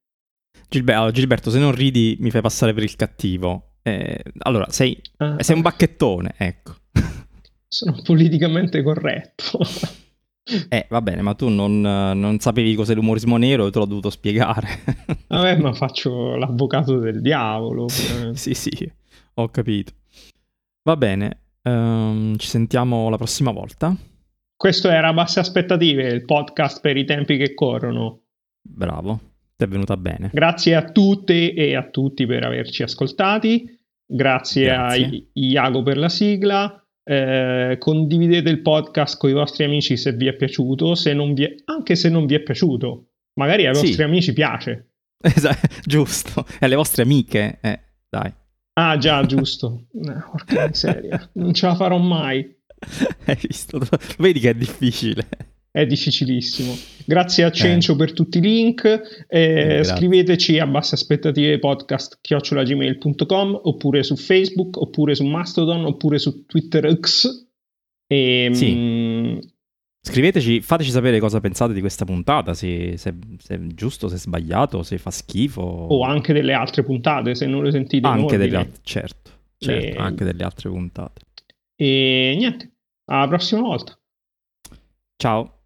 Gilberto, 0.70 1.12
Gilberto 1.12 1.50
se 1.50 1.60
non 1.60 1.74
ridi 1.74 2.18
mi 2.20 2.30
fai 2.30 2.42
passare 2.42 2.74
per 2.74 2.84
il 2.84 2.96
cattivo. 2.96 3.78
Eh, 3.82 4.22
allora, 4.40 4.70
sei, 4.70 5.00
ah. 5.18 5.42
sei 5.42 5.56
un 5.56 5.62
bacchettone, 5.62 6.36
ecco. 6.38 6.76
Sono 7.68 8.02
politicamente 8.04 8.84
corretto. 8.84 9.60
Eh, 10.70 10.88
va 10.90 11.02
bene, 11.02 11.22
ma 11.22 11.34
tu 11.36 11.48
non, 11.48 11.80
non 11.80 12.40
sapevi 12.40 12.76
cos'è 12.76 12.94
l'umorismo 12.94 13.38
nero 13.38 13.68
e 13.68 13.72
te 13.72 13.80
l'ho 13.80 13.86
dovuto 13.86 14.10
spiegare. 14.10 14.68
Vabbè, 15.28 15.58
ma 15.58 15.74
faccio 15.74 16.36
l'avvocato 16.36 17.00
del 17.00 17.22
diavolo. 17.22 17.88
sì, 18.34 18.54
sì, 18.54 18.92
ho 19.36 19.50
capito. 19.50 19.94
Va 20.84 20.98
bene, 20.98 21.40
um, 21.64 22.36
ci 22.38 22.48
sentiamo 22.48 23.10
la 23.10 23.18
prossima 23.18 23.52
volta. 23.52 23.96
Questo 24.56 24.90
era 24.90 25.14
Basse 25.14 25.40
Aspettative, 25.40 26.08
il 26.08 26.26
podcast 26.26 26.82
per 26.82 26.98
i 26.98 27.06
tempi 27.06 27.38
che 27.38 27.54
corrono. 27.54 28.22
Bravo, 28.62 29.20
ti 29.56 29.64
è 29.64 29.68
venuta 29.68 29.98
bene. 29.98 30.30
Grazie 30.34 30.76
a 30.76 30.84
tutte 30.84 31.54
e 31.54 31.76
a 31.76 31.90
tutti 31.90 32.26
per 32.26 32.44
averci 32.44 32.84
ascoltati. 32.84 33.80
Grazie, 34.06 34.66
Grazie. 34.66 35.06
a 35.06 35.10
Iago 35.34 35.84
per 35.84 35.98
la 35.98 36.10
sigla. 36.10 36.83
Eh, 37.06 37.76
condividete 37.80 38.50
il 38.50 38.62
podcast 38.62 39.18
con 39.18 39.30
i 39.30 39.34
vostri 39.34 39.66
amici 39.66 39.98
se 39.98 40.14
vi 40.14 40.28
è 40.28 40.36
piaciuto, 40.36 40.96
se 40.96 41.14
vi 41.14 41.44
è... 41.44 41.56
anche 41.66 41.96
se 41.96 42.10
non 42.10 42.26
vi 42.26 42.36
è 42.36 42.42
piaciuto. 42.42 43.08
Magari 43.36 43.66
ai 43.66 43.74
vostri 43.74 44.04
amici 44.04 44.34
piace. 44.34 44.90
Esatto, 45.24 45.68
giusto. 45.86 46.46
E 46.60 46.66
alle 46.66 46.76
vostre 46.76 47.04
amiche, 47.04 47.60
eh, 47.62 47.80
dai. 48.10 48.34
Ah, 48.74 48.98
già, 48.98 49.26
giusto. 49.26 49.88
Eh, 49.94 50.22
porca 50.30 50.68
miseria, 50.68 51.30
non 51.34 51.54
ce 51.54 51.66
la 51.66 51.76
farò 51.76 51.98
mai. 51.98 52.46
Hai 53.26 53.38
visto? 53.42 53.80
Vedi 54.18 54.40
che 54.40 54.50
è 54.50 54.54
difficile. 54.54 55.28
È 55.74 55.88
difficilissimo. 55.88 56.72
Grazie 57.04 57.46
a 57.46 57.52
Cencio 57.52 57.94
eh. 57.94 57.96
per 57.96 58.14
tutti 58.14 58.38
i 58.38 58.42
link. 58.42 59.26
Eh, 59.28 59.82
scriveteci 59.84 60.60
a 60.60 60.68
basse 60.68 60.94
aspettative 60.94 61.58
podcast 61.58 62.20
chiocciolagmail.com 62.22 63.60
oppure 63.64 64.04
su 64.04 64.16
Facebook, 64.16 64.80
oppure 64.80 65.16
su 65.16 65.26
Mastodon, 65.26 65.86
oppure 65.86 66.20
su 66.20 66.46
Twitter 66.46 66.96
X. 67.00 67.48
E, 68.06 68.50
sì. 68.54 68.72
mh, 68.72 69.40
Scriveteci, 70.06 70.62
fateci 70.62 70.92
sapere 70.92 71.20
cosa 71.20 71.40
pensate 71.40 71.74
di 71.74 71.80
questa 71.80 72.06
puntata, 72.06 72.54
se, 72.54 72.98
se, 72.98 73.16
se, 73.40 73.56
è 73.56 73.60
giusto, 73.68 74.10
se 74.10 74.16
è 74.16 74.20
sbagliato, 74.20 74.84
se 74.84 75.00
fa 75.00 75.10
schifo. 75.10 75.62
O 75.62 76.04
anche 76.04 76.34
delle 76.34 76.54
altre 76.54 76.84
puntate, 76.84 77.34
se 77.34 77.48
non 77.48 77.64
le 77.64 77.72
sentite. 77.72 78.06
Anche 78.06 78.38
delle 78.38 78.58
altre, 78.58 78.82
certo, 78.84 79.32
certo 79.58 79.98
e... 79.98 80.00
anche 80.00 80.24
delle 80.24 80.44
altre 80.44 80.70
puntate. 80.70 81.22
E 81.76 82.36
niente, 82.38 82.74
alla 83.06 83.28
prossima 83.28 83.62
volta. 83.62 83.98
Ciao. 85.16 85.63